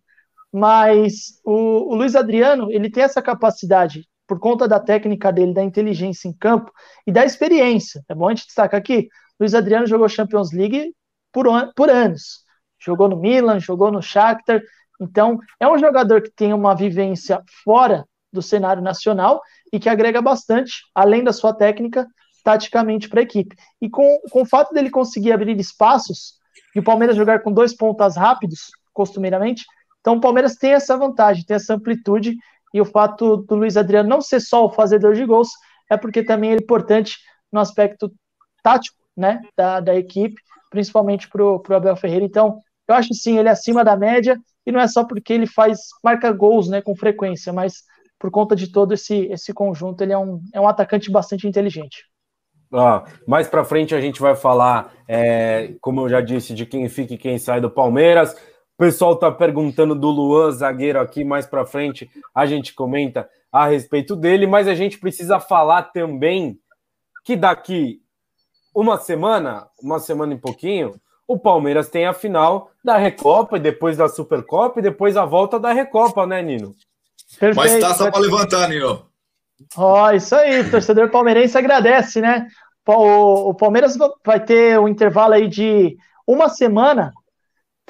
Mas 0.51 1.39
o, 1.45 1.91
o 1.93 1.95
Luiz 1.95 2.15
Adriano, 2.15 2.71
ele 2.71 2.89
tem 2.89 3.03
essa 3.03 3.21
capacidade 3.21 4.07
por 4.31 4.39
conta 4.39 4.65
da 4.65 4.79
técnica 4.79 5.29
dele, 5.29 5.53
da 5.53 5.61
inteligência 5.61 6.25
em 6.25 6.31
campo 6.31 6.71
e 7.05 7.11
da 7.11 7.25
experiência. 7.25 8.01
É 8.07 8.15
bom 8.15 8.29
a 8.29 8.29
gente 8.29 8.45
destacar 8.45 8.79
aqui: 8.79 9.09
Luiz 9.37 9.53
Adriano 9.53 9.85
jogou 9.85 10.07
Champions 10.07 10.53
League 10.53 10.95
por, 11.33 11.47
por 11.75 11.89
anos. 11.89 12.45
Jogou 12.79 13.09
no 13.09 13.17
Milan, 13.17 13.59
jogou 13.59 13.91
no 13.91 14.01
Shakhtar. 14.01 14.61
Então, 15.01 15.37
é 15.59 15.67
um 15.67 15.77
jogador 15.77 16.21
que 16.21 16.29
tem 16.29 16.53
uma 16.53 16.73
vivência 16.73 17.43
fora 17.65 18.05
do 18.31 18.41
cenário 18.41 18.81
nacional 18.81 19.41
e 19.69 19.77
que 19.77 19.89
agrega 19.89 20.21
bastante, 20.21 20.75
além 20.95 21.25
da 21.25 21.33
sua 21.33 21.53
técnica, 21.53 22.07
taticamente 22.41 23.09
para 23.09 23.19
a 23.19 23.23
equipe. 23.23 23.53
E 23.81 23.89
com, 23.89 24.21
com 24.31 24.43
o 24.43 24.45
fato 24.45 24.73
dele 24.73 24.89
conseguir 24.89 25.33
abrir 25.33 25.59
espaços 25.59 26.35
e 26.73 26.79
o 26.79 26.83
Palmeiras 26.83 27.17
jogar 27.17 27.41
com 27.41 27.51
dois 27.51 27.75
pontas 27.75 28.15
rápidos, 28.15 28.71
costumeiramente, 28.93 29.65
então 29.99 30.15
o 30.15 30.21
Palmeiras 30.21 30.55
tem 30.55 30.71
essa 30.71 30.95
vantagem, 30.95 31.43
tem 31.43 31.55
essa 31.55 31.73
amplitude 31.73 32.37
e 32.73 32.79
o 32.79 32.85
fato 32.85 33.37
do 33.37 33.55
Luiz 33.55 33.77
Adriano 33.77 34.09
não 34.09 34.21
ser 34.21 34.39
só 34.39 34.65
o 34.65 34.71
fazedor 34.71 35.13
de 35.13 35.25
gols 35.25 35.49
é 35.89 35.97
porque 35.97 36.23
também 36.23 36.51
é 36.51 36.55
importante 36.55 37.17
no 37.51 37.59
aspecto 37.59 38.11
tático 38.63 38.97
né, 39.15 39.41
da, 39.57 39.79
da 39.79 39.95
equipe, 39.95 40.41
principalmente 40.69 41.27
para 41.27 41.43
o 41.43 41.61
Abel 41.75 41.95
Ferreira. 41.97 42.25
Então, 42.25 42.59
eu 42.87 42.95
acho 42.95 43.13
sim, 43.13 43.37
ele 43.37 43.49
é 43.49 43.51
acima 43.51 43.83
da 43.83 43.97
média, 43.97 44.37
e 44.65 44.71
não 44.71 44.79
é 44.79 44.87
só 44.87 45.03
porque 45.03 45.33
ele 45.33 45.47
faz, 45.47 45.79
marca 46.03 46.31
gols 46.31 46.69
né, 46.69 46.81
com 46.81 46.95
frequência, 46.95 47.51
mas 47.51 47.83
por 48.17 48.29
conta 48.29 48.55
de 48.55 48.71
todo 48.71 48.93
esse, 48.93 49.25
esse 49.31 49.53
conjunto, 49.53 50.01
ele 50.01 50.13
é 50.13 50.17
um, 50.17 50.39
é 50.53 50.61
um 50.61 50.67
atacante 50.67 51.11
bastante 51.11 51.47
inteligente. 51.47 52.05
Ah, 52.73 53.03
mais 53.27 53.47
para 53.47 53.65
frente 53.65 53.93
a 53.93 53.99
gente 53.99 54.21
vai 54.21 54.35
falar, 54.35 54.93
é, 55.07 55.73
como 55.81 56.01
eu 56.01 56.09
já 56.09 56.21
disse, 56.21 56.53
de 56.53 56.65
quem 56.65 56.87
fica 56.87 57.15
e 57.15 57.17
quem 57.17 57.37
sai 57.37 57.59
do 57.59 57.69
Palmeiras 57.69 58.33
pessoal 58.81 59.13
está 59.13 59.31
perguntando 59.31 59.93
do 59.93 60.09
Luan, 60.09 60.51
zagueiro 60.51 60.99
aqui, 60.99 61.23
mais 61.23 61.45
para 61.45 61.67
frente 61.67 62.09
a 62.33 62.47
gente 62.47 62.73
comenta 62.73 63.29
a 63.51 63.67
respeito 63.67 64.15
dele, 64.15 64.47
mas 64.47 64.67
a 64.67 64.73
gente 64.73 64.97
precisa 64.97 65.39
falar 65.39 65.83
também 65.93 66.57
que 67.23 67.35
daqui 67.35 68.01
uma 68.73 68.97
semana, 68.97 69.67
uma 69.79 69.99
semana 69.99 70.33
e 70.33 70.37
pouquinho, 70.39 70.95
o 71.27 71.37
Palmeiras 71.37 71.89
tem 71.89 72.07
a 72.07 72.13
final 72.13 72.71
da 72.83 72.97
Recopa 72.97 73.57
e 73.57 73.59
depois 73.59 73.97
da 73.97 74.09
Supercopa 74.09 74.79
e 74.79 74.83
depois 74.83 75.15
a 75.15 75.25
volta 75.25 75.59
da 75.59 75.71
Recopa, 75.71 76.25
né, 76.25 76.41
Nino? 76.41 76.73
Perfeito. 77.39 77.55
Mas 77.55 77.79
tá 77.79 77.93
só 77.93 78.09
para 78.09 78.19
levantar, 78.19 78.67
Nino. 78.67 79.05
Ó, 79.77 80.07
oh, 80.07 80.11
isso 80.11 80.33
aí, 80.33 80.67
torcedor 80.67 81.11
palmeirense 81.11 81.55
agradece, 81.55 82.19
né? 82.19 82.47
O, 82.87 83.49
o 83.49 83.53
Palmeiras 83.53 83.95
vai 84.25 84.39
ter 84.43 84.79
um 84.79 84.87
intervalo 84.87 85.35
aí 85.35 85.47
de 85.47 85.95
uma 86.25 86.49
semana 86.49 87.13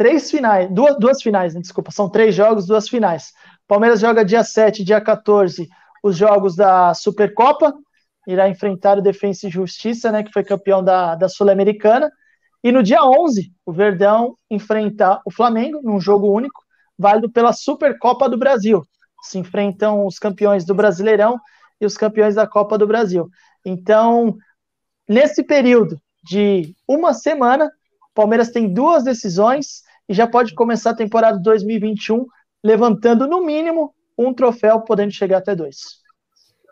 três 0.02 0.32
finais, 0.32 0.68
duas, 0.72 0.98
duas 0.98 1.22
finais, 1.22 1.54
né, 1.54 1.62
desculpa, 1.62 1.92
são 1.92 2.10
três 2.10 2.34
jogos, 2.34 2.66
duas 2.66 2.90
finais. 2.90 3.34
Palmeiras 3.68 4.00
joga 4.00 4.26
dia 4.26 4.44
7 4.44 4.84
dia 4.84 5.00
14 5.00 5.70
os 6.04 6.18
jogos 6.18 6.56
da 6.56 6.92
Supercopa, 6.96 7.72
irá 8.28 8.50
enfrentar 8.50 8.98
o 8.98 9.02
Defensa 9.04 9.46
e 9.46 9.52
Justiça, 9.52 10.12
né, 10.12 10.24
que 10.24 10.32
foi 10.32 10.44
campeão 10.44 10.84
da, 10.84 11.14
da 11.14 11.30
Sul-Americana. 11.30 12.12
E 12.64 12.72
no 12.72 12.82
dia 12.82 13.04
11, 13.04 13.54
o 13.64 13.72
Verdão 13.72 14.34
enfrenta 14.50 15.22
o 15.24 15.30
Flamengo, 15.30 15.82
num 15.84 16.00
jogo 16.00 16.32
único, 16.32 16.64
válido 16.98 17.30
pela 17.30 17.54
Supercopa 17.54 18.28
do 18.28 18.40
Brasil. 18.40 18.84
Se 19.22 19.38
enfrentam 19.38 20.08
os 20.08 20.18
campeões 20.18 20.66
do 20.66 20.74
Brasileirão 20.74 21.40
e 21.80 21.86
os 21.86 21.96
campeões 21.96 22.34
da 22.34 22.48
Copa 22.48 22.76
do 22.76 22.88
Brasil. 22.88 23.30
Então, 23.64 24.36
nesse 25.08 25.44
período 25.44 26.02
de 26.24 26.76
uma 26.88 27.14
semana, 27.14 27.66
o 27.66 28.14
Palmeiras 28.16 28.50
tem 28.50 28.74
duas 28.74 29.04
decisões 29.04 29.84
e 30.12 30.14
já 30.14 30.28
pode 30.28 30.54
começar 30.54 30.90
a 30.90 30.96
temporada 30.96 31.40
2021 31.40 32.26
levantando 32.62 33.26
no 33.26 33.46
mínimo 33.46 33.96
um 34.18 34.34
troféu, 34.34 34.82
podendo 34.82 35.14
chegar 35.14 35.38
até 35.38 35.56
dois. 35.56 36.02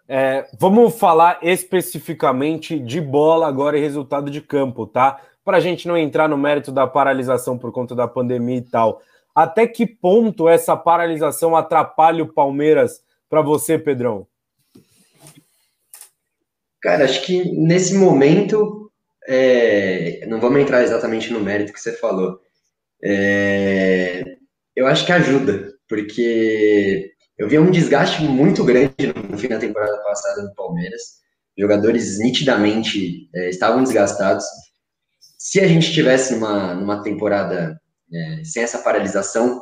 É, 0.09 0.45
vamos 0.59 0.99
falar 0.99 1.39
especificamente 1.41 2.77
de 2.77 2.99
bola 2.99 3.47
agora 3.47 3.77
e 3.77 3.81
resultado 3.81 4.29
de 4.29 4.41
campo, 4.41 4.85
tá? 4.85 5.21
Para 5.45 5.55
a 5.55 5.59
gente 5.61 5.87
não 5.87 5.97
entrar 5.97 6.27
no 6.27 6.37
mérito 6.37 6.69
da 6.69 6.85
paralisação 6.85 7.57
por 7.57 7.71
conta 7.71 7.95
da 7.95 8.09
pandemia 8.09 8.57
e 8.57 8.61
tal. 8.61 9.01
Até 9.33 9.65
que 9.65 9.85
ponto 9.87 10.49
essa 10.49 10.75
paralisação 10.75 11.55
atrapalha 11.55 12.21
o 12.21 12.33
Palmeiras 12.33 13.01
para 13.29 13.41
você, 13.41 13.79
Pedrão? 13.79 14.27
Cara, 16.81 17.05
acho 17.05 17.25
que 17.25 17.53
nesse 17.53 17.97
momento, 17.97 18.91
é... 19.25 20.25
não 20.27 20.41
vamos 20.41 20.59
entrar 20.59 20.83
exatamente 20.83 21.31
no 21.31 21.39
mérito 21.39 21.71
que 21.71 21.79
você 21.79 21.93
falou, 21.93 22.41
é, 23.03 24.23
eu 24.75 24.87
acho 24.87 25.05
que 25.05 25.11
ajuda, 25.11 25.73
porque 25.87 27.11
eu 27.37 27.47
vi 27.47 27.57
um 27.57 27.71
desgaste 27.71 28.21
muito 28.21 28.63
grande 28.63 28.93
no 29.29 29.37
fim 29.37 29.47
da 29.47 29.57
temporada 29.59 29.97
passada 30.03 30.41
do 30.41 30.53
Palmeiras. 30.55 31.01
jogadores 31.57 32.19
nitidamente 32.19 33.29
é, 33.35 33.49
estavam 33.49 33.83
desgastados. 33.83 34.45
Se 35.37 35.59
a 35.59 35.67
gente 35.67 35.91
tivesse 35.91 36.33
numa, 36.33 36.73
numa 36.73 37.01
temporada 37.01 37.79
é, 38.13 38.43
sem 38.43 38.63
essa 38.63 38.79
paralisação, 38.79 39.61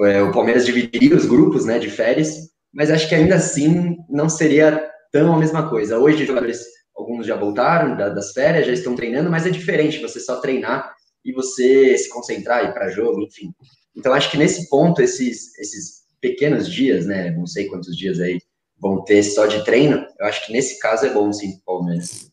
é, 0.00 0.22
o 0.22 0.32
Palmeiras 0.32 0.66
dividiria 0.66 1.16
os 1.16 1.26
grupos 1.26 1.64
né, 1.64 1.78
de 1.78 1.90
férias, 1.90 2.34
mas 2.72 2.90
acho 2.90 3.08
que 3.08 3.14
ainda 3.14 3.36
assim 3.36 3.96
não 4.08 4.28
seria 4.28 4.84
tão 5.12 5.34
a 5.34 5.38
mesma 5.38 5.68
coisa. 5.70 5.98
Hoje, 5.98 6.26
jogadores, 6.26 6.64
alguns 6.96 7.26
já 7.26 7.36
voltaram 7.36 7.96
das 7.96 8.32
férias, 8.32 8.66
já 8.66 8.72
estão 8.72 8.96
treinando, 8.96 9.30
mas 9.30 9.46
é 9.46 9.50
diferente 9.50 10.00
você 10.00 10.18
só 10.20 10.40
treinar 10.40 10.92
e 11.24 11.32
você 11.32 11.96
se 11.96 12.08
concentrar 12.08 12.64
e 12.64 12.72
para 12.72 12.90
jogo, 12.90 13.22
enfim. 13.22 13.52
Então, 13.96 14.12
acho 14.12 14.30
que 14.30 14.36
nesse 14.36 14.68
ponto, 14.68 15.00
esses, 15.00 15.56
esses 15.58 16.04
pequenos 16.20 16.70
dias, 16.70 17.06
né, 17.06 17.30
não 17.30 17.46
sei 17.46 17.66
quantos 17.66 17.96
dias 17.96 18.20
aí 18.20 18.40
vão 18.78 19.02
ter 19.02 19.22
só 19.22 19.46
de 19.46 19.64
treino, 19.64 20.04
eu 20.18 20.26
acho 20.26 20.44
que 20.46 20.52
nesse 20.52 20.78
caso 20.78 21.06
é 21.06 21.12
bom 21.12 21.32
sim, 21.32 21.58
Palmeiras. 21.64 22.30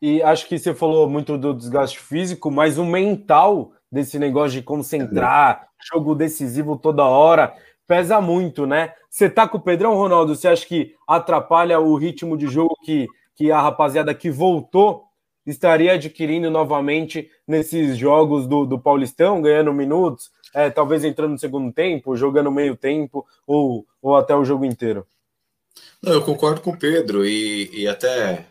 E 0.00 0.22
acho 0.22 0.46
que 0.46 0.58
você 0.58 0.74
falou 0.74 1.08
muito 1.08 1.38
do 1.38 1.54
desgaste 1.54 1.98
físico, 1.98 2.50
mas 2.50 2.78
o 2.78 2.84
mental 2.84 3.72
desse 3.90 4.18
negócio 4.18 4.52
de 4.52 4.62
concentrar, 4.62 5.68
jogo 5.90 6.14
decisivo 6.14 6.76
toda 6.76 7.04
hora, 7.04 7.54
pesa 7.86 8.20
muito, 8.20 8.66
né? 8.66 8.92
Você 9.08 9.30
tá 9.30 9.48
com 9.48 9.56
o 9.56 9.62
Pedrão, 9.62 9.94
Ronaldo, 9.94 10.34
você 10.34 10.48
acha 10.48 10.66
que 10.66 10.94
atrapalha 11.08 11.80
o 11.80 11.96
ritmo 11.96 12.36
de 12.36 12.46
jogo 12.46 12.76
que, 12.84 13.06
que 13.34 13.50
a 13.50 13.60
rapaziada 13.60 14.14
que 14.14 14.30
voltou 14.30 15.05
estaria 15.46 15.92
adquirindo 15.92 16.50
novamente 16.50 17.30
nesses 17.46 17.96
jogos 17.96 18.46
do, 18.46 18.66
do 18.66 18.78
Paulistão, 18.78 19.40
ganhando 19.40 19.72
minutos, 19.72 20.30
é, 20.52 20.70
talvez 20.70 21.04
entrando 21.04 21.32
no 21.32 21.38
segundo 21.38 21.72
tempo, 21.72 22.16
jogando 22.16 22.50
meio 22.50 22.76
tempo 22.76 23.26
ou, 23.46 23.86
ou 24.02 24.16
até 24.16 24.34
o 24.34 24.44
jogo 24.44 24.64
inteiro? 24.64 25.06
Não, 26.02 26.12
eu 26.12 26.22
concordo 26.22 26.60
com 26.60 26.70
o 26.70 26.78
Pedro 26.78 27.26
e, 27.26 27.70
e 27.72 27.88
até 27.88 28.46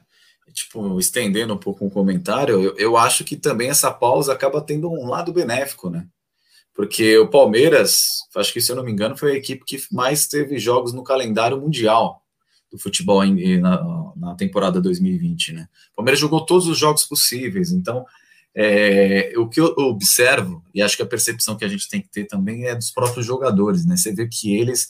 tipo, 0.54 0.98
estendendo 1.00 1.54
um 1.54 1.58
pouco 1.58 1.86
um 1.86 1.90
comentário, 1.90 2.62
eu, 2.62 2.78
eu 2.78 2.98
acho 2.98 3.26
que 3.26 3.36
também 3.36 3.70
essa 3.70 3.92
pausa 3.92 4.32
acaba 4.32 4.62
tendo 4.62 4.90
um 4.90 5.08
lado 5.08 5.34
benéfico, 5.34 5.90
né? 5.90 6.08
Porque 6.74 7.18
o 7.18 7.28
Palmeiras, 7.28 8.22
acho 8.36 8.54
que 8.54 8.62
se 8.62 8.72
eu 8.72 8.76
não 8.76 8.84
me 8.84 8.92
engano, 8.92 9.18
foi 9.18 9.34
a 9.34 9.36
equipe 9.36 9.64
que 9.66 9.78
mais 9.92 10.28
teve 10.28 10.58
jogos 10.58 10.94
no 10.94 11.04
calendário 11.04 11.60
mundial 11.60 12.22
do 12.76 12.82
futebol 12.82 13.24
em, 13.24 13.60
na, 13.60 14.12
na, 14.16 14.36
temporada 14.36 14.82
2020, 14.82 15.54
né? 15.54 15.68
O 15.94 15.96
Palmeiras 15.98 16.20
jogou 16.20 16.46
todos 16.46 16.68
os 16.68 16.78
jogos 16.78 17.06
possíveis, 17.06 17.72
então 17.72 18.06
é, 18.54 19.34
o 19.38 19.48
que 19.48 19.60
eu 19.60 19.74
observo, 19.78 20.64
e 20.74 20.82
acho 20.82 20.96
que 20.96 21.04
a 21.04 21.08
percepção 21.08 21.56
que 21.56 21.66
a 21.66 21.68
gente 21.68 21.90
tem 21.90 22.02
que 22.02 22.10
ter 22.10 22.26
também 22.26 22.66
é 22.66 22.76
dos 22.76 22.92
próprios 22.92 23.26
jogadores, 23.26 23.86
né? 23.86 23.98
Você 23.98 24.14
vê 24.14 24.28
que 24.28 24.56
eles 24.56 24.90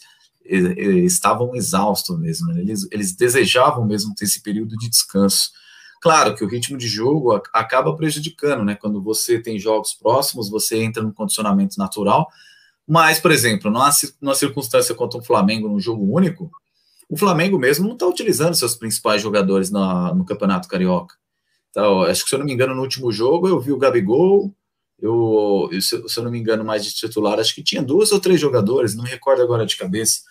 estavam 1.06 1.56
exaustos 1.56 2.20
mesmo, 2.20 2.54
né? 2.54 2.62
eles, 2.62 2.88
eles 2.92 3.16
desejavam 3.16 3.84
mesmo 3.84 4.14
ter 4.14 4.26
esse 4.26 4.44
período 4.44 4.78
de 4.78 4.88
descanso. 4.88 5.50
Claro 6.00 6.36
que 6.36 6.44
o 6.44 6.48
ritmo 6.48 6.78
de 6.78 6.88
jogo 6.88 7.34
acaba 7.52 7.96
prejudicando, 7.96 8.64
né? 8.64 8.76
Quando 8.76 9.02
você 9.02 9.40
tem 9.40 9.58
jogos 9.58 9.94
próximos, 9.96 10.50
você 10.50 10.84
entra 10.84 11.02
no 11.02 11.12
condicionamento 11.12 11.80
natural. 11.80 12.30
Mas, 12.88 13.20
por 13.20 13.32
exemplo, 13.32 13.72
numa, 13.72 13.90
numa 14.22 14.36
circunstância 14.36 14.94
contra 14.94 15.20
o 15.20 15.24
Flamengo 15.24 15.68
num 15.68 15.80
jogo 15.80 16.06
único, 16.16 16.52
o 17.10 17.18
Flamengo 17.18 17.58
mesmo 17.58 17.86
não 17.86 17.94
está 17.94 18.08
utilizando 18.08 18.56
seus 18.56 18.76
principais 18.76 19.22
jogadores 19.22 19.70
na, 19.70 20.14
no 20.14 20.26
Campeonato 20.26 20.68
Carioca. 20.68 21.16
Então, 21.70 22.04
acho 22.04 22.24
que, 22.24 22.30
se 22.30 22.36
eu 22.36 22.40
não 22.40 22.46
me 22.46 22.54
engano, 22.54 22.74
no 22.74 22.82
último 22.82 23.12
jogo 23.12 23.48
eu 23.48 23.60
vi 23.60 23.72
o 23.72 23.78
Gabigol, 23.78 24.54
eu, 25.00 25.70
se, 25.82 25.96
eu 25.96 26.24
não 26.24 26.32
me 26.32 26.40
engano, 26.40 26.64
mais 26.64 26.86
de 26.86 26.94
titular, 26.94 27.40
acho 27.40 27.54
que 27.54 27.64
tinha 27.64 27.84
duas 27.84 28.12
ou 28.12 28.20
três 28.20 28.40
jogadores, 28.40 28.96
não 28.96 29.04
me 29.04 29.10
recordo 29.10 29.42
agora 29.42 29.66
de 29.66 29.76
cabeça. 29.76 30.22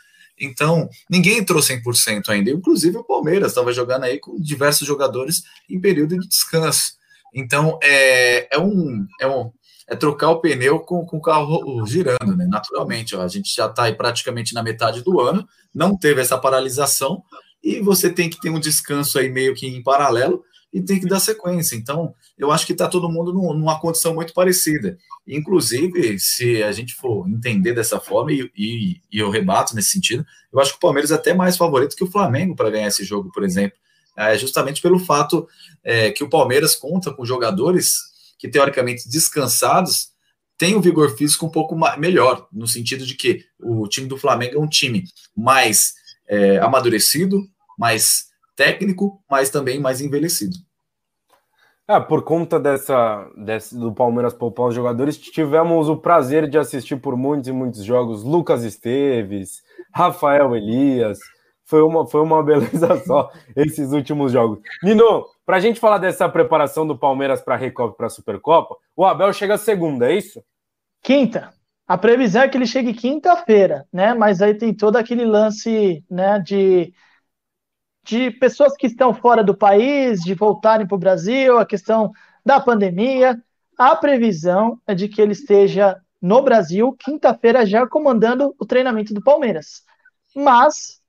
Então, 0.40 0.88
ninguém 1.08 1.38
entrou 1.38 1.60
100% 1.60 2.28
ainda. 2.28 2.50
Inclusive, 2.50 2.96
o 2.96 3.04
Palmeiras 3.04 3.52
estava 3.52 3.72
jogando 3.72 4.04
aí 4.04 4.18
com 4.18 4.40
diversos 4.40 4.86
jogadores 4.86 5.42
em 5.68 5.80
período 5.80 6.18
de 6.18 6.26
descanso. 6.26 6.94
Então, 7.32 7.78
é, 7.82 8.56
é, 8.56 8.58
um, 8.58 9.06
é, 9.20 9.26
um, 9.26 9.52
é 9.87 9.95
trocar 9.95 10.30
o 10.30 10.41
pneu 10.41 10.80
com, 10.80 11.05
com 11.05 11.18
o 11.18 11.22
carro 11.22 11.85
girando, 11.87 12.37
né? 12.37 12.47
Naturalmente, 12.47 13.14
ó, 13.14 13.22
a 13.22 13.28
gente 13.28 13.55
já 13.55 13.66
está 13.66 13.85
aí 13.85 13.95
praticamente 13.95 14.55
na 14.55 14.62
metade 14.62 15.03
do 15.03 15.20
ano, 15.20 15.47
não 15.74 15.97
teve 15.97 16.20
essa 16.20 16.39
paralisação, 16.39 17.22
e 17.62 17.80
você 17.80 18.11
tem 18.11 18.28
que 18.28 18.41
ter 18.41 18.51
um 18.51 18.61
descanso 18.61 19.18
aí 19.18 19.30
meio 19.30 19.55
que 19.55 19.66
em 19.66 19.82
paralelo 19.82 20.45
e 20.72 20.82
tem 20.82 20.99
que 20.99 21.07
dar 21.07 21.20
sequência. 21.20 21.76
Então, 21.76 22.14
eu 22.37 22.51
acho 22.51 22.66
que 22.66 22.72
está 22.72 22.89
todo 22.89 23.09
mundo 23.09 23.32
numa 23.32 23.80
condição 23.80 24.12
muito 24.12 24.35
parecida. 24.35 24.99
Inclusive, 25.26 26.18
se 26.18 26.62
a 26.62 26.72
gente 26.72 26.95
for 26.95 27.28
entender 27.28 27.72
dessa 27.72 28.01
forma, 28.01 28.32
e, 28.32 28.51
e, 28.57 29.01
e, 29.11 29.18
eu 29.18 29.30
rebato 29.30 29.74
nesse 29.74 29.91
sentido, 29.91 30.26
eu 30.53 30.61
acho 30.61 30.72
que 30.72 30.76
o 30.76 30.80
Palmeiras 30.80 31.11
é 31.11 31.14
até 31.14 31.32
mais 31.32 31.57
favorito 31.57 31.97
que 31.97 32.05
o 32.05 32.11
Flamengo 32.11 32.57
para 32.57 32.70
ganhar 32.70 32.89
esse 32.89 33.05
jogo, 33.05 33.30
por 33.32 33.45
exemplo. 33.45 33.78
É 34.16 34.37
justamente 34.37 34.82
pelo 34.82 34.99
fato 34.99 35.49
é, 35.82 36.11
que 36.11 36.22
o 36.22 36.28
Palmeiras 36.28 36.74
conta 36.74 37.12
com 37.12 37.24
jogadores 37.24 38.13
que, 38.45 38.49
teoricamente, 38.51 39.09
descansados, 39.09 40.11
têm 40.59 40.74
o 40.74 40.80
vigor 40.80 41.16
físico 41.16 41.47
um 41.47 41.51
pouco 41.51 41.74
melhor, 41.97 42.47
no 42.53 42.68
sentido 42.68 43.07
de 43.07 43.14
que 43.14 43.42
o 43.59 43.88
time 43.88 44.07
do 44.07 44.18
Flamengo 44.18 44.57
é 44.57 44.61
um 44.61 44.68
time 44.68 45.05
mais 45.34 45.95
é, 46.28 46.59
amadurecido, 46.59 47.40
mais 47.78 48.26
técnico, 48.55 49.24
mas 49.30 49.49
também 49.49 49.80
mais 49.80 50.03
envelhecido. 50.03 50.59
É, 51.88 51.99
por 51.99 52.22
conta 52.22 52.61
dessa, 52.61 53.26
dessa 53.34 53.78
do 53.78 53.95
Palmeiras 53.95 54.34
poupar 54.34 54.66
os 54.66 54.74
jogadores, 54.74 55.16
tivemos 55.16 55.88
o 55.88 55.97
prazer 55.97 56.47
de 56.47 56.59
assistir 56.59 57.01
por 57.01 57.16
muitos 57.16 57.49
e 57.49 57.53
muitos 57.53 57.82
jogos 57.82 58.22
Lucas 58.22 58.62
Esteves, 58.62 59.62
Rafael 59.90 60.55
Elias. 60.55 61.18
Foi 61.64 61.82
uma, 61.82 62.06
foi 62.06 62.20
uma 62.20 62.42
beleza 62.42 62.96
só 63.06 63.30
esses 63.56 63.92
últimos 63.92 64.32
jogos. 64.32 64.58
Nino, 64.82 65.26
para 65.46 65.56
a 65.56 65.60
gente 65.60 65.80
falar 65.80 65.98
dessa 65.98 66.28
preparação 66.28 66.86
do 66.86 66.96
Palmeiras 66.96 67.40
para 67.40 67.54
a 67.54 67.58
Recopa 67.58 67.94
para 67.94 68.06
a 68.06 68.10
Supercopa, 68.10 68.76
o 68.96 69.04
Abel 69.04 69.32
chega 69.32 69.56
segunda, 69.56 70.10
é 70.10 70.16
isso? 70.16 70.42
Quinta. 71.02 71.52
A 71.86 71.98
previsão 71.98 72.42
é 72.42 72.48
que 72.48 72.56
ele 72.56 72.66
chegue 72.66 72.94
quinta-feira, 72.94 73.86
né? 73.92 74.14
Mas 74.14 74.40
aí 74.40 74.54
tem 74.54 74.74
todo 74.74 74.96
aquele 74.96 75.24
lance, 75.24 76.02
né, 76.10 76.38
de 76.38 76.94
de 78.04 78.30
pessoas 78.30 78.76
que 78.76 78.86
estão 78.86 79.14
fora 79.14 79.42
do 79.42 79.56
país, 79.56 80.20
de 80.20 80.34
voltarem 80.34 80.86
para 80.86 80.94
o 80.94 80.98
Brasil, 80.98 81.58
a 81.58 81.64
questão 81.64 82.12
da 82.44 82.60
pandemia. 82.60 83.42
A 83.78 83.96
previsão 83.96 84.78
é 84.86 84.94
de 84.94 85.08
que 85.08 85.20
ele 85.22 85.32
esteja 85.32 85.96
no 86.20 86.42
Brasil, 86.42 86.92
quinta-feira, 86.92 87.66
já 87.66 87.86
comandando 87.86 88.54
o 88.58 88.66
treinamento 88.66 89.14
do 89.14 89.22
Palmeiras. 89.22 89.82
Mas, 90.36 91.00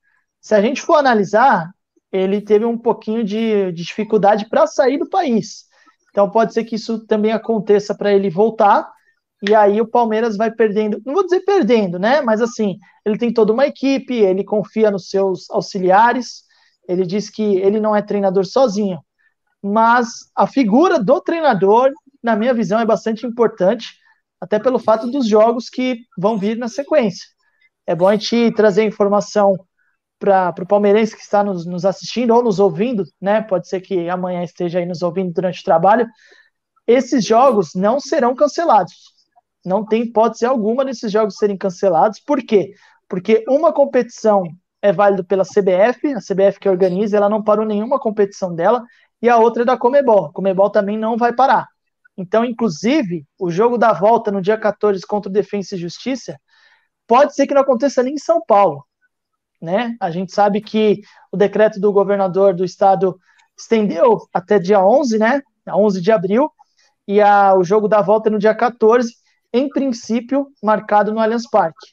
se 0.46 0.54
a 0.54 0.62
gente 0.62 0.80
for 0.80 0.94
analisar, 0.94 1.74
ele 2.12 2.40
teve 2.40 2.64
um 2.64 2.78
pouquinho 2.78 3.24
de, 3.24 3.72
de 3.72 3.82
dificuldade 3.82 4.48
para 4.48 4.64
sair 4.64 4.96
do 4.96 5.10
país. 5.10 5.64
Então, 6.08 6.30
pode 6.30 6.54
ser 6.54 6.62
que 6.62 6.76
isso 6.76 7.04
também 7.04 7.32
aconteça 7.32 7.96
para 7.96 8.12
ele 8.12 8.30
voltar. 8.30 8.88
E 9.42 9.52
aí 9.56 9.80
o 9.80 9.88
Palmeiras 9.88 10.36
vai 10.36 10.52
perdendo, 10.52 11.02
não 11.04 11.14
vou 11.14 11.24
dizer 11.24 11.40
perdendo, 11.40 11.98
né? 11.98 12.20
Mas 12.20 12.40
assim, 12.40 12.78
ele 13.04 13.18
tem 13.18 13.32
toda 13.32 13.52
uma 13.52 13.66
equipe, 13.66 14.14
ele 14.14 14.44
confia 14.44 14.88
nos 14.88 15.10
seus 15.10 15.50
auxiliares, 15.50 16.44
ele 16.88 17.04
diz 17.04 17.28
que 17.28 17.56
ele 17.56 17.80
não 17.80 17.96
é 17.96 18.00
treinador 18.00 18.44
sozinho, 18.44 19.00
mas 19.60 20.30
a 20.32 20.46
figura 20.46 21.02
do 21.02 21.20
treinador, 21.20 21.90
na 22.22 22.36
minha 22.36 22.54
visão, 22.54 22.78
é 22.78 22.86
bastante 22.86 23.26
importante, 23.26 23.98
até 24.40 24.60
pelo 24.60 24.78
fato 24.78 25.10
dos 25.10 25.26
jogos 25.26 25.68
que 25.68 26.02
vão 26.16 26.38
vir 26.38 26.56
na 26.56 26.68
sequência. 26.68 27.26
É 27.84 27.96
bom 27.96 28.06
a 28.06 28.12
gente 28.12 28.52
trazer 28.52 28.84
informação 28.84 29.56
para 30.18 30.54
o 30.62 30.66
palmeirense 30.66 31.14
que 31.14 31.22
está 31.22 31.44
nos, 31.44 31.66
nos, 31.66 31.84
assistindo 31.84 32.34
ou 32.34 32.42
nos 32.42 32.58
ouvindo, 32.58 33.04
né? 33.20 33.42
Pode 33.42 33.68
ser 33.68 33.80
que 33.80 34.08
amanhã 34.08 34.42
esteja 34.42 34.78
aí 34.78 34.86
nos 34.86 35.02
ouvindo 35.02 35.32
durante 35.32 35.60
o 35.60 35.64
trabalho. 35.64 36.06
Esses 36.86 37.24
jogos 37.24 37.74
não 37.74 38.00
serão 38.00 38.34
cancelados. 38.34 38.94
Não 39.64 39.84
tem 39.84 40.02
hipótese 40.02 40.46
alguma 40.46 40.84
desses 40.84 41.10
jogos 41.10 41.36
serem 41.36 41.56
cancelados. 41.56 42.20
Por 42.20 42.40
quê? 42.44 42.72
Porque 43.08 43.44
uma 43.48 43.72
competição 43.72 44.44
é 44.80 44.92
válido 44.92 45.24
pela 45.24 45.44
CBF, 45.44 46.14
a 46.14 46.20
CBF 46.20 46.60
que 46.60 46.68
organiza, 46.68 47.16
ela 47.16 47.28
não 47.28 47.42
parou 47.42 47.66
nenhuma 47.66 47.98
competição 47.98 48.54
dela, 48.54 48.84
e 49.20 49.28
a 49.28 49.36
outra 49.36 49.62
é 49.62 49.66
da 49.66 49.76
Comebol. 49.76 50.26
A 50.26 50.32
Comebol 50.32 50.70
também 50.70 50.96
não 50.96 51.16
vai 51.16 51.32
parar. 51.32 51.66
Então, 52.16 52.44
inclusive, 52.44 53.26
o 53.38 53.50
jogo 53.50 53.76
da 53.76 53.92
volta 53.92 54.30
no 54.30 54.40
dia 54.40 54.56
14 54.56 55.04
contra 55.06 55.28
o 55.28 55.32
Defensa 55.32 55.74
e 55.74 55.78
Justiça 55.78 56.38
pode 57.06 57.34
ser 57.34 57.46
que 57.46 57.54
não 57.54 57.62
aconteça 57.62 58.02
nem 58.02 58.14
em 58.14 58.18
São 58.18 58.40
Paulo. 58.46 58.85
Né? 59.66 59.96
A 60.00 60.12
gente 60.12 60.32
sabe 60.32 60.60
que 60.60 61.00
o 61.32 61.36
decreto 61.36 61.80
do 61.80 61.92
governador 61.92 62.54
do 62.54 62.64
estado 62.64 63.18
estendeu 63.58 64.20
até 64.32 64.60
dia 64.60 64.80
11, 64.80 65.18
né? 65.18 65.42
11 65.68 66.00
de 66.00 66.12
abril, 66.12 66.48
e 67.08 67.20
a, 67.20 67.52
o 67.52 67.64
jogo 67.64 67.88
da 67.88 68.00
volta 68.00 68.28
é 68.28 68.32
no 68.32 68.38
dia 68.38 68.54
14, 68.54 69.12
em 69.52 69.68
princípio, 69.68 70.46
marcado 70.62 71.12
no 71.12 71.18
Allianz 71.18 71.50
Parque. 71.50 71.88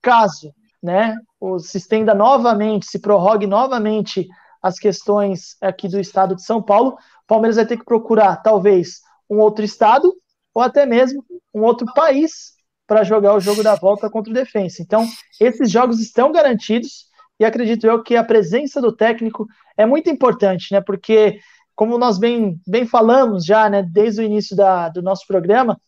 Caso 0.00 0.54
né, 0.80 1.16
se 1.58 1.78
estenda 1.78 2.14
novamente, 2.14 2.86
se 2.86 3.00
prorrogue 3.00 3.48
novamente 3.48 4.28
as 4.62 4.78
questões 4.78 5.56
aqui 5.60 5.88
do 5.88 5.98
estado 5.98 6.36
de 6.36 6.44
São 6.44 6.62
Paulo, 6.62 6.90
o 6.92 7.26
Palmeiras 7.26 7.56
vai 7.56 7.66
ter 7.66 7.76
que 7.76 7.84
procurar 7.84 8.36
talvez 8.36 9.00
um 9.28 9.38
outro 9.38 9.64
estado 9.64 10.14
ou 10.54 10.62
até 10.62 10.86
mesmo 10.86 11.24
um 11.52 11.62
outro 11.62 11.92
país 11.92 12.54
para 12.86 13.02
jogar 13.02 13.34
o 13.34 13.40
jogo 13.40 13.64
da 13.64 13.74
volta 13.74 14.08
contra 14.08 14.30
o 14.30 14.34
Defensa. 14.34 14.80
Então, 14.80 15.04
esses 15.40 15.68
jogos 15.68 15.98
estão 15.98 16.30
garantidos 16.30 17.05
e 17.38 17.44
acredito 17.44 17.86
eu 17.86 18.02
que 18.02 18.16
a 18.16 18.24
presença 18.24 18.80
do 18.80 18.92
técnico 18.92 19.46
é 19.76 19.84
muito 19.84 20.08
importante, 20.08 20.72
né? 20.72 20.80
Porque, 20.80 21.38
como 21.74 21.98
nós 21.98 22.18
bem, 22.18 22.60
bem 22.66 22.86
falamos 22.86 23.44
já, 23.44 23.68
né, 23.68 23.82
desde 23.82 24.20
o 24.20 24.24
início 24.24 24.56
da, 24.56 24.88
do 24.88 25.02
nosso 25.02 25.26
programa, 25.26 25.78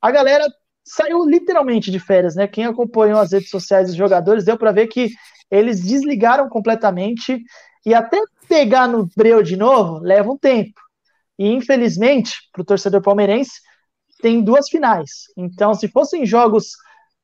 a 0.00 0.10
galera 0.10 0.46
saiu 0.84 1.24
literalmente 1.24 1.90
de 1.90 1.98
férias, 1.98 2.34
né? 2.34 2.46
Quem 2.46 2.66
acompanhou 2.66 3.18
as 3.18 3.32
redes 3.32 3.50
sociais 3.50 3.88
dos 3.88 3.96
jogadores 3.96 4.44
deu 4.44 4.56
para 4.56 4.72
ver 4.72 4.86
que 4.86 5.10
eles 5.50 5.82
desligaram 5.82 6.48
completamente 6.48 7.42
e 7.84 7.94
até 7.94 8.18
pegar 8.48 8.86
no 8.86 9.08
breu 9.16 9.42
de 9.42 9.56
novo 9.56 9.98
leva 9.98 10.30
um 10.30 10.38
tempo. 10.38 10.80
E 11.38 11.48
infelizmente, 11.48 12.34
para 12.52 12.62
o 12.62 12.64
torcedor 12.64 13.02
palmeirense, 13.02 13.60
tem 14.20 14.42
duas 14.42 14.68
finais. 14.68 15.24
Então, 15.36 15.74
se 15.74 15.88
fossem 15.88 16.24
jogos 16.24 16.72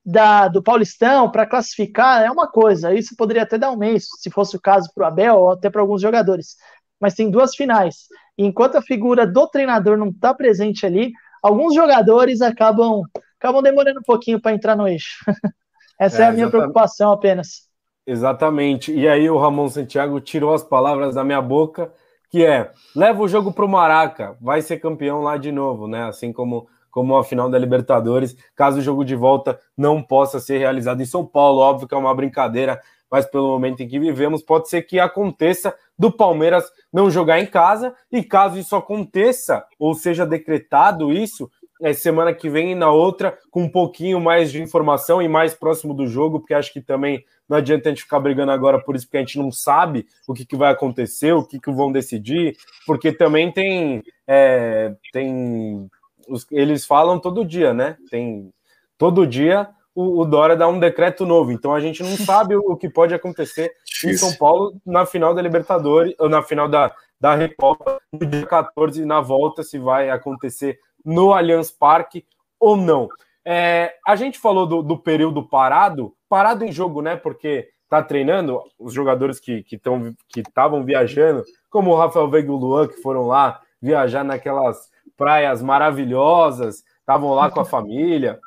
da, 0.04 0.48
do 0.48 0.62
Paulistão 0.62 1.30
para 1.30 1.46
classificar, 1.46 2.22
é 2.22 2.30
uma 2.30 2.46
coisa. 2.46 2.94
Isso 2.94 3.14
poderia 3.16 3.42
até 3.42 3.58
dar 3.58 3.70
um 3.70 3.76
mês, 3.76 4.06
se 4.18 4.30
fosse 4.30 4.56
o 4.56 4.60
caso 4.60 4.90
para 4.94 5.04
o 5.04 5.06
Abel 5.06 5.36
ou 5.36 5.50
até 5.52 5.70
para 5.70 5.80
alguns 5.80 6.00
jogadores. 6.00 6.56
Mas 7.00 7.14
tem 7.14 7.30
duas 7.30 7.54
finais. 7.54 8.08
E 8.36 8.44
enquanto 8.44 8.76
a 8.76 8.82
figura 8.82 9.26
do 9.26 9.46
treinador 9.46 9.96
não 9.96 10.08
está 10.08 10.34
presente 10.34 10.84
ali, 10.84 11.12
alguns 11.42 11.74
jogadores 11.74 12.40
acabam, 12.40 13.02
acabam 13.38 13.62
demorando 13.62 14.00
um 14.00 14.04
pouquinho 14.04 14.40
para 14.40 14.52
entrar 14.52 14.76
no 14.76 14.88
eixo. 14.88 15.24
Essa 15.98 16.22
é, 16.22 16.24
é 16.24 16.28
a 16.28 16.32
minha 16.32 16.44
exatamente. 16.44 16.50
preocupação 16.50 17.12
apenas. 17.12 17.68
Exatamente. 18.06 18.92
E 18.92 19.06
aí 19.06 19.28
o 19.28 19.38
Ramon 19.38 19.68
Santiago 19.68 20.20
tirou 20.20 20.54
as 20.54 20.64
palavras 20.64 21.14
da 21.14 21.22
minha 21.22 21.42
boca, 21.42 21.92
que 22.30 22.44
é: 22.44 22.72
leva 22.96 23.22
o 23.22 23.28
jogo 23.28 23.52
para 23.52 23.64
o 23.64 23.68
Maraca, 23.68 24.36
vai 24.40 24.62
ser 24.62 24.78
campeão 24.78 25.20
lá 25.20 25.36
de 25.36 25.52
novo, 25.52 25.86
né? 25.86 26.04
Assim 26.04 26.32
como 26.32 26.66
como 26.90 27.16
a 27.16 27.24
final 27.24 27.48
da 27.48 27.58
Libertadores, 27.58 28.36
caso 28.54 28.78
o 28.78 28.82
jogo 28.82 29.04
de 29.04 29.14
volta 29.14 29.58
não 29.76 30.02
possa 30.02 30.40
ser 30.40 30.58
realizado 30.58 31.00
em 31.00 31.06
São 31.06 31.24
Paulo. 31.24 31.60
Óbvio 31.60 31.88
que 31.88 31.94
é 31.94 31.98
uma 31.98 32.14
brincadeira, 32.14 32.80
mas 33.10 33.26
pelo 33.26 33.48
momento 33.48 33.82
em 33.82 33.88
que 33.88 33.98
vivemos, 33.98 34.42
pode 34.42 34.68
ser 34.68 34.82
que 34.82 35.00
aconteça 35.00 35.74
do 35.98 36.10
Palmeiras 36.10 36.64
não 36.92 37.10
jogar 37.10 37.40
em 37.40 37.46
casa, 37.46 37.94
e 38.10 38.22
caso 38.22 38.58
isso 38.58 38.74
aconteça, 38.74 39.64
ou 39.78 39.94
seja 39.94 40.24
decretado 40.24 41.12
isso, 41.12 41.50
é, 41.82 41.92
semana 41.92 42.32
que 42.32 42.48
vem 42.48 42.72
e 42.72 42.74
na 42.74 42.90
outra, 42.90 43.36
com 43.50 43.62
um 43.62 43.68
pouquinho 43.68 44.20
mais 44.20 44.52
de 44.52 44.62
informação 44.62 45.20
e 45.20 45.28
mais 45.28 45.54
próximo 45.54 45.94
do 45.94 46.06
jogo, 46.06 46.38
porque 46.38 46.54
acho 46.54 46.72
que 46.72 46.80
também 46.80 47.24
não 47.48 47.56
adianta 47.56 47.88
a 47.88 47.92
gente 47.92 48.02
ficar 48.02 48.20
brigando 48.20 48.52
agora 48.52 48.78
por 48.78 48.94
isso, 48.94 49.06
porque 49.06 49.16
a 49.16 49.20
gente 49.20 49.38
não 49.38 49.50
sabe 49.50 50.06
o 50.28 50.34
que, 50.34 50.44
que 50.44 50.56
vai 50.56 50.70
acontecer, 50.70 51.32
o 51.32 51.44
que, 51.44 51.58
que 51.58 51.70
vão 51.70 51.90
decidir, 51.90 52.56
porque 52.86 53.12
também 53.12 53.50
tem, 53.50 54.02
é, 54.26 54.94
tem 55.12 55.88
os, 56.30 56.46
eles 56.50 56.86
falam 56.86 57.18
todo 57.18 57.44
dia, 57.44 57.74
né? 57.74 57.96
Tem 58.10 58.50
todo 58.96 59.26
dia 59.26 59.68
o, 59.94 60.20
o, 60.20 60.24
Dória 60.24 60.56
dá 60.56 60.68
um 60.68 60.78
decreto 60.78 61.26
novo, 61.26 61.52
então 61.52 61.74
a 61.74 61.80
gente 61.80 62.02
não 62.02 62.16
sabe 62.16 62.56
o, 62.56 62.60
o 62.72 62.76
que 62.76 62.88
pode 62.88 63.12
acontecer 63.12 63.72
em 64.04 64.16
São 64.16 64.32
Paulo 64.34 64.74
na 64.86 65.04
final 65.04 65.34
da 65.34 65.42
Libertadores, 65.42 66.14
ou 66.18 66.28
na 66.28 66.42
final 66.42 66.68
da, 66.68 66.94
da 67.20 67.34
Recopa, 67.34 68.00
no 68.12 68.24
dia 68.24 68.46
14, 68.46 69.04
na 69.04 69.20
volta, 69.20 69.62
se 69.62 69.78
vai 69.78 70.08
acontecer 70.08 70.78
no 71.04 71.32
Allianz 71.32 71.70
Parque 71.70 72.24
ou 72.58 72.76
não. 72.76 73.08
É, 73.44 73.94
a 74.06 74.14
gente 74.16 74.38
falou 74.38 74.66
do, 74.66 74.82
do, 74.82 74.98
período 74.98 75.42
parado, 75.42 76.14
parado 76.28 76.64
em 76.64 76.70
jogo, 76.70 77.02
né? 77.02 77.16
Porque 77.16 77.68
tá 77.88 78.02
treinando 78.02 78.62
os 78.78 78.92
jogadores 78.92 79.40
que 79.40 79.64
estavam 79.72 80.14
que 80.28 80.42
que 80.42 80.84
viajando, 80.84 81.42
como 81.68 81.90
o 81.90 81.96
Rafael 81.96 82.30
Veiga 82.30 82.48
e 82.48 82.52
o 82.52 82.56
Luan, 82.56 82.86
que 82.86 83.02
foram 83.02 83.26
lá 83.26 83.60
viajar 83.82 84.22
naquelas 84.22 84.90
praias 85.20 85.62
maravilhosas, 85.62 86.82
estavam 86.98 87.34
lá 87.34 87.50
com 87.50 87.60
a 87.60 87.64
família 87.66 88.40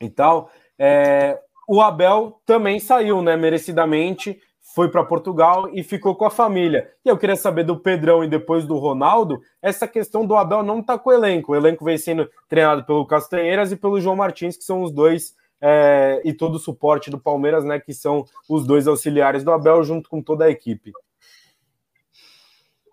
e 0.00 0.10
tal. 0.10 0.50
É, 0.76 1.38
o 1.68 1.80
Abel 1.80 2.40
também 2.44 2.80
saiu, 2.80 3.22
né? 3.22 3.36
Merecidamente 3.36 4.40
foi 4.74 4.90
para 4.90 5.04
Portugal 5.04 5.70
e 5.72 5.84
ficou 5.84 6.16
com 6.16 6.24
a 6.24 6.30
família. 6.30 6.90
E 7.04 7.08
eu 7.08 7.16
queria 7.16 7.36
saber 7.36 7.62
do 7.62 7.78
Pedrão 7.78 8.24
e 8.24 8.28
depois 8.28 8.66
do 8.66 8.76
Ronaldo, 8.76 9.40
essa 9.62 9.86
questão 9.86 10.26
do 10.26 10.34
Abel 10.34 10.64
não 10.64 10.82
tá 10.82 10.98
com 10.98 11.10
o 11.10 11.12
elenco. 11.12 11.52
O 11.52 11.56
elenco 11.56 11.84
vem 11.84 11.96
sendo 11.96 12.28
treinado 12.48 12.84
pelo 12.84 13.06
Castanheiras 13.06 13.70
e 13.70 13.76
pelo 13.76 14.00
João 14.00 14.16
Martins, 14.16 14.56
que 14.56 14.64
são 14.64 14.82
os 14.82 14.90
dois, 14.90 15.36
é, 15.60 16.20
e 16.24 16.32
todo 16.32 16.56
o 16.56 16.58
suporte 16.58 17.08
do 17.08 17.20
Palmeiras, 17.20 17.64
né? 17.64 17.78
Que 17.78 17.94
são 17.94 18.24
os 18.48 18.66
dois 18.66 18.88
auxiliares 18.88 19.44
do 19.44 19.52
Abel, 19.52 19.84
junto 19.84 20.10
com 20.10 20.20
toda 20.20 20.46
a 20.46 20.50
equipe. 20.50 20.90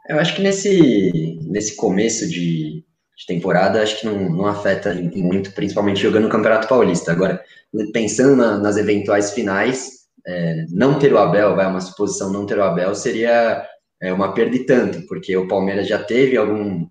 Eu 0.08 0.20
acho 0.20 0.36
que 0.36 0.42
nesse, 0.44 1.40
nesse 1.44 1.76
começo 1.76 2.30
de, 2.30 2.84
de 3.18 3.26
temporada, 3.26 3.82
acho 3.82 4.00
que 4.00 4.06
não, 4.06 4.30
não 4.30 4.46
afeta 4.46 4.94
muito, 4.94 5.52
principalmente 5.52 6.00
jogando 6.00 6.26
no 6.26 6.30
Campeonato 6.30 6.68
Paulista. 6.68 7.12
Agora, 7.12 7.44
pensando 7.92 8.36
na, 8.36 8.60
nas 8.60 8.78
eventuais 8.78 9.32
finais, 9.32 9.90
é, 10.26 10.66
não 10.70 11.00
ter 11.00 11.12
o 11.12 11.18
Abel, 11.18 11.56
vai 11.56 11.66
uma 11.66 11.82
suposição, 11.82 12.32
não 12.32 12.46
ter 12.46 12.60
o 12.60 12.64
Abel 12.64 12.94
seria 12.94 13.66
é, 14.00 14.14
uma 14.14 14.34
perda 14.34 14.56
e 14.56 14.66
tanto, 14.66 15.02
porque 15.08 15.36
o 15.36 15.48
Palmeiras 15.48 15.88
já 15.88 15.98
teve 15.98 16.38
algum, 16.38 16.88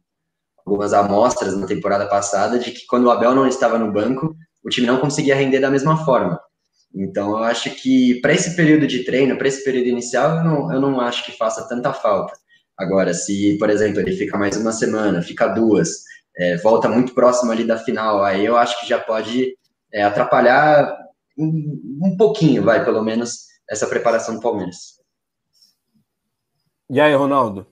algumas 0.66 0.92
amostras 0.92 1.56
na 1.56 1.66
temporada 1.66 2.08
passada 2.08 2.58
de 2.58 2.72
que 2.72 2.86
quando 2.86 3.04
o 3.04 3.10
Abel 3.10 3.32
não 3.32 3.46
estava 3.46 3.78
no 3.78 3.92
banco, 3.92 4.34
o 4.64 4.68
time 4.68 4.86
não 4.86 4.98
conseguia 4.98 5.36
render 5.36 5.60
da 5.60 5.70
mesma 5.70 6.04
forma. 6.04 6.40
Então, 6.92 7.30
eu 7.30 7.44
acho 7.44 7.70
que 7.70 8.20
para 8.20 8.32
esse 8.32 8.56
período 8.56 8.86
de 8.86 9.04
treino, 9.04 9.36
para 9.36 9.46
esse 9.46 9.62
período 9.62 9.86
inicial, 9.86 10.38
eu 10.38 10.44
não, 10.44 10.72
eu 10.72 10.80
não 10.80 11.00
acho 11.00 11.24
que 11.24 11.36
faça 11.36 11.68
tanta 11.68 11.92
falta. 11.92 12.32
Agora, 12.76 13.14
se, 13.14 13.56
por 13.58 13.70
exemplo, 13.70 14.00
ele 14.00 14.12
fica 14.12 14.36
mais 14.36 14.56
uma 14.56 14.72
semana, 14.72 15.22
fica 15.22 15.46
duas, 15.46 16.06
é, 16.37 16.57
volta 16.59 16.89
muito 16.89 17.14
próximo 17.14 17.51
ali 17.51 17.64
da 17.64 17.78
final, 17.78 18.22
aí 18.22 18.45
eu 18.45 18.57
acho 18.57 18.78
que 18.80 18.89
já 18.89 18.99
pode 18.99 19.57
é, 19.93 20.03
atrapalhar 20.03 20.97
um, 21.39 22.01
um 22.03 22.16
pouquinho, 22.16 22.62
vai, 22.62 22.84
pelo 22.84 23.03
menos, 23.03 23.47
essa 23.68 23.87
preparação 23.87 24.34
do 24.34 24.41
Palmeiras. 24.41 24.97
E 26.89 27.01
aí, 27.01 27.14
Ronaldo? 27.14 27.66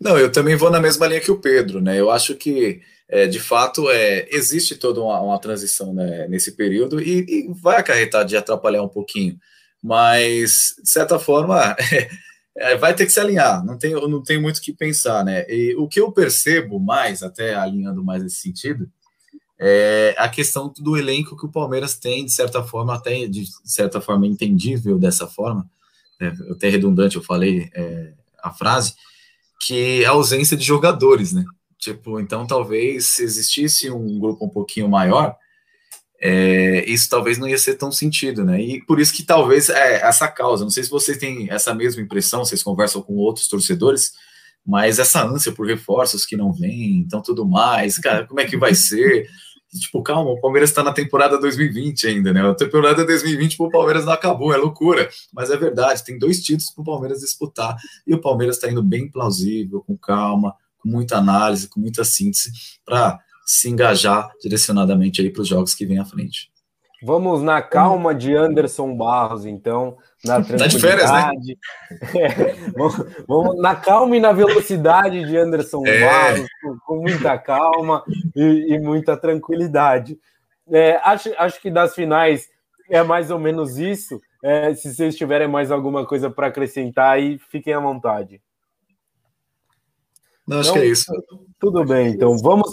Não, 0.00 0.16
eu 0.16 0.30
também 0.30 0.56
vou 0.56 0.70
na 0.70 0.80
mesma 0.80 1.06
linha 1.06 1.20
que 1.20 1.30
o 1.30 1.40
Pedro, 1.40 1.80
né? 1.80 1.98
Eu 1.98 2.10
acho 2.10 2.34
que, 2.34 2.80
é, 3.08 3.26
de 3.26 3.38
fato, 3.40 3.90
é, 3.90 4.26
existe 4.30 4.76
toda 4.76 5.00
uma, 5.00 5.20
uma 5.20 5.38
transição 5.38 5.92
né, 5.92 6.26
nesse 6.28 6.52
período 6.52 7.00
e, 7.00 7.20
e, 7.28 7.52
vai 7.52 7.78
acarretar 7.78 8.24
de 8.24 8.36
atrapalhar 8.36 8.82
um 8.82 8.88
pouquinho, 8.88 9.38
mas, 9.82 10.74
de 10.82 10.88
certa 10.88 11.18
forma, 11.18 11.76
é, 12.56 12.76
vai 12.76 12.94
ter 12.94 13.06
que 13.06 13.12
se 13.12 13.20
alinhar, 13.20 13.64
não 13.64 13.78
tem, 13.78 13.92
não 13.92 14.22
tem 14.22 14.40
muito 14.40 14.58
o 14.58 14.60
que 14.60 14.72
pensar, 14.72 15.24
né? 15.24 15.44
E 15.48 15.74
o 15.76 15.86
que 15.86 16.00
eu 16.00 16.10
percebo 16.12 16.78
mais, 16.78 17.22
até 17.22 17.54
alinhando 17.54 18.04
mais 18.04 18.22
nesse 18.22 18.36
sentido, 18.36 18.90
é 19.58 20.14
a 20.18 20.28
questão 20.28 20.72
do 20.78 20.96
elenco 20.96 21.36
que 21.36 21.44
o 21.44 21.52
Palmeiras 21.52 21.94
tem, 21.94 22.24
de 22.24 22.32
certa 22.32 22.62
forma, 22.62 22.94
até 22.94 23.26
de 23.26 23.44
certa 23.64 24.00
forma 24.00 24.26
entendível 24.26 24.98
dessa 24.98 25.26
forma, 25.26 25.68
né, 26.18 26.34
até 26.50 26.68
redundante 26.68 27.16
eu 27.16 27.22
falei 27.22 27.70
é, 27.74 28.12
a 28.42 28.52
frase, 28.52 28.94
que 29.60 30.02
é 30.02 30.06
a 30.06 30.10
ausência 30.10 30.56
de 30.56 30.64
jogadores, 30.64 31.32
né? 31.32 31.44
Tipo, 31.78 32.20
então 32.20 32.46
talvez 32.46 33.06
se 33.06 33.22
existisse 33.22 33.90
um 33.90 34.18
grupo 34.18 34.44
um 34.44 34.48
pouquinho 34.48 34.88
maior, 34.88 35.36
é, 36.22 36.84
isso 36.84 37.08
talvez 37.08 37.38
não 37.38 37.48
ia 37.48 37.56
ser 37.56 37.76
tão 37.76 37.90
sentido, 37.90 38.44
né? 38.44 38.60
E 38.60 38.84
por 38.84 39.00
isso 39.00 39.14
que 39.14 39.22
talvez 39.22 39.70
é 39.70 40.06
essa 40.06 40.28
causa, 40.28 40.64
não 40.64 40.70
sei 40.70 40.84
se 40.84 40.90
vocês 40.90 41.16
têm 41.16 41.50
essa 41.50 41.74
mesma 41.74 42.02
impressão, 42.02 42.44
vocês 42.44 42.62
conversam 42.62 43.00
com 43.00 43.14
outros 43.14 43.48
torcedores, 43.48 44.12
mas 44.66 44.98
essa 44.98 45.24
ânsia 45.24 45.50
por 45.50 45.66
reforços 45.66 46.26
que 46.26 46.36
não 46.36 46.52
vem, 46.52 46.98
então 46.98 47.22
tudo 47.22 47.46
mais, 47.46 47.98
cara, 47.98 48.26
como 48.26 48.40
é 48.40 48.44
que 48.44 48.58
vai 48.58 48.74
ser? 48.74 49.26
Tipo, 49.72 50.02
calma, 50.02 50.32
o 50.32 50.40
Palmeiras 50.40 50.70
está 50.70 50.82
na 50.82 50.92
temporada 50.92 51.38
2020 51.38 52.08
ainda, 52.08 52.32
né? 52.32 52.42
A 52.42 52.52
temporada 52.56 53.04
2020 53.06 53.56
para 53.56 53.66
o 53.66 53.70
Palmeiras 53.70 54.04
não 54.04 54.12
acabou, 54.12 54.52
é 54.52 54.56
loucura. 54.56 55.08
Mas 55.32 55.48
é 55.48 55.56
verdade, 55.56 56.02
tem 56.04 56.18
dois 56.18 56.42
títulos 56.42 56.72
para 56.72 56.82
o 56.82 56.84
Palmeiras 56.84 57.20
disputar. 57.20 57.76
E 58.04 58.12
o 58.12 58.20
Palmeiras 58.20 58.56
está 58.56 58.68
indo 58.68 58.82
bem 58.82 59.08
plausível, 59.08 59.80
com 59.86 59.96
calma, 59.96 60.56
com 60.76 60.88
muita 60.88 61.18
análise, 61.18 61.68
com 61.68 61.78
muita 61.78 62.02
síntese, 62.02 62.50
para 62.84 63.20
se 63.50 63.68
engajar 63.68 64.30
direcionadamente 64.40 65.20
aí 65.20 65.28
para 65.28 65.42
os 65.42 65.48
jogos 65.48 65.74
que 65.74 65.84
vêm 65.84 65.98
à 65.98 66.04
frente. 66.04 66.52
Vamos 67.02 67.42
na 67.42 67.60
calma 67.60 68.14
de 68.14 68.32
Anderson 68.32 68.94
Barros, 68.96 69.44
então, 69.44 69.96
na 70.24 70.40
tranquilidade. 70.40 70.58
Tá 70.58 70.78
de 70.78 70.80
férias, 70.80 71.10
né? 71.10 71.32
É, 72.14 72.54
vamos, 72.70 72.96
vamos, 73.26 73.56
na 73.60 73.74
calma 73.74 74.16
e 74.16 74.20
na 74.20 74.32
velocidade 74.32 75.24
de 75.24 75.36
Anderson 75.36 75.82
é. 75.84 76.00
Barros, 76.00 76.46
com, 76.62 76.78
com, 76.86 76.96
muita 77.02 77.36
calma 77.38 78.04
e, 78.36 78.74
e 78.74 78.78
muita 78.78 79.16
tranquilidade. 79.16 80.16
É, 80.70 81.00
acho, 81.02 81.32
acho 81.36 81.60
que 81.60 81.70
das 81.70 81.92
finais 81.92 82.48
é 82.88 83.02
mais 83.02 83.32
ou 83.32 83.38
menos 83.40 83.78
isso. 83.78 84.20
É, 84.44 84.72
se 84.74 84.94
vocês 84.94 85.16
tiverem 85.16 85.48
mais 85.48 85.72
alguma 85.72 86.06
coisa 86.06 86.30
para 86.30 86.46
acrescentar 86.46 87.14
aí, 87.14 87.36
fiquem 87.50 87.74
à 87.74 87.80
vontade. 87.80 88.40
Não, 90.46 90.60
acho 90.60 90.70
então, 90.70 90.80
que 90.80 90.88
é 90.88 90.90
isso. 90.90 91.12
Tudo 91.58 91.84
bem, 91.84 92.10
então 92.10 92.38
vamos. 92.38 92.70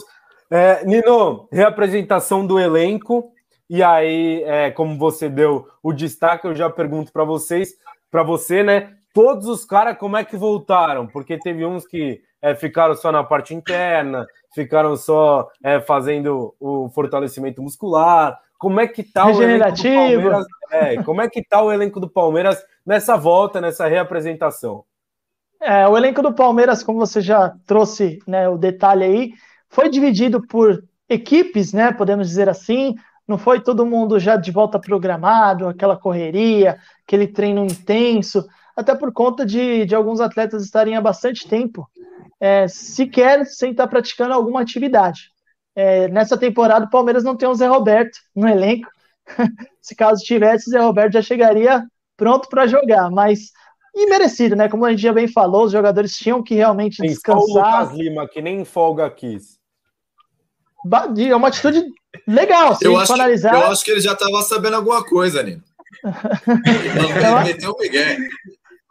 É, 0.49 0.85
Nino, 0.85 1.47
reapresentação 1.51 2.45
do 2.45 2.59
elenco. 2.59 3.31
E 3.69 3.83
aí, 3.83 4.43
é, 4.43 4.71
como 4.71 4.97
você 4.97 5.27
deu 5.27 5.67
o 5.83 5.91
destaque, 5.91 6.47
eu 6.47 6.55
já 6.55 6.69
pergunto 6.69 7.11
para 7.11 7.25
vocês, 7.25 7.73
para 8.09 8.23
você, 8.23 8.63
né? 8.63 8.93
Todos 9.13 9.47
os 9.47 9.65
caras, 9.65 9.97
como 9.97 10.15
é 10.15 10.23
que 10.23 10.37
voltaram? 10.37 11.07
Porque 11.07 11.37
teve 11.37 11.65
uns 11.65 11.85
que 11.85 12.21
é, 12.41 12.55
ficaram 12.55 12.95
só 12.95 13.11
na 13.11 13.23
parte 13.23 13.53
interna, 13.53 14.25
ficaram 14.53 14.95
só 14.95 15.49
é, 15.63 15.81
fazendo 15.81 16.55
o 16.59 16.89
fortalecimento 16.89 17.61
muscular. 17.61 18.39
Como 18.57 18.79
é 18.79 18.87
que 18.87 19.03
tá 19.03 19.25
o 19.25 19.41
elenco 19.41 19.71
do 19.71 19.83
Palmeiras? 19.83 20.45
É, 20.71 21.03
como 21.03 21.21
é 21.21 21.29
que 21.29 21.43
tá 21.43 21.61
o 21.61 21.71
elenco 21.71 21.99
do 21.99 22.09
Palmeiras 22.09 22.63
nessa 22.85 23.17
volta, 23.17 23.59
nessa 23.59 23.87
reapresentação? 23.87 24.83
É, 25.61 25.87
o 25.87 25.97
elenco 25.97 26.21
do 26.21 26.33
Palmeiras, 26.33 26.83
como 26.83 26.99
você 26.99 27.19
já 27.19 27.53
trouxe 27.65 28.19
né, 28.27 28.47
o 28.47 28.57
detalhe 28.57 29.03
aí, 29.03 29.33
foi 29.69 29.89
dividido 29.89 30.45
por 30.45 30.83
equipes, 31.09 31.73
né? 31.73 31.91
Podemos 31.91 32.27
dizer 32.27 32.49
assim. 32.49 32.95
Não 33.27 33.37
foi 33.37 33.59
todo 33.59 33.85
mundo 33.85 34.19
já 34.19 34.37
de 34.37 34.51
volta 34.51 34.79
programado, 34.79 35.67
aquela 35.67 35.97
correria, 35.97 36.79
aquele 37.05 37.27
treino 37.27 37.65
intenso, 37.65 38.47
até 38.73 38.95
por 38.95 39.11
conta 39.11 39.45
de, 39.45 39.85
de 39.85 39.93
alguns 39.93 40.21
atletas 40.21 40.63
estarem 40.63 40.95
há 40.95 41.01
bastante 41.01 41.45
tempo 41.45 41.89
é, 42.39 42.67
sequer 42.67 43.45
sem 43.45 43.71
estar 43.71 43.87
praticando 43.87 44.33
alguma 44.33 44.61
atividade. 44.61 45.31
É, 45.75 46.07
nessa 46.07 46.37
temporada, 46.37 46.85
o 46.85 46.89
Palmeiras 46.89 47.23
não 47.23 47.35
tem 47.35 47.47
o 47.47 47.53
Zé 47.53 47.67
Roberto 47.67 48.17
no 48.35 48.47
elenco. 48.47 48.89
Se 49.81 49.95
caso 49.95 50.23
tivesse, 50.23 50.69
o 50.69 50.71
Zé 50.71 50.79
Roberto 50.79 51.13
já 51.13 51.21
chegaria 51.21 51.83
pronto 52.15 52.49
para 52.49 52.65
jogar, 52.65 53.11
mas 53.11 53.51
imerecido, 53.93 54.55
né? 54.55 54.69
Como 54.69 54.85
a 54.85 54.91
gente 54.91 55.01
já 55.01 55.13
bem 55.13 55.27
falou, 55.27 55.65
os 55.65 55.71
jogadores 55.71 56.15
tinham 56.15 56.41
que 56.41 56.55
realmente 56.55 56.97
tem 56.97 57.09
descansar. 57.09 57.41
Só 57.47 57.53
o 57.53 57.81
Lucas 57.81 57.97
Lima, 57.97 58.27
que 58.27 58.41
nem 58.41 58.65
folga 58.65 59.09
quis. 59.09 59.56
É 61.29 61.35
uma 61.35 61.47
atitude 61.47 61.83
legal, 62.27 62.75
se 62.75 62.85
eu 62.85 62.97
acho, 62.97 63.13
analisar. 63.13 63.53
Eu 63.53 63.71
acho 63.71 63.83
que 63.83 63.91
ele 63.91 64.01
já 64.01 64.13
estava 64.13 64.41
sabendo 64.41 64.75
alguma 64.75 65.03
coisa, 65.03 65.43
Nino. 65.43 65.63
ele 66.03 67.53
meteu 67.53 67.71
o 67.71 67.79
Miguel. 67.79 68.17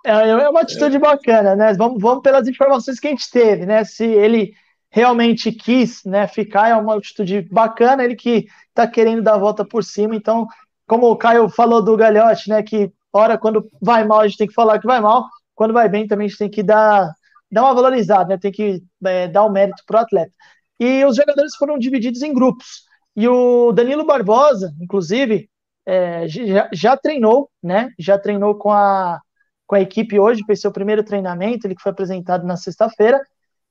É, 0.05 0.29
é 0.29 0.49
uma 0.49 0.61
atitude 0.61 0.99
bacana, 0.99 1.57
né? 1.57 1.75
Vamos, 1.75 2.01
vamos 2.01 2.23
pelas 2.23 2.47
informações 2.47 3.01
que 3.01 3.09
a 3.09 3.11
gente 3.11 3.31
teve, 3.31 3.67
né? 3.67 3.85
Se 3.85 4.05
ele 4.05 4.53
realmente 4.91 5.51
quis 5.53 6.05
né, 6.05 6.27
ficar, 6.27 6.69
é 6.71 6.75
uma 6.75 6.97
atitude 6.97 7.43
bacana, 7.51 8.05
ele 8.05 8.15
que 8.15 8.47
está 8.69 8.87
querendo 8.87 9.21
dar 9.21 9.35
a 9.35 9.39
volta 9.39 9.65
por 9.65 9.83
cima. 9.83 10.15
Então, 10.15 10.47
como 10.87 11.11
o 11.11 11.17
Caio 11.17 11.49
falou 11.49 11.83
do 11.83 11.97
Galhote, 11.97 12.49
né? 12.49 12.63
Que 12.63 12.91
hora 13.13 13.37
quando 13.37 13.69
vai 13.83 14.05
mal, 14.05 14.21
a 14.21 14.29
gente 14.29 14.39
tem 14.39 14.47
que 14.47 14.55
falar 14.55 14.79
que 14.79 14.87
vai 14.87 15.01
mal, 15.01 15.27
quando 15.55 15.75
vai 15.75 15.89
bem 15.89 16.07
também 16.07 16.27
a 16.27 16.29
gente 16.29 16.39
tem 16.39 16.51
que 16.51 16.63
dar, 16.63 17.13
dar 17.51 17.63
uma 17.63 17.75
valorizada, 17.75 18.29
né? 18.29 18.39
Tem 18.39 18.53
que 18.53 18.83
é, 19.05 19.27
dar 19.27 19.43
o 19.43 19.49
um 19.49 19.53
mérito 19.53 19.83
para 19.87 20.01
o 20.01 20.03
atleta. 20.03 20.33
E 20.79 21.05
os 21.05 21.17
jogadores 21.17 21.57
foram 21.57 21.79
divididos 21.79 22.23
em 22.23 22.33
grupos. 22.33 22.85
E 23.15 23.27
o 23.27 23.73
Danilo 23.73 24.05
Barbosa, 24.05 24.75
inclusive, 24.81 25.49
é, 25.87 26.29
já, 26.29 26.69
já, 26.73 26.97
treinou, 26.97 27.51
né? 27.63 27.91
Já 27.99 28.19
treinou 28.19 28.57
com 28.57 28.71
a, 28.71 29.21
com 29.67 29.75
a 29.75 29.81
equipe 29.81 30.19
hoje, 30.19 30.45
fez 30.47 30.61
seu 30.61 30.71
primeiro 30.71 31.03
treinamento, 31.03 31.67
ele 31.67 31.75
que 31.75 31.83
foi 31.83 31.93
apresentado 31.93 32.47
na 32.47 32.57
sexta-feira, 32.57 33.21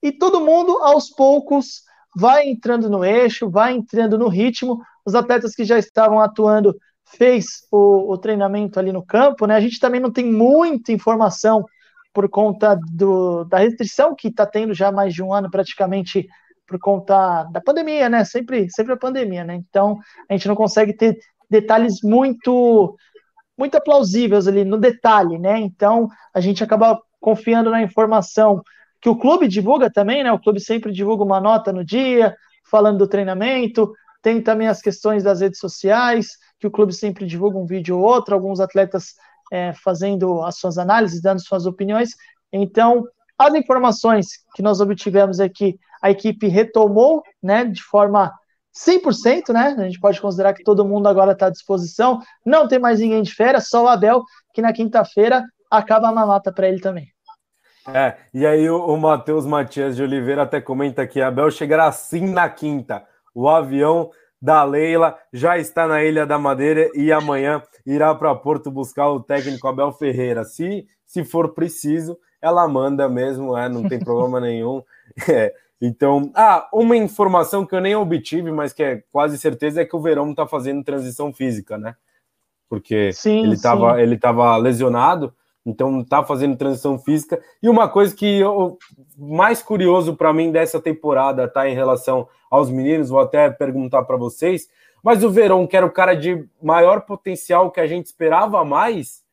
e 0.02 0.12
todo 0.12 0.44
mundo, 0.44 0.78
aos 0.80 1.10
poucos, 1.10 1.84
vai 2.16 2.48
entrando 2.48 2.90
no 2.90 3.04
eixo, 3.04 3.50
vai 3.50 3.74
entrando 3.74 4.18
no 4.18 4.28
ritmo. 4.28 4.80
Os 5.06 5.16
atletas 5.16 5.54
que 5.54 5.66
já 5.66 5.78
estavam 5.78 6.20
atuando 6.20 6.76
fez 7.06 7.66
o, 7.72 8.14
o 8.14 8.18
treinamento 8.18 8.80
ali 8.80 8.92
no 8.92 9.06
campo, 9.06 9.46
né? 9.46 9.56
A 9.56 9.60
gente 9.60 9.80
também 9.80 10.00
não 10.00 10.12
tem 10.12 10.26
muita 10.26 10.92
informação 10.92 11.66
por 12.14 12.30
conta 12.30 12.80
do, 12.94 13.44
da 13.44 13.58
restrição 13.60 14.16
que 14.16 14.30
está 14.30 14.46
tendo 14.46 14.74
já 14.74 14.92
mais 14.92 15.14
de 15.14 15.22
um 15.22 15.34
ano 15.34 15.52
praticamente 15.52 16.28
por 16.68 16.80
conta 16.80 17.44
da 17.46 17.62
pandemia, 17.62 18.10
né? 18.10 18.24
Sempre, 18.26 18.70
sempre 18.70 18.94
a 18.94 18.98
pandemia, 18.98 19.44
né? 19.44 19.56
Então 19.56 19.98
a 20.30 20.34
gente 20.34 20.48
não 20.48 20.56
consegue 20.56 20.94
ter 20.94 21.18
detalhes 21.50 22.02
muito 22.04 22.96
muito 23.58 23.80
plausíveis 23.82 24.48
ali 24.48 24.66
no 24.66 24.78
detalhe, 24.78 25.38
né? 25.38 25.60
Então 25.60 26.10
a 26.34 26.42
gente 26.42 26.64
acaba 26.64 27.00
confiando 27.22 27.70
na 27.70 27.82
informação 27.82 28.62
que 29.02 29.10
o 29.10 29.16
clube 29.18 29.48
divulga 29.48 29.90
também, 29.92 30.24
né? 30.24 30.32
O 30.32 30.40
clube 30.40 30.60
sempre 30.60 30.92
divulga 30.92 31.24
uma 31.24 31.40
nota 31.40 31.72
no 31.72 31.86
dia, 31.86 32.36
falando 32.70 32.98
do 33.00 33.08
treinamento. 33.08 33.94
Tem 34.22 34.42
também 34.42 34.68
as 34.68 34.82
questões 34.82 35.24
das 35.24 35.42
redes 35.42 35.60
sociais, 35.60 36.38
que 36.60 36.68
o 36.68 36.72
clube 36.72 36.92
sempre 36.94 37.26
divulga 37.26 37.58
um 37.58 37.66
vídeo 37.66 37.98
ou 37.98 38.04
outro, 38.04 38.34
alguns 38.34 38.60
atletas 38.60 39.14
é, 39.52 39.72
fazendo 39.74 40.42
as 40.42 40.58
suas 40.58 40.78
análises, 40.78 41.22
dando 41.22 41.40
suas 41.40 41.66
opiniões. 41.66 42.10
Então, 42.52 43.06
as 43.38 43.54
informações 43.54 44.28
que 44.56 44.62
nós 44.62 44.80
obtivemos 44.80 45.40
é 45.40 45.50
que 45.50 45.78
a 46.02 46.10
equipe 46.10 46.48
retomou, 46.48 47.24
né, 47.42 47.66
de 47.66 47.82
forma 47.82 48.32
100%, 48.76 49.54
né? 49.54 49.76
A 49.78 49.84
gente 49.84 50.00
pode 50.00 50.20
considerar 50.20 50.54
que 50.54 50.64
todo 50.64 50.86
mundo 50.86 51.08
agora 51.08 51.32
está 51.32 51.48
à 51.48 51.50
disposição. 51.50 52.20
Não 52.46 52.68
tem 52.68 52.78
mais 52.78 53.00
ninguém 53.00 53.24
de 53.24 53.34
férias, 53.34 53.70
só 53.70 53.86
o 53.86 53.88
Abel, 53.88 54.24
que 54.54 54.62
na 54.62 54.74
quinta-feira 54.74 55.44
acaba 55.72 56.10
a 56.10 56.12
mamata 56.12 56.52
para 56.52 56.68
ele 56.68 56.82
também. 56.82 57.08
É, 57.88 58.18
e 58.34 58.46
aí 58.46 58.70
o, 58.70 58.86
o 58.86 58.98
Matheus 58.98 59.46
Matias 59.46 59.96
de 59.96 60.04
Oliveira 60.04 60.44
até 60.44 60.60
comenta 60.60 61.08
que 61.08 61.22
Abel 61.22 61.50
chegará 61.52 61.92
sim 61.92 62.28
na 62.28 62.50
quinta. 62.50 63.06
O 63.34 63.48
avião 63.48 64.10
da 64.42 64.64
Leila 64.64 65.18
já 65.32 65.58
está 65.58 65.88
na 65.88 66.04
Ilha 66.04 66.26
da 66.26 66.38
Madeira 66.38 66.90
e 66.94 67.12
amanhã 67.12 67.64
irá 67.86 68.14
para 68.14 68.36
Porto 68.36 68.70
buscar 68.70 69.10
o 69.10 69.22
técnico 69.22 69.68
Abel 69.68 69.92
Ferreira. 69.92 70.44
Se, 70.44 70.86
se 71.06 71.24
for 71.24 71.54
preciso, 71.54 72.18
ela 72.46 72.68
manda 72.68 73.10
mesmo, 73.10 73.58
é, 73.58 73.68
não 73.68 73.88
tem 73.88 74.00
problema 74.00 74.40
nenhum. 74.40 74.84
É, 75.30 75.54
então, 75.80 76.30
ah, 76.36 76.68
uma 76.74 76.98
informação 76.98 77.66
que 77.66 77.74
eu 77.74 77.80
nem 77.80 77.96
obtive, 77.96 78.52
mas 78.52 78.74
que 78.74 78.84
é 78.84 79.04
quase 79.14 79.38
certeza, 79.38 79.82
é 79.82 79.86
que 79.86 79.96
o 79.96 80.02
Verão 80.02 80.32
está 80.32 80.46
fazendo 80.46 80.84
transição 80.84 81.32
física, 81.32 81.78
né? 81.78 81.96
Porque 82.68 83.14
sim, 83.14 83.44
ele 83.44 83.54
estava 83.54 84.02
ele 84.02 84.18
tava 84.18 84.58
lesionado, 84.58 85.34
então 85.66 86.02
está 86.02 86.22
fazendo 86.24 86.58
transição 86.58 87.00
física. 87.00 87.42
E 87.64 87.70
uma 87.70 87.88
coisa 87.88 88.14
que 88.14 88.40
eu, 88.40 88.78
mais 89.18 89.62
curioso 89.62 90.18
para 90.18 90.34
mim 90.34 90.52
dessa 90.52 90.82
temporada 90.82 91.48
tá 91.48 91.70
em 91.70 91.76
relação 91.76 92.28
aos 92.50 92.70
meninos, 92.70 93.10
vou 93.10 93.20
até 93.20 93.50
perguntar 93.50 94.04
para 94.04 94.18
vocês, 94.18 94.68
mas 95.02 95.24
o 95.24 95.30
Verão, 95.30 95.66
que 95.66 95.78
era 95.78 95.86
o 95.86 95.92
cara 95.92 96.14
de 96.14 96.46
maior 96.62 97.02
potencial 97.02 97.72
que 97.72 97.80
a 97.80 97.88
gente 97.88 98.08
esperava 98.08 98.66
mais, 98.66 99.24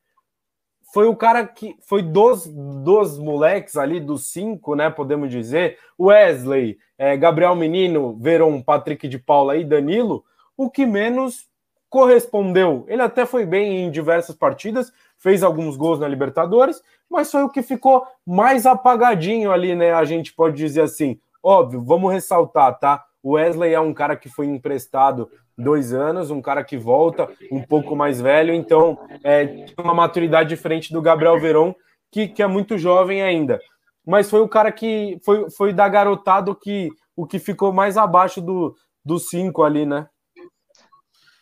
foi 0.93 1.07
o 1.07 1.15
cara 1.15 1.47
que 1.47 1.75
foi 1.87 2.03
dos, 2.03 2.45
dos 2.45 3.17
moleques 3.17 3.75
ali, 3.77 3.99
dos 3.99 4.27
cinco, 4.27 4.75
né? 4.75 4.91
Podemos 4.91 5.31
dizer, 5.31 5.79
Wesley, 5.99 6.77
é, 6.99 7.17
Gabriel 7.17 7.55
Menino, 7.55 8.15
Veron, 8.21 8.61
Patrick 8.61 9.07
de 9.07 9.17
Paula 9.17 9.57
e 9.57 9.65
Danilo, 9.65 10.23
o 10.55 10.69
que 10.69 10.85
menos 10.85 11.47
correspondeu. 11.89 12.85
Ele 12.87 13.01
até 13.01 13.25
foi 13.25 13.43
bem 13.43 13.83
em 13.83 13.89
diversas 13.89 14.35
partidas, 14.35 14.93
fez 15.17 15.41
alguns 15.41 15.75
gols 15.75 15.99
na 15.99 16.07
Libertadores, 16.07 16.79
mas 17.09 17.31
foi 17.31 17.41
o 17.41 17.49
que 17.49 17.63
ficou 17.63 18.05
mais 18.23 18.67
apagadinho 18.67 19.51
ali, 19.51 19.73
né? 19.73 19.93
A 19.93 20.05
gente 20.05 20.31
pode 20.31 20.55
dizer 20.55 20.81
assim. 20.81 21.19
Óbvio, 21.41 21.81
vamos 21.83 22.13
ressaltar, 22.13 22.77
tá? 22.77 23.03
O 23.23 23.31
Wesley 23.31 23.73
é 23.73 23.79
um 23.79 23.95
cara 23.95 24.15
que 24.15 24.29
foi 24.29 24.45
emprestado 24.45 25.27
dois 25.57 25.93
anos, 25.93 26.31
um 26.31 26.41
cara 26.41 26.63
que 26.63 26.77
volta 26.77 27.29
um 27.51 27.61
pouco 27.61 27.95
mais 27.95 28.19
velho, 28.19 28.53
então 28.53 28.97
é, 29.23 29.65
uma 29.77 29.93
maturidade 29.93 30.49
diferente 30.49 30.91
do 30.91 31.01
Gabriel 31.01 31.39
Veron, 31.39 31.75
que, 32.11 32.27
que 32.27 32.41
é 32.41 32.47
muito 32.47 32.77
jovem 32.77 33.21
ainda. 33.21 33.59
Mas 34.05 34.29
foi 34.29 34.41
o 34.41 34.49
cara 34.49 34.71
que 34.71 35.17
foi, 35.23 35.49
foi 35.49 35.73
da 35.73 35.87
garotado 35.87 36.55
que 36.55 36.89
o 37.15 37.25
que 37.25 37.39
ficou 37.39 37.71
mais 37.71 37.97
abaixo 37.97 38.41
do, 38.41 38.75
dos 39.05 39.29
cinco 39.29 39.63
ali, 39.63 39.85
né? 39.85 40.07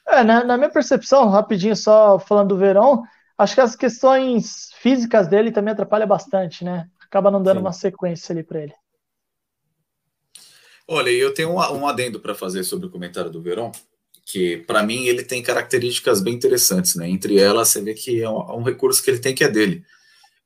É, 0.08 0.24
na, 0.24 0.44
na, 0.44 0.58
minha 0.58 0.70
percepção, 0.70 1.30
rapidinho 1.30 1.76
só 1.76 2.20
falando 2.20 2.50
do 2.50 2.58
Verão, 2.58 3.04
acho 3.38 3.56
que 3.56 3.62
as 3.62 3.76
questões 3.76 4.72
físicas 4.76 5.28
dele 5.28 5.52
também 5.52 5.72
atrapalham 5.72 6.08
bastante, 6.08 6.66
né? 6.66 6.88
Acaba 7.06 7.32
não 7.32 7.42
dando 7.42 7.58
Sim. 7.58 7.64
uma 7.64 7.74
sequência 7.74 8.34
ali 8.34 8.44
para 8.44 8.62
ele. 8.62 8.74
Olha, 10.88 11.10
eu 11.10 11.34
tenho 11.34 11.50
um, 11.52 11.56
um 11.56 11.88
adendo 11.88 12.20
para 12.20 12.36
fazer 12.36 12.64
sobre 12.64 12.88
o 12.88 12.90
comentário 12.90 13.32
do 13.32 13.42
Verão 13.42 13.72
que 14.26 14.58
para 14.58 14.84
mim 14.84 15.06
ele 15.06 15.24
tem 15.24 15.42
características 15.42 16.22
bem 16.22 16.34
interessantes, 16.34 16.96
né? 16.96 17.10
Entre 17.10 17.40
elas, 17.40 17.70
você 17.70 17.82
vê 17.82 17.94
que 17.94 18.22
é 18.22 18.30
um, 18.30 18.42
é 18.42 18.54
um, 18.54 18.64
recurso 18.64 19.04
que 19.04 19.10
ele 19.10 19.20
tem 19.20 19.36
que 19.36 19.44
é 19.44 19.50
dele, 19.50 19.84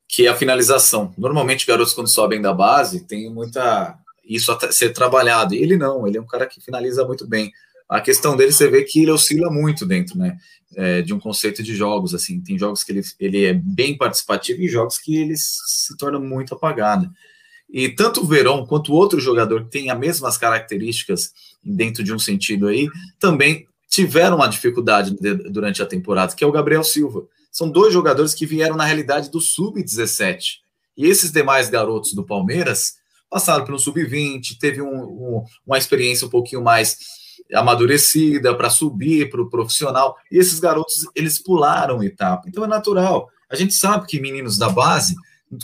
que 0.08 0.26
é 0.26 0.28
a 0.28 0.36
finalização. 0.36 1.14
Normalmente, 1.16 1.66
garotos 1.66 1.92
quando 1.94 2.08
sobem 2.08 2.40
da 2.40 2.52
base 2.52 3.06
tem 3.06 3.30
muita 3.30 3.98
isso 4.24 4.50
a 4.50 4.72
ser 4.72 4.92
trabalhado. 4.92 5.54
E 5.54 5.62
ele 5.62 5.76
não, 5.76 6.06
ele 6.06 6.18
é 6.18 6.20
um 6.20 6.26
cara 6.26 6.46
que 6.46 6.60
finaliza 6.60 7.04
muito 7.04 7.26
bem. 7.26 7.52
A 7.88 8.00
questão 8.00 8.36
dele, 8.36 8.52
você 8.52 8.68
vê 8.68 8.82
que 8.82 9.02
ele 9.02 9.12
oscila 9.12 9.50
muito 9.50 9.86
dentro, 9.86 10.18
né? 10.18 10.36
É, 10.74 11.00
de 11.00 11.14
um 11.14 11.20
conceito 11.20 11.62
de 11.62 11.74
jogos, 11.74 12.14
assim. 12.14 12.40
Tem 12.40 12.58
jogos 12.58 12.82
que 12.82 12.90
ele, 12.90 13.02
ele 13.20 13.44
é 13.44 13.54
bem 13.54 13.96
participativo 13.96 14.60
e 14.60 14.68
jogos 14.68 14.98
que 14.98 15.16
ele 15.16 15.34
se 15.36 15.96
torna 15.96 16.18
muito 16.18 16.54
apagado. 16.54 17.08
E 17.68 17.88
tanto 17.88 18.22
o 18.22 18.26
Verón 18.26 18.64
quanto 18.64 18.92
outro 18.92 19.20
jogador 19.20 19.64
que 19.64 19.70
tem 19.70 19.90
as 19.90 19.98
mesmas 19.98 20.38
características 20.38 21.32
dentro 21.62 22.04
de 22.04 22.12
um 22.12 22.18
sentido 22.18 22.68
aí, 22.68 22.88
também 23.18 23.66
tiveram 23.88 24.36
uma 24.36 24.46
dificuldade 24.46 25.16
durante 25.50 25.82
a 25.82 25.86
temporada, 25.86 26.34
que 26.34 26.44
é 26.44 26.46
o 26.46 26.52
Gabriel 26.52 26.84
Silva. 26.84 27.24
São 27.50 27.70
dois 27.70 27.92
jogadores 27.92 28.34
que 28.34 28.46
vieram 28.46 28.76
na 28.76 28.84
realidade 28.84 29.30
do 29.30 29.40
sub-17. 29.40 30.58
E 30.96 31.06
esses 31.06 31.32
demais 31.32 31.68
garotos 31.68 32.12
do 32.12 32.24
Palmeiras 32.24 32.96
passaram 33.30 33.64
pelo 33.64 33.78
sub-20, 33.78 34.58
teve 34.58 34.80
um, 34.80 34.88
um, 34.88 35.44
uma 35.66 35.78
experiência 35.78 36.26
um 36.26 36.30
pouquinho 36.30 36.62
mais 36.62 36.98
amadurecida 37.54 38.54
para 38.54 38.70
subir 38.70 39.30
para 39.30 39.42
o 39.42 39.50
profissional. 39.50 40.16
E 40.30 40.38
esses 40.38 40.58
garotos, 40.58 41.06
eles 41.14 41.38
pularam 41.38 42.02
etapa. 42.02 42.48
Então 42.48 42.64
é 42.64 42.66
natural. 42.66 43.28
A 43.48 43.56
gente 43.56 43.74
sabe 43.74 44.06
que 44.06 44.20
meninos 44.20 44.58
da 44.58 44.68
base, 44.68 45.14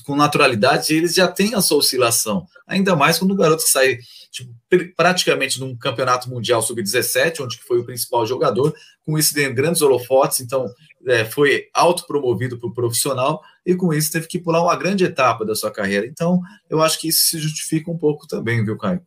com 0.04 0.16
naturalidade, 0.16 0.94
eles 0.94 1.14
já 1.14 1.28
têm 1.28 1.54
a 1.54 1.60
sua 1.60 1.78
oscilação. 1.78 2.46
Ainda 2.66 2.94
mais 2.94 3.18
quando 3.18 3.32
o 3.32 3.36
garoto 3.36 3.62
sai 3.62 3.98
tipo, 4.30 4.52
praticamente 4.96 5.60
num 5.60 5.76
campeonato 5.76 6.30
mundial 6.30 6.62
sub-17, 6.62 7.44
onde 7.44 7.58
foi 7.58 7.78
o 7.78 7.84
principal 7.84 8.26
jogador, 8.26 8.74
com 9.04 9.18
isso 9.18 9.34
dentro 9.34 9.54
grandes 9.54 9.82
holofotes, 9.82 10.40
então 10.40 10.66
é, 11.06 11.24
foi 11.24 11.68
autopromovido 11.74 12.58
para 12.58 12.68
o 12.68 12.74
profissional 12.74 13.42
e 13.66 13.74
com 13.74 13.92
isso 13.92 14.12
teve 14.12 14.26
que 14.26 14.38
pular 14.38 14.62
uma 14.62 14.76
grande 14.76 15.04
etapa 15.04 15.44
da 15.44 15.54
sua 15.54 15.70
carreira. 15.70 16.06
Então, 16.06 16.40
eu 16.70 16.80
acho 16.80 16.98
que 16.98 17.08
isso 17.08 17.26
se 17.26 17.38
justifica 17.38 17.90
um 17.90 17.98
pouco 17.98 18.26
também, 18.26 18.64
viu, 18.64 18.78
Caio? 18.78 19.02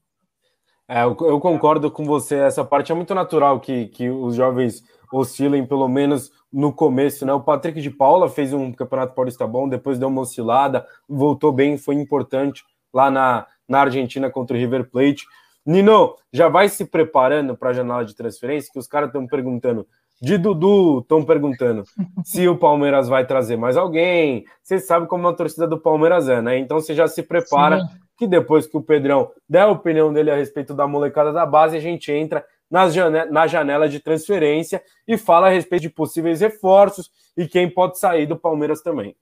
É, 0.88 1.04
eu, 1.04 1.18
eu 1.22 1.40
concordo 1.40 1.90
com 1.90 2.06
você. 2.06 2.36
Essa 2.36 2.64
parte 2.64 2.92
é 2.92 2.96
muito 2.96 3.16
natural 3.16 3.60
que, 3.60 3.88
que 3.88 4.10
os 4.10 4.36
jovens 4.36 4.84
oscilem, 5.12 5.66
pelo 5.66 5.88
menos 5.88 6.32
no 6.52 6.72
começo, 6.72 7.26
né? 7.26 7.34
O 7.34 7.42
Patrick 7.42 7.82
de 7.82 7.90
Paula 7.90 8.30
fez 8.30 8.54
um 8.54 8.72
campeonato 8.72 9.14
paulista 9.14 9.46
bom, 9.46 9.68
depois 9.68 10.00
deu 10.00 10.08
uma 10.08 10.22
oscilada, 10.22 10.86
voltou 11.08 11.52
bem, 11.52 11.78
foi 11.78 11.96
importante 11.96 12.64
lá 12.94 13.12
na, 13.12 13.46
na 13.68 13.82
Argentina 13.82 14.30
contra 14.30 14.56
o 14.56 14.60
River 14.60 14.90
Plate. 14.90 15.26
Nino, 15.66 16.16
já 16.32 16.48
vai 16.48 16.70
se 16.70 16.86
preparando 16.86 17.58
para 17.58 17.72
a 17.72 17.74
janela 17.74 18.06
de 18.06 18.16
transferência, 18.16 18.72
que 18.72 18.80
os 18.80 18.88
caras 18.88 19.10
estão 19.10 19.26
perguntando. 19.26 19.88
De 20.22 20.38
Dudu, 20.38 21.00
estão 21.00 21.26
perguntando 21.26 21.84
se 22.24 22.48
o 22.48 22.58
Palmeiras 22.58 23.10
vai 23.10 23.26
trazer 23.26 23.58
mais 23.58 23.76
alguém. 23.76 24.46
Você 24.64 24.80
sabe 24.80 25.08
como 25.08 25.28
a 25.28 25.34
torcida 25.34 25.68
do 25.68 25.78
Palmeiras 25.78 26.30
é, 26.30 26.42
né? 26.42 26.58
Então 26.58 26.80
você 26.80 26.94
já 26.94 27.08
se 27.08 27.22
prepara 27.22 27.82
Sim. 27.82 27.88
que 28.18 28.28
depois 28.28 28.66
que 28.66 28.78
o 28.78 28.82
Pedrão 28.82 29.30
der 29.50 29.64
a 29.64 29.68
opinião 29.68 30.14
dele 30.14 30.32
a 30.32 30.36
respeito 30.36 30.74
da 30.74 30.88
molecada 30.88 31.34
da 31.34 31.46
base, 31.46 31.76
a 31.76 31.82
gente 31.82 32.12
entra 32.14 32.46
na 32.70 33.48
janela 33.48 33.88
de 33.88 34.00
transferência 34.00 34.82
e 35.08 35.18
fala 35.18 35.48
a 35.48 35.52
respeito 35.52 35.84
de 35.84 35.90
possíveis 35.90 36.42
reforços 36.42 37.10
e 37.38 37.48
quem 37.48 37.70
pode 37.70 38.00
sair 38.00 38.26
do 38.26 38.38
Palmeiras 38.38 38.82
também. 38.82 39.16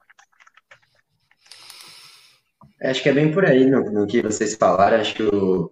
Acho 2.84 3.02
que 3.02 3.10
é 3.10 3.14
bem 3.14 3.32
por 3.32 3.46
aí 3.46 3.66
no, 3.66 3.92
no 3.92 4.08
que 4.08 4.22
vocês 4.22 4.56
falaram. 4.56 4.98
Acho 4.98 5.16
que 5.16 5.24
o, 5.24 5.72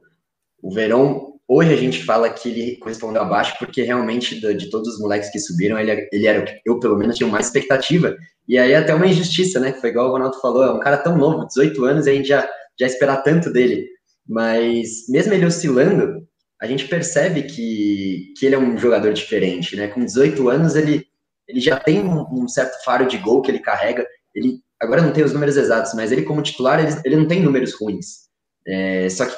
o 0.61 0.73
Verão, 0.73 1.33
hoje 1.47 1.73
a 1.73 1.77
gente 1.77 2.03
fala 2.03 2.29
que 2.29 2.49
ele 2.49 2.77
correspondeu 2.77 3.21
abaixo, 3.21 3.55
porque 3.59 3.81
realmente 3.81 4.39
de, 4.39 4.53
de 4.53 4.69
todos 4.69 4.93
os 4.93 4.99
moleques 4.99 5.29
que 5.29 5.39
subiram, 5.39 5.77
ele, 5.77 6.07
ele 6.11 6.25
era 6.25 6.39
o 6.39 6.45
que 6.45 6.61
eu, 6.65 6.79
pelo 6.79 6.97
menos, 6.97 7.17
tinha 7.17 7.29
mais 7.29 7.47
expectativa. 7.47 8.15
E 8.47 8.57
aí 8.57 8.73
até 8.73 8.95
uma 8.95 9.07
injustiça, 9.07 9.59
né? 9.59 9.73
Foi 9.73 9.89
igual 9.89 10.07
o 10.07 10.11
Ronaldo 10.11 10.39
falou, 10.39 10.63
é 10.63 10.71
um 10.71 10.79
cara 10.79 10.97
tão 10.97 11.17
novo, 11.17 11.45
18 11.47 11.83
anos, 11.83 12.07
e 12.07 12.11
a 12.11 12.13
gente 12.13 12.29
já, 12.29 12.49
já 12.79 12.85
esperar 12.85 13.23
tanto 13.23 13.51
dele. 13.51 13.85
Mas 14.25 15.09
mesmo 15.09 15.33
ele 15.33 15.45
oscilando, 15.45 16.20
a 16.61 16.67
gente 16.67 16.87
percebe 16.87 17.43
que, 17.43 18.33
que 18.37 18.45
ele 18.45 18.53
é 18.53 18.59
um 18.59 18.77
jogador 18.77 19.11
diferente, 19.13 19.75
né? 19.75 19.87
Com 19.87 20.05
18 20.05 20.47
anos, 20.47 20.75
ele, 20.75 21.07
ele 21.47 21.59
já 21.59 21.79
tem 21.79 21.99
um, 21.99 22.25
um 22.31 22.47
certo 22.47 22.83
faro 22.83 23.07
de 23.07 23.17
gol 23.17 23.41
que 23.41 23.49
ele 23.49 23.59
carrega. 23.59 24.05
Ele 24.35 24.59
agora 24.79 25.01
não 25.01 25.11
tem 25.11 25.23
os 25.23 25.33
números 25.33 25.57
exatos, 25.57 25.93
mas 25.95 26.11
ele 26.11 26.21
como 26.21 26.41
titular, 26.41 26.79
ele, 26.79 27.01
ele 27.03 27.15
não 27.15 27.27
tem 27.27 27.41
números 27.41 27.73
ruins. 27.73 28.29
É, 28.67 29.09
só 29.09 29.25
que 29.25 29.35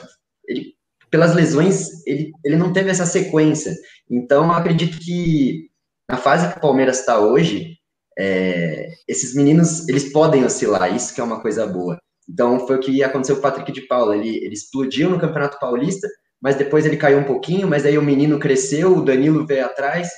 ele, 0.47 0.74
pelas 1.09 1.34
lesões, 1.34 2.05
ele, 2.05 2.32
ele 2.43 2.57
não 2.57 2.74
teve 2.74 2.89
essa 2.89 3.05
sequência. 3.05 3.74
Então, 4.09 4.45
eu 4.45 4.51
acredito 4.51 4.99
que 4.99 5.69
na 6.09 6.17
fase 6.17 6.51
que 6.51 6.57
o 6.57 6.61
Palmeiras 6.61 6.99
está 6.99 7.19
hoje, 7.19 7.78
é, 8.19 8.89
esses 9.07 9.34
meninos, 9.34 9.88
eles 9.88 10.11
podem 10.11 10.43
oscilar, 10.43 10.93
isso 10.93 11.15
que 11.15 11.21
é 11.21 11.24
uma 11.24 11.41
coisa 11.41 11.65
boa. 11.65 11.97
Então, 12.30 12.67
foi 12.67 12.76
o 12.76 12.80
que 12.80 13.01
aconteceu 13.01 13.36
com 13.36 13.39
o 13.39 13.43
Patrick 13.43 13.71
de 13.71 13.88
Paula, 13.88 14.17
ele, 14.17 14.43
ele 14.43 14.53
explodiu 14.53 15.09
no 15.09 15.19
Campeonato 15.19 15.57
Paulista, 15.57 16.07
mas 16.44 16.58
depois 16.58 16.86
ele 16.86 16.98
caiu 16.98 17.20
um 17.20 17.24
pouquinho, 17.24 17.70
mas 17.70 17.86
aí 17.86 17.98
o 17.98 18.04
menino 18.04 18.38
cresceu, 18.38 18.98
o 18.98 19.06
Danilo 19.06 19.48
veio 19.48 19.66
atrás, 19.66 20.10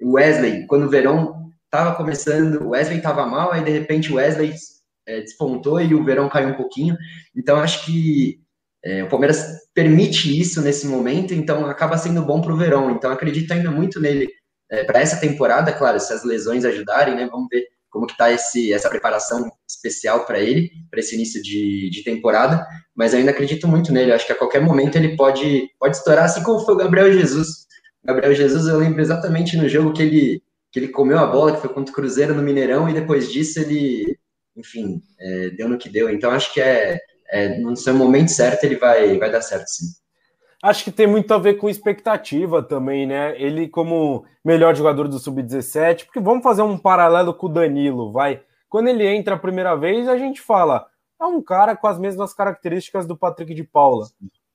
o 0.00 0.12
Wesley, 0.12 0.64
quando 0.68 0.84
o 0.84 0.88
Verão 0.88 1.50
estava 1.64 1.96
começando, 1.96 2.62
o 2.62 2.68
Wesley 2.68 2.98
estava 2.98 3.26
mal, 3.26 3.50
aí 3.50 3.64
de 3.64 3.70
repente 3.70 4.12
o 4.12 4.14
Wesley 4.14 4.54
é, 5.08 5.20
despontou 5.20 5.80
e 5.80 5.92
o 5.92 6.04
Verão 6.04 6.28
caiu 6.28 6.50
um 6.50 6.54
pouquinho. 6.54 6.96
Então 7.36 7.56
acho 7.56 7.84
que 7.84 8.40
é, 8.84 9.02
o 9.02 9.08
Palmeiras 9.08 9.44
permite 9.74 10.40
isso 10.40 10.62
nesse 10.62 10.86
momento, 10.86 11.34
então 11.34 11.66
acaba 11.66 11.98
sendo 11.98 12.22
bom 12.22 12.40
para 12.40 12.52
o 12.52 12.56
Verão. 12.56 12.92
Então 12.92 13.10
acredito 13.10 13.52
ainda 13.52 13.70
muito 13.70 14.00
nele 14.00 14.28
é, 14.70 14.84
para 14.84 15.00
essa 15.00 15.18
temporada, 15.18 15.72
claro, 15.72 15.98
se 15.98 16.12
as 16.12 16.22
lesões 16.22 16.64
ajudarem, 16.64 17.16
né? 17.16 17.26
Vamos 17.28 17.48
ver 17.50 17.66
como 17.92 18.06
que 18.06 18.14
está 18.14 18.32
essa 18.32 18.88
preparação 18.88 19.52
especial 19.68 20.24
para 20.24 20.40
ele, 20.40 20.70
para 20.90 20.98
esse 20.98 21.14
início 21.14 21.42
de, 21.42 21.90
de 21.90 22.02
temporada, 22.02 22.66
mas 22.96 23.12
eu 23.12 23.18
ainda 23.18 23.30
acredito 23.30 23.68
muito 23.68 23.92
nele, 23.92 24.12
acho 24.12 24.26
que 24.26 24.32
a 24.32 24.38
qualquer 24.38 24.62
momento 24.62 24.96
ele 24.96 25.14
pode, 25.14 25.68
pode 25.78 25.96
estourar, 25.96 26.24
assim 26.24 26.42
como 26.42 26.64
foi 26.64 26.74
o 26.74 26.78
Gabriel 26.78 27.12
Jesus. 27.12 27.66
Gabriel 28.02 28.34
Jesus, 28.34 28.66
eu 28.66 28.78
lembro 28.78 29.00
exatamente 29.00 29.56
no 29.56 29.68
jogo 29.68 29.92
que 29.92 30.02
ele 30.02 30.42
que 30.72 30.78
ele 30.78 30.88
comeu 30.88 31.18
a 31.18 31.26
bola, 31.26 31.52
que 31.52 31.60
foi 31.60 31.68
contra 31.68 31.92
o 31.92 31.94
Cruzeiro 31.94 32.34
no 32.34 32.42
Mineirão, 32.42 32.88
e 32.88 32.94
depois 32.94 33.30
disso 33.30 33.60
ele, 33.60 34.18
enfim, 34.56 35.02
é, 35.20 35.50
deu 35.50 35.68
no 35.68 35.76
que 35.76 35.90
deu. 35.90 36.08
Então 36.08 36.30
acho 36.30 36.50
que 36.54 36.62
é, 36.62 36.98
é, 37.30 37.58
no 37.58 37.76
seu 37.76 37.94
momento 37.94 38.30
certo 38.30 38.64
ele 38.64 38.76
vai, 38.76 39.18
vai 39.18 39.30
dar 39.30 39.42
certo, 39.42 39.66
sim. 39.66 39.84
Acho 40.62 40.84
que 40.84 40.92
tem 40.92 41.08
muito 41.08 41.34
a 41.34 41.38
ver 41.38 41.54
com 41.54 41.68
expectativa 41.68 42.62
também, 42.62 43.04
né? 43.04 43.34
Ele 43.36 43.68
como 43.68 44.24
melhor 44.44 44.76
jogador 44.76 45.08
do 45.08 45.18
sub-17, 45.18 46.04
porque 46.04 46.20
vamos 46.20 46.44
fazer 46.44 46.62
um 46.62 46.78
paralelo 46.78 47.34
com 47.34 47.46
o 47.46 47.52
Danilo, 47.52 48.12
vai. 48.12 48.40
Quando 48.68 48.86
ele 48.86 49.04
entra 49.04 49.34
a 49.34 49.38
primeira 49.38 49.74
vez, 49.74 50.08
a 50.08 50.16
gente 50.16 50.40
fala, 50.40 50.86
é 51.20 51.24
um 51.24 51.42
cara 51.42 51.76
com 51.76 51.88
as 51.88 51.98
mesmas 51.98 52.32
características 52.32 53.06
do 53.06 53.16
Patrick 53.16 53.52
de 53.54 53.64
Paula. 53.64 54.06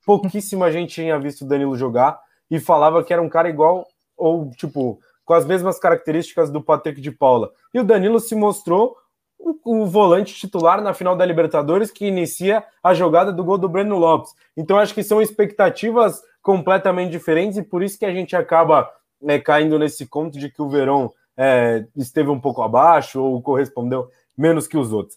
Pouquíssima 0.06 0.72
gente 0.72 0.94
tinha 0.94 1.18
visto 1.18 1.42
o 1.42 1.48
Danilo 1.48 1.76
jogar 1.76 2.18
e 2.50 2.58
falava 2.58 3.04
que 3.04 3.12
era 3.12 3.20
um 3.20 3.28
cara 3.28 3.50
igual 3.50 3.86
ou 4.16 4.50
tipo 4.50 4.98
com 5.26 5.34
as 5.34 5.44
mesmas 5.44 5.78
características 5.78 6.50
do 6.50 6.62
Patrick 6.62 7.02
de 7.02 7.12
Paula. 7.12 7.52
E 7.74 7.78
o 7.78 7.84
Danilo 7.84 8.18
se 8.18 8.34
mostrou 8.34 8.96
o, 9.38 9.86
volante 9.86 10.34
titular 10.34 10.82
na 10.82 10.92
final 10.92 11.16
da 11.16 11.24
Libertadores 11.24 11.90
que 11.90 12.06
inicia 12.06 12.64
a 12.82 12.92
jogada 12.92 13.32
do 13.32 13.44
gol 13.44 13.56
do 13.56 13.68
Breno 13.68 13.96
Lopes. 13.96 14.34
Então 14.56 14.78
acho 14.78 14.94
que 14.94 15.02
são 15.02 15.22
expectativas 15.22 16.20
completamente 16.42 17.10
diferentes 17.10 17.56
e 17.56 17.62
por 17.62 17.82
isso 17.82 17.98
que 17.98 18.04
a 18.04 18.12
gente 18.12 18.34
acaba 18.34 18.90
né, 19.20 19.38
caindo 19.38 19.78
nesse 19.78 20.06
conto 20.06 20.38
de 20.38 20.50
que 20.50 20.60
o 20.60 20.68
Verão 20.68 21.12
é, 21.36 21.84
esteve 21.96 22.30
um 22.30 22.40
pouco 22.40 22.62
abaixo 22.62 23.22
ou 23.22 23.40
correspondeu 23.40 24.08
menos 24.36 24.66
que 24.66 24.76
os 24.76 24.92
outros. 24.92 25.16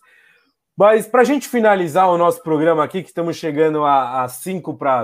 Mas 0.78 1.07
para 1.07 1.22
a 1.22 1.26
gente 1.26 1.47
finalizar 1.47 2.09
o 2.09 2.17
nosso 2.17 2.41
programa 2.41 2.84
aqui, 2.84 3.01
que 3.01 3.09
estamos 3.09 3.36
chegando 3.36 3.84
a 3.86 4.28
5 4.28 4.76
para 4.76 5.03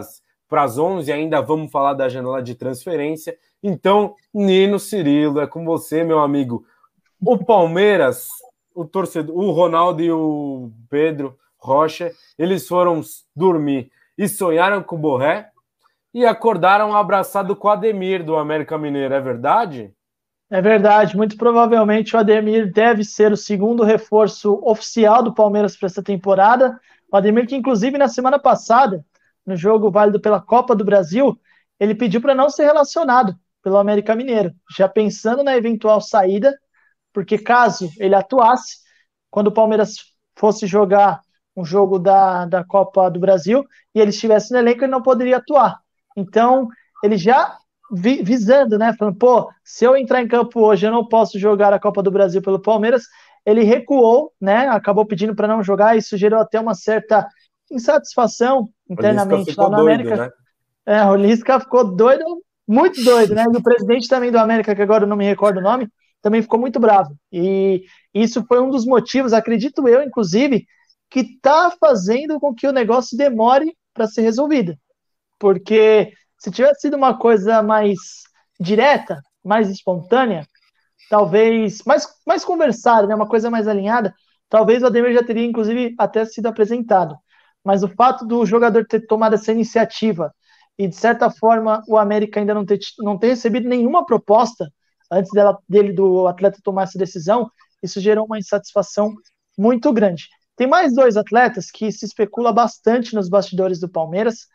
as 0.51 0.77
11, 0.77 1.11
ainda 1.11 1.41
vamos 1.41 1.71
falar 1.71 1.93
da 1.93 2.09
janela 2.09 2.41
de 2.41 2.55
transferência. 2.55 3.37
Então, 3.61 4.15
Nino 4.33 4.79
Cirilo, 4.79 5.39
é 5.39 5.47
com 5.47 5.65
você, 5.65 6.03
meu 6.03 6.19
amigo. 6.19 6.65
O 7.19 7.37
Palmeiras, 7.37 8.27
o 8.77 8.85
torcedor, 8.85 9.35
o 9.35 9.49
Ronaldo 9.49 10.03
e 10.03 10.11
o 10.11 10.71
Pedro 10.87 11.35
Rocha, 11.57 12.11
eles 12.37 12.67
foram 12.67 13.01
dormir 13.35 13.91
e 14.15 14.27
sonharam 14.27 14.83
com 14.83 14.95
o 14.95 14.99
Borré 14.99 15.49
e 16.13 16.23
acordaram 16.23 16.95
abraçado 16.95 17.55
com 17.55 17.67
o 17.67 17.71
Ademir 17.71 18.23
do 18.23 18.35
América 18.35 18.77
Mineiro, 18.77 19.15
é 19.15 19.19
verdade? 19.19 19.91
É 20.49 20.61
verdade, 20.61 21.17
muito 21.17 21.35
provavelmente 21.37 22.15
o 22.15 22.19
Ademir 22.19 22.71
deve 22.71 23.03
ser 23.03 23.31
o 23.31 23.37
segundo 23.37 23.83
reforço 23.83 24.61
oficial 24.63 25.23
do 25.23 25.33
Palmeiras 25.33 25.75
para 25.75 25.87
essa 25.87 26.03
temporada. 26.03 26.79
O 27.11 27.17
Ademir, 27.17 27.47
que 27.47 27.55
inclusive 27.55 27.97
na 27.97 28.07
semana 28.07 28.37
passada, 28.37 29.03
no 29.43 29.55
jogo 29.55 29.89
válido 29.89 30.19
pela 30.19 30.39
Copa 30.39 30.75
do 30.75 30.85
Brasil, 30.85 31.35
ele 31.79 31.95
pediu 31.95 32.21
para 32.21 32.35
não 32.35 32.47
ser 32.47 32.65
relacionado 32.65 33.35
pelo 33.63 33.77
América 33.77 34.15
Mineiro, 34.15 34.53
já 34.77 34.87
pensando 34.87 35.43
na 35.43 35.57
eventual 35.57 35.99
saída, 35.99 36.55
porque 37.13 37.37
caso 37.37 37.89
ele 37.99 38.15
atuasse, 38.15 38.77
quando 39.29 39.47
o 39.47 39.53
Palmeiras 39.53 39.95
fosse 40.35 40.67
jogar 40.67 41.21
um 41.55 41.65
jogo 41.65 41.97
da, 41.97 42.45
da 42.45 42.63
Copa 42.63 43.09
do 43.09 43.19
Brasil 43.19 43.65
e 43.93 43.99
ele 43.99 44.11
estivesse 44.11 44.51
no 44.51 44.59
elenco, 44.59 44.83
ele 44.83 44.91
não 44.91 45.01
poderia 45.01 45.37
atuar. 45.37 45.79
Então, 46.15 46.67
ele 47.03 47.17
já 47.17 47.57
vi, 47.91 48.21
visando, 48.21 48.77
né? 48.77 48.93
Falando, 48.93 49.17
pô, 49.17 49.49
se 49.63 49.85
eu 49.85 49.97
entrar 49.97 50.21
em 50.21 50.27
campo 50.27 50.61
hoje, 50.61 50.85
eu 50.85 50.91
não 50.91 51.07
posso 51.07 51.39
jogar 51.39 51.73
a 51.73 51.79
Copa 51.79 52.03
do 52.03 52.11
Brasil 52.11 52.41
pelo 52.41 52.61
Palmeiras. 52.61 53.03
Ele 53.45 53.63
recuou, 53.63 54.31
né? 54.39 54.67
Acabou 54.67 55.05
pedindo 55.05 55.35
para 55.35 55.47
não 55.47 55.63
jogar, 55.63 55.97
isso 55.97 56.17
gerou 56.17 56.39
até 56.39 56.59
uma 56.59 56.75
certa 56.75 57.27
insatisfação 57.71 58.69
internamente 58.89 59.53
lá 59.57 59.69
na 59.69 59.79
América. 59.79 60.15
Né? 60.15 60.29
É, 60.85 61.05
o 61.05 61.15
Lisca 61.15 61.59
ficou 61.59 61.95
doido 61.95 62.23
muito 62.67 63.03
doido, 63.03 63.33
né? 63.33 63.45
E 63.51 63.57
o 63.57 63.63
presidente 63.63 64.09
também 64.09 64.31
do 64.31 64.37
América, 64.37 64.75
que 64.75 64.81
agora 64.81 65.05
eu 65.05 65.07
não 65.07 65.15
me 65.15 65.25
recordo 65.25 65.57
o 65.57 65.61
nome, 65.63 65.87
também 66.21 66.41
ficou 66.41 66.59
muito 66.59 66.79
bravo. 66.79 67.15
E 67.31 67.83
isso 68.13 68.43
foi 68.47 68.61
um 68.61 68.69
dos 68.69 68.85
motivos, 68.85 69.33
acredito 69.33 69.87
eu, 69.87 70.01
inclusive, 70.03 70.65
que 71.09 71.21
está 71.21 71.71
fazendo 71.79 72.39
com 72.39 72.53
que 72.53 72.67
o 72.67 72.73
negócio 72.73 73.17
demore 73.17 73.75
para 73.93 74.07
ser 74.07 74.21
resolvido. 74.21 74.75
Porque 75.39 76.11
se 76.37 76.51
tivesse 76.51 76.81
sido 76.81 76.97
uma 76.97 77.17
coisa 77.17 77.61
mais 77.63 77.97
direta, 78.59 79.21
mais 79.43 79.69
espontânea, 79.69 80.45
talvez 81.09 81.83
mais, 81.85 82.07
mais 82.25 82.43
conversada, 82.43 83.07
né? 83.07 83.15
uma 83.15 83.27
coisa 83.27 83.49
mais 83.49 83.67
alinhada, 83.67 84.13
talvez 84.49 84.83
o 84.83 84.87
Ademir 84.87 85.13
já 85.13 85.23
teria, 85.23 85.45
inclusive, 85.45 85.95
até 85.97 86.25
sido 86.25 86.47
apresentado. 86.47 87.15
Mas 87.63 87.83
o 87.83 87.87
fato 87.89 88.25
do 88.25 88.45
jogador 88.45 88.85
ter 88.85 89.05
tomado 89.07 89.35
essa 89.35 89.51
iniciativa 89.51 90.33
e 90.77 90.87
de 90.87 90.95
certa 90.95 91.29
forma 91.29 91.83
o 91.87 91.97
América 91.97 92.39
ainda 92.39 92.53
não 92.53 92.65
ter, 92.65 92.79
não 92.99 93.17
ter 93.17 93.27
recebido 93.29 93.67
nenhuma 93.67 94.05
proposta 94.05 94.71
antes 95.11 95.31
dela, 95.31 95.57
dele 95.67 95.93
do 95.93 96.27
atleta 96.27 96.59
tomar 96.63 96.83
essa 96.83 96.97
decisão, 96.97 97.49
isso 97.81 97.99
gerou 97.99 98.25
uma 98.25 98.39
insatisfação 98.39 99.13
muito 99.57 99.91
grande. 99.93 100.27
Tem 100.55 100.67
mais 100.67 100.93
dois 100.93 101.17
atletas 101.17 101.69
que 101.71 101.91
se 101.91 102.05
especula 102.05 102.51
bastante 102.51 103.13
nos 103.13 103.29
bastidores 103.29 103.79
do 103.79 103.87
Palmeiras. 103.87 104.47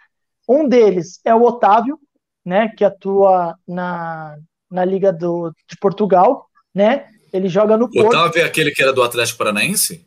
Um 0.48 0.68
deles 0.68 1.20
é 1.24 1.34
o 1.34 1.42
Otávio, 1.42 1.98
né, 2.44 2.68
que 2.76 2.84
atua 2.84 3.56
na, 3.66 4.36
na 4.70 4.84
Liga 4.84 5.12
do, 5.12 5.52
de 5.68 5.76
Portugal, 5.80 6.48
né, 6.74 7.06
Ele 7.32 7.48
joga 7.48 7.76
no 7.76 7.88
Porto. 7.88 8.08
Otávio 8.08 8.42
é 8.42 8.44
aquele 8.44 8.72
que 8.72 8.82
era 8.82 8.92
do 8.92 9.02
Atlético 9.02 9.38
Paranaense? 9.38 10.06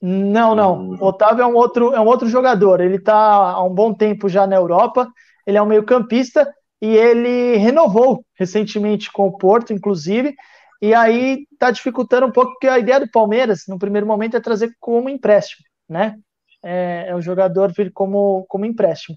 Não, 0.00 0.54
não. 0.54 0.90
O 0.90 1.04
Otávio 1.04 1.42
é 1.42 1.46
um 1.46 1.54
outro, 1.54 1.92
é 1.92 2.00
um 2.00 2.06
outro 2.06 2.28
jogador. 2.28 2.80
Ele 2.80 2.96
está 2.96 3.16
há 3.16 3.64
um 3.64 3.74
bom 3.74 3.92
tempo 3.92 4.28
já 4.28 4.46
na 4.46 4.54
Europa. 4.54 5.10
Ele 5.46 5.56
é 5.56 5.62
um 5.62 5.66
meio-campista 5.66 6.48
e 6.80 6.96
ele 6.96 7.56
renovou 7.56 8.24
recentemente 8.34 9.10
com 9.10 9.26
o 9.26 9.36
Porto, 9.36 9.72
inclusive. 9.72 10.34
E 10.82 10.94
aí 10.94 11.46
está 11.52 11.70
dificultando 11.70 12.26
um 12.26 12.32
pouco, 12.32 12.52
porque 12.52 12.68
a 12.68 12.78
ideia 12.78 13.00
do 13.00 13.10
Palmeiras, 13.10 13.64
no 13.68 13.78
primeiro 13.78 14.06
momento, 14.06 14.36
é 14.36 14.40
trazer 14.40 14.74
como 14.78 15.08
empréstimo, 15.08 15.64
né? 15.88 16.16
É, 16.62 17.06
é 17.08 17.14
o 17.14 17.20
jogador 17.20 17.72
vir 17.72 17.92
como, 17.92 18.44
como 18.48 18.66
empréstimo. 18.66 19.16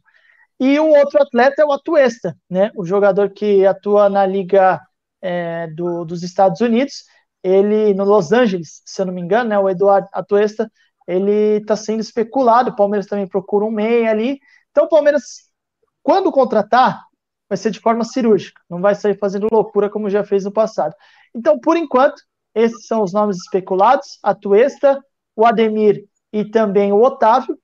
E 0.60 0.80
o 0.80 0.90
outro 0.90 1.22
atleta 1.22 1.62
é 1.62 1.66
o 1.66 1.72
Atuesta, 1.72 2.36
né? 2.50 2.72
O 2.76 2.86
jogador 2.86 3.32
que 3.32 3.66
atua 3.66 4.10
na 4.10 4.26
Liga 4.26 4.80
é, 5.22 5.68
do, 5.68 6.06
dos 6.06 6.24
Estados 6.24 6.62
Unidos 6.62 7.04
ele 7.44 7.94
no 7.94 8.04
Los 8.04 8.32
Angeles, 8.32 8.82
se 8.86 9.02
eu 9.02 9.06
não 9.06 9.14
me 9.14 9.22
engano, 9.22 9.50
né, 9.50 9.60
o 9.60 9.70
Eduardo 9.70 10.08
Atuesta, 10.14 10.72
ele 11.08 11.58
está 11.58 11.76
sendo 11.76 12.02
especulado. 12.02 12.72
O 12.72 12.76
Palmeiras 12.76 13.08
também 13.08 13.28
procura 13.28 13.66
um 13.66 13.72
meia 13.72 14.12
ali. 14.12 14.40
Então, 14.72 14.86
o 14.86 14.90
Palmeiras, 14.90 15.50
quando 16.04 16.32
contratar, 16.32 17.04
vai 17.50 17.58
ser 17.58 17.72
de 17.72 17.80
forma 17.80 18.04
cirúrgica, 18.04 18.62
não 18.70 18.80
vai 18.80 18.94
sair 18.94 19.18
fazendo 19.18 19.48
loucura 19.52 19.90
como 19.90 20.10
já 20.10 20.24
fez 20.24 20.46
no 20.46 20.52
passado. 20.52 20.96
Então, 21.36 21.60
por 21.60 21.76
enquanto, 21.76 22.22
esses 22.54 22.86
são 22.86 23.02
os 23.02 23.12
nomes 23.12 23.38
especulados: 23.38 24.20
Atuesta, 24.24 25.04
o 25.36 25.46
Ademir 25.46 26.06
e 26.32 26.46
também 26.46 26.94
o 26.94 27.02
Otávio. 27.02 27.58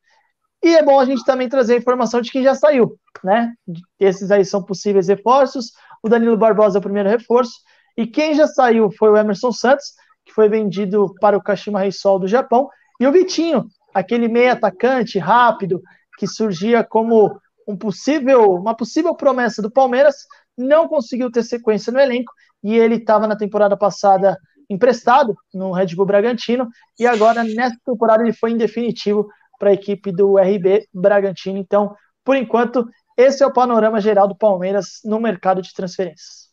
E 0.63 0.75
é 0.75 0.81
bom 0.81 0.99
a 0.99 1.05
gente 1.05 1.23
também 1.23 1.47
trazer 1.47 1.75
a 1.75 1.77
informação 1.77 2.21
de 2.21 2.31
quem 2.31 2.43
já 2.43 2.55
saiu, 2.55 2.97
né? 3.23 3.53
Esses 3.99 4.31
aí 4.31 4.43
são 4.43 4.63
possíveis 4.63 5.07
reforços. 5.07 5.71
O 6.01 6.09
Danilo 6.09 6.38
Barbosa 6.38 6.77
é 6.77 6.79
o 6.79 6.81
primeiro 6.81 7.07
reforço. 7.07 7.53
E 7.95 8.07
quem 8.07 8.33
já 8.33 8.47
saiu 8.47 8.89
foi 8.91 9.11
o 9.11 9.17
Emerson 9.17 9.51
Santos, 9.51 9.93
que 10.25 10.33
foi 10.33 10.49
vendido 10.49 11.13
para 11.21 11.38
o 11.38 11.41
Kashima 11.41 11.79
Reysol 11.79 12.17
do 12.19 12.27
Japão, 12.27 12.67
e 12.99 13.05
o 13.05 13.11
Vitinho, 13.11 13.67
aquele 13.93 14.27
meio 14.27 14.51
atacante 14.51 15.19
rápido 15.19 15.81
que 16.17 16.25
surgia 16.25 16.83
como 16.83 17.39
um 17.68 17.76
possível, 17.76 18.51
uma 18.51 18.76
possível 18.76 19.16
promessa 19.16 19.61
do 19.61 19.72
Palmeiras, 19.72 20.16
não 20.57 20.88
conseguiu 20.88 21.32
ter 21.32 21.43
sequência 21.43 21.91
no 21.91 21.99
elenco 21.99 22.32
e 22.63 22.78
ele 22.78 22.95
estava 22.95 23.28
na 23.28 23.36
temporada 23.36 23.76
passada 23.76 24.38
emprestado 24.70 25.36
no 25.53 25.72
Red 25.72 25.95
Bull 25.95 26.05
Bragantino 26.05 26.68
e 26.99 27.05
agora 27.05 27.43
nessa 27.43 27.78
temporada 27.86 28.24
ele 28.24 28.34
foi 28.34 28.51
em 28.51 28.57
definitivo 28.57 29.28
para 29.59 29.70
a 29.70 29.74
equipe 29.74 30.11
do 30.11 30.38
RB 30.38 30.88
Bragantino. 30.93 31.57
Então, 31.57 31.95
por 32.24 32.36
enquanto, 32.36 32.88
esse 33.18 33.43
é 33.43 33.47
o 33.47 33.53
panorama 33.53 34.01
geral 34.01 34.28
do 34.28 34.36
Palmeiras 34.36 34.99
no 35.03 35.20
mercado 35.20 35.61
de 35.61 35.74
transferências. 35.74 36.49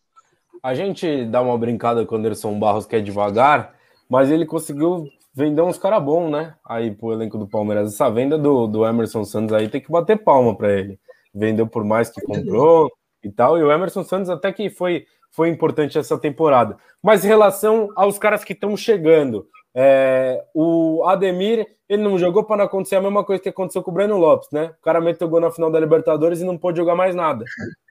A 0.63 0.75
gente 0.75 1.25
dá 1.27 1.41
uma 1.43 1.59
brincada 1.59 2.07
com 2.07 2.15
o 2.15 2.19
Anderson 2.19 2.59
Barros, 2.59 2.87
que 2.87 2.95
é 2.95 3.01
devagar, 3.01 3.75
mas 4.09 4.31
ele 4.31 4.47
conseguiu 4.47 5.09
vender 5.35 5.63
uns 5.63 5.79
caras 5.79 6.03
bons, 6.03 6.31
né? 6.31 6.55
Aí 6.65 6.91
pro 6.91 7.13
elenco 7.13 7.39
do 7.39 7.47
Palmeiras. 7.47 7.93
Essa 7.93 8.11
venda 8.11 8.39
do, 8.39 8.67
do 8.67 8.87
Emerson 8.87 9.25
Santos 9.25 9.55
aí 9.55 9.69
tem 9.69 9.81
que 9.81 9.91
bater 9.91 10.23
palma 10.23 10.57
para 10.57 10.73
ele. 10.73 10.99
Vendeu 11.35 11.67
por 11.67 11.85
mais 11.85 12.11
que 12.11 12.21
comprou 12.21 12.91
e 13.23 13.31
tal. 13.31 13.59
E 13.59 13.63
o 13.63 13.71
Emerson 13.71 14.05
Santos 14.05 14.31
até 14.31 14.53
que 14.53 14.71
foi, 14.71 15.07
foi 15.31 15.49
importante 15.49 15.99
essa 15.99 16.19
temporada. 16.19 16.77
Mas 17.03 17.25
em 17.25 17.29
relação 17.29 17.89
aos 17.97 18.19
caras 18.19 18.45
que 18.45 18.53
estão 18.53 18.77
chegando, 18.77 19.47
é, 19.75 20.45
o 20.55 21.03
Ademir, 21.07 21.67
ele 21.89 22.03
não 22.03 22.19
jogou 22.19 22.45
para 22.45 22.59
não 22.59 22.65
acontecer 22.65 22.97
a 22.97 23.01
mesma 23.01 23.25
coisa 23.25 23.43
que 23.43 23.49
aconteceu 23.49 23.83
com 23.83 23.91
o 23.91 23.95
Breno 23.95 24.19
Lopes, 24.19 24.49
né? 24.53 24.75
O 24.81 24.83
cara 24.85 25.01
meteu 25.01 25.29
gol 25.29 25.41
na 25.41 25.51
final 25.51 25.71
da 25.71 25.81
Libertadores 25.81 26.41
e 26.41 26.45
não 26.45 26.59
pôde 26.59 26.79
jogar 26.79 26.95
mais 26.95 27.15
nada. 27.15 27.45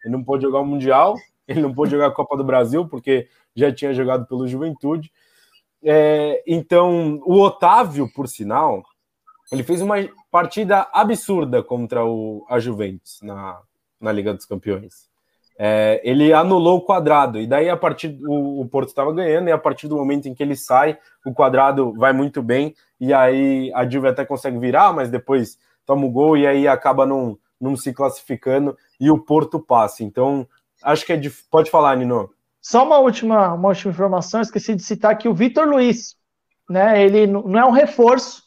Ele 0.04 0.14
não 0.14 0.24
pôde 0.24 0.44
jogar 0.44 0.60
o 0.60 0.66
Mundial 0.66 1.16
ele 1.52 1.62
não 1.62 1.74
pôde 1.74 1.92
jogar 1.92 2.08
a 2.08 2.12
Copa 2.12 2.38
do 2.38 2.44
Brasil, 2.44 2.88
porque 2.88 3.28
já 3.56 3.72
tinha 3.74 3.94
jogado 3.94 4.26
pelo 4.26 4.48
Juventude. 4.48 5.12
É, 5.84 6.44
então, 6.46 7.20
o 7.26 7.40
Otávio, 7.42 8.12
por 8.14 8.28
sinal, 8.28 8.84
ele 9.52 9.64
fez 9.64 9.82
uma 9.82 9.96
partida 10.30 10.88
absurda 10.94 11.64
contra 11.64 12.06
o, 12.06 12.46
a 12.50 12.60
Juventus 12.60 13.20
na, 13.22 13.60
na 14.00 14.12
Liga 14.12 14.34
dos 14.34 14.46
Campeões. 14.46 15.10
É, 15.58 16.02
ele 16.04 16.34
anulou 16.34 16.78
o 16.78 16.82
quadrado, 16.82 17.40
e 17.40 17.46
daí 17.46 17.70
a 17.70 17.78
partir 17.78 18.18
o, 18.24 18.62
o 18.62 18.68
Porto 18.68 18.90
estava 18.90 19.14
ganhando, 19.14 19.50
e 19.50 19.52
a 19.52 19.58
partir 19.58 19.88
do 19.88 19.98
momento 19.98 20.28
em 20.28 20.34
que 20.34 20.42
ele 20.42 20.56
sai, 20.56 20.98
o 21.26 21.34
quadrado 21.34 21.94
vai 21.94 22.14
muito 22.14 22.42
bem, 22.42 22.74
e 23.00 23.14
aí 23.14 23.72
a 23.74 23.88
Juve 23.88 24.08
até 24.08 24.26
consegue 24.26 24.58
virar, 24.58 24.94
mas 24.94 25.10
depois 25.10 25.60
toma 25.86 26.06
o 26.06 26.12
gol 26.12 26.38
e 26.38 26.48
aí 26.48 26.68
acaba 26.68 27.06
não, 27.06 27.38
não 27.60 27.76
se 27.76 27.94
classificando 27.94 28.76
e 29.00 29.12
o 29.12 29.20
Porto 29.20 29.60
passa. 29.60 30.04
Então, 30.04 30.48
Acho 30.82 31.06
que 31.06 31.14
é 31.14 31.18
de... 31.18 31.30
Pode 31.30 31.70
falar, 31.70 31.96
Nino. 31.96 32.30
Só 32.62 32.86
uma 32.86 33.00
última, 33.00 33.54
uma 33.54 33.70
última 33.70 33.92
informação, 33.92 34.40
esqueci 34.40 34.76
de 34.76 34.84
citar 34.84 35.18
que 35.18 35.28
o 35.28 35.34
Vitor 35.34 35.68
Luiz, 35.68 36.16
né? 36.70 37.04
Ele 37.04 37.26
não 37.26 37.58
é 37.58 37.66
um 37.66 37.72
reforço, 37.72 38.44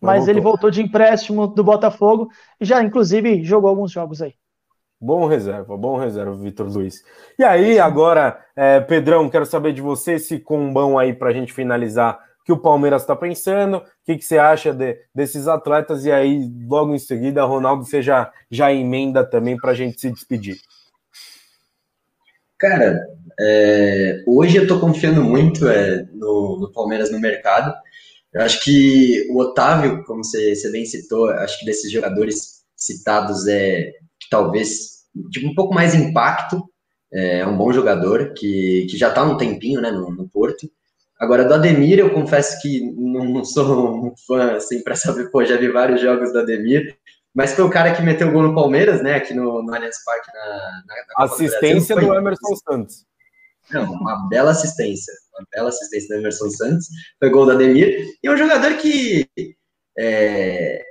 mas 0.00 0.18
voltou. 0.18 0.30
ele 0.30 0.40
voltou 0.40 0.70
de 0.70 0.82
empréstimo 0.82 1.46
do 1.48 1.64
Botafogo 1.64 2.28
e 2.60 2.64
já, 2.64 2.82
inclusive, 2.82 3.42
jogou 3.42 3.68
alguns 3.68 3.90
jogos 3.90 4.22
aí. 4.22 4.34
Bom 5.00 5.26
reserva, 5.26 5.76
bom 5.76 5.98
reserva, 5.98 6.34
Vitor 6.34 6.68
Luiz. 6.68 7.02
E 7.38 7.44
aí, 7.44 7.78
agora, 7.78 8.40
é, 8.54 8.80
Pedrão, 8.80 9.28
quero 9.28 9.44
saber 9.44 9.74
de 9.74 9.82
você 9.82 10.12
esse 10.12 10.38
combão 10.38 10.98
aí 10.98 11.12
para 11.12 11.30
a 11.30 11.32
gente 11.32 11.52
finalizar 11.52 12.18
que 12.46 12.52
o 12.52 12.56
Palmeiras 12.56 13.02
está 13.02 13.16
pensando, 13.16 13.78
o 13.78 13.82
que, 14.04 14.16
que, 14.16 14.24
você 14.24 14.38
acha 14.38 14.72
de, 14.72 14.96
desses 15.12 15.48
atletas, 15.48 16.04
e 16.04 16.12
aí, 16.12 16.48
logo 16.66 16.94
em 16.94 16.98
seguida, 16.98 17.44
Ronaldo, 17.44 17.84
você 17.84 18.00
já, 18.00 18.32
já 18.48 18.72
emenda 18.72 19.28
também 19.28 19.56
para 19.56 19.72
a 19.72 19.74
gente 19.74 20.00
se 20.00 20.10
despedir. 20.12 20.56
Cara, 22.56 23.04
é, 23.38 24.22
hoje 24.26 24.56
eu 24.56 24.62
estou 24.62 24.80
confiando 24.80 25.22
muito 25.22 25.68
é, 25.68 26.06
no, 26.12 26.58
no, 26.60 26.72
Palmeiras 26.72 27.10
no 27.10 27.20
mercado. 27.20 27.74
Eu 28.32 28.42
acho 28.42 28.62
que 28.62 29.26
o 29.30 29.38
Otávio, 29.38 30.04
como 30.04 30.24
você, 30.24 30.54
você 30.54 30.70
bem 30.70 30.84
citou, 30.84 31.28
acho 31.30 31.58
que 31.58 31.66
desses 31.66 31.90
jogadores 31.90 32.64
citados 32.76 33.46
é 33.46 33.92
que 34.20 34.28
talvez 34.30 34.96
tipo, 35.30 35.48
um 35.48 35.54
pouco 35.54 35.74
mais 35.74 35.94
impacto. 35.94 36.62
É, 37.12 37.40
é 37.40 37.46
um 37.46 37.56
bom 37.56 37.72
jogador 37.72 38.32
que, 38.34 38.86
que 38.90 38.96
já 38.96 39.08
está 39.08 39.22
um 39.22 39.36
tempinho 39.36 39.80
né, 39.80 39.90
no, 39.90 40.10
no, 40.10 40.28
Porto. 40.28 40.68
Agora, 41.18 41.44
do 41.44 41.54
Ademir, 41.54 41.98
eu 41.98 42.12
confesso 42.12 42.60
que 42.60 42.80
não, 42.94 43.44
sou 43.44 44.06
um 44.06 44.14
fã 44.26 44.56
assim, 44.56 44.82
para 44.82 44.94
saber, 44.96 45.30
pô, 45.30 45.44
já 45.44 45.56
vi 45.56 45.70
vários 45.70 46.00
jogos 46.00 46.32
do 46.32 46.40
Ademir. 46.40 46.96
Mas 47.34 47.52
foi 47.52 47.64
o 47.64 47.70
cara 47.70 47.94
que 47.94 48.02
meteu 48.02 48.28
o 48.28 48.32
gol 48.32 48.42
no 48.42 48.54
Palmeiras, 48.54 49.02
né? 49.02 49.14
Aqui 49.14 49.34
no, 49.34 49.62
no 49.62 49.74
Allianz 49.74 50.02
Parque. 50.04 50.30
Na, 50.32 50.44
na, 50.86 50.94
na 51.18 51.24
assistência 51.24 51.94
do, 51.94 52.06
do 52.06 52.14
Emerson 52.14 52.56
Santos. 52.56 53.06
Não, 53.70 53.92
uma 53.92 54.28
bela 54.28 54.50
assistência. 54.50 55.12
Uma 55.34 55.46
bela 55.52 55.68
assistência 55.68 56.08
do 56.08 56.20
Emerson 56.20 56.50
Santos. 56.50 56.86
Foi 57.18 57.30
gol 57.30 57.46
do 57.46 57.52
Ademir. 57.52 58.06
E 58.22 58.26
é 58.26 58.30
um 58.30 58.36
jogador 58.36 58.76
que. 58.76 59.28
É, 59.98 60.82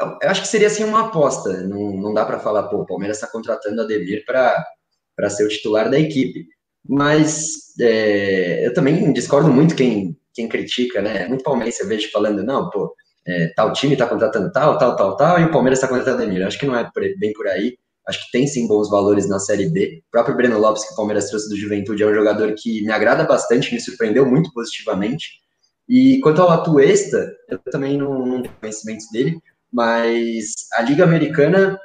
eu 0.00 0.30
acho 0.30 0.42
que 0.42 0.48
seria 0.48 0.66
assim 0.66 0.84
uma 0.84 1.08
aposta. 1.08 1.62
Não, 1.62 1.92
não 1.92 2.14
dá 2.14 2.24
para 2.24 2.40
falar, 2.40 2.64
pô, 2.64 2.78
o 2.78 2.86
Palmeiras 2.86 3.18
está 3.18 3.26
contratando 3.26 3.80
o 3.80 3.84
Ademir 3.84 4.24
para 4.24 5.30
ser 5.30 5.44
o 5.44 5.48
titular 5.48 5.90
da 5.90 5.98
equipe. 5.98 6.46
Mas 6.88 7.78
é, 7.78 8.66
eu 8.66 8.72
também 8.72 9.12
discordo 9.12 9.50
muito 9.52 9.76
quem, 9.76 10.16
quem 10.32 10.48
critica, 10.48 11.02
né? 11.02 11.28
Muito 11.28 11.44
palmeirense 11.44 11.82
eu 11.82 11.88
vejo 11.88 12.10
falando, 12.10 12.42
não, 12.42 12.70
pô, 12.70 12.94
é, 13.26 13.48
tal 13.54 13.72
time 13.72 13.92
está 13.92 14.06
contratando 14.06 14.50
tal, 14.50 14.78
tal, 14.78 14.96
tal, 14.96 15.16
tal, 15.16 15.40
e 15.40 15.44
o 15.44 15.50
Palmeiras 15.50 15.78
está 15.78 15.88
contratando 15.88 16.22
Emílio. 16.22 16.46
Acho 16.46 16.58
que 16.58 16.66
não 16.66 16.76
é 16.76 16.90
bem 17.18 17.32
por 17.32 17.46
aí. 17.46 17.76
Acho 18.10 18.26
que 18.26 18.32
tem 18.32 18.44
sim 18.44 18.66
bons 18.66 18.90
valores 18.90 19.28
na 19.28 19.38
Série 19.38 19.70
B. 19.70 20.02
O 20.08 20.10
próprio 20.10 20.36
Breno 20.36 20.58
Lopes, 20.58 20.84
que 20.84 20.92
o 20.92 20.96
Palmeiras 20.96 21.28
trouxe 21.28 21.48
do 21.48 21.56
Juventude, 21.56 22.02
é 22.02 22.06
um 22.06 22.14
jogador 22.14 22.52
que 22.58 22.82
me 22.82 22.90
agrada 22.90 23.22
bastante, 23.22 23.72
me 23.72 23.80
surpreendeu 23.80 24.26
muito 24.26 24.52
positivamente. 24.52 25.40
E 25.88 26.18
quanto 26.20 26.42
ao 26.42 26.50
Atuesta, 26.50 27.32
eu 27.48 27.58
também 27.70 27.96
não, 27.96 28.26
não 28.26 28.42
tenho 28.42 28.54
conhecimento 28.60 29.04
dele, 29.12 29.40
mas 29.72 30.54
a 30.74 30.82
Liga 30.82 31.04
Americana 31.04 31.78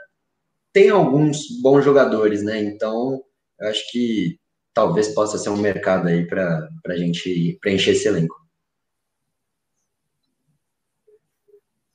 tem 0.73 0.89
alguns 0.89 1.61
bons 1.61 1.86
jogadores, 1.86 2.41
né? 2.41 2.59
Então, 2.59 3.21
eu 3.59 3.67
acho 3.67 3.84
que 3.91 4.39
talvez 4.73 5.09
possa 5.09 5.38
ser 5.38 5.49
um 5.49 5.57
mercado 5.57 6.07
aí 6.07 6.26
para 6.28 6.67
a 6.88 6.97
gente 6.97 7.57
preencher 7.61 7.91
esse 7.91 8.07
elenco. 8.07 8.36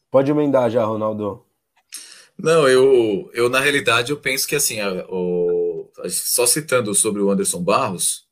Pode 0.09 0.31
emendar 0.31 0.71
já, 0.71 0.85
Ronaldo. 0.85 1.45
Não, 2.43 2.69
eu, 2.69 3.31
eu 3.35 3.49
na 3.49 3.61
realidade 3.61 4.11
eu 4.11 4.17
penso 4.17 4.47
que 4.47 4.57
assim, 4.57 4.81
a, 4.81 5.05
o, 5.09 5.91
só 6.09 6.47
citando 6.47 6.95
sobre 6.95 7.21
o 7.21 7.31
Anderson 7.31 7.63
Barros, 7.63 8.25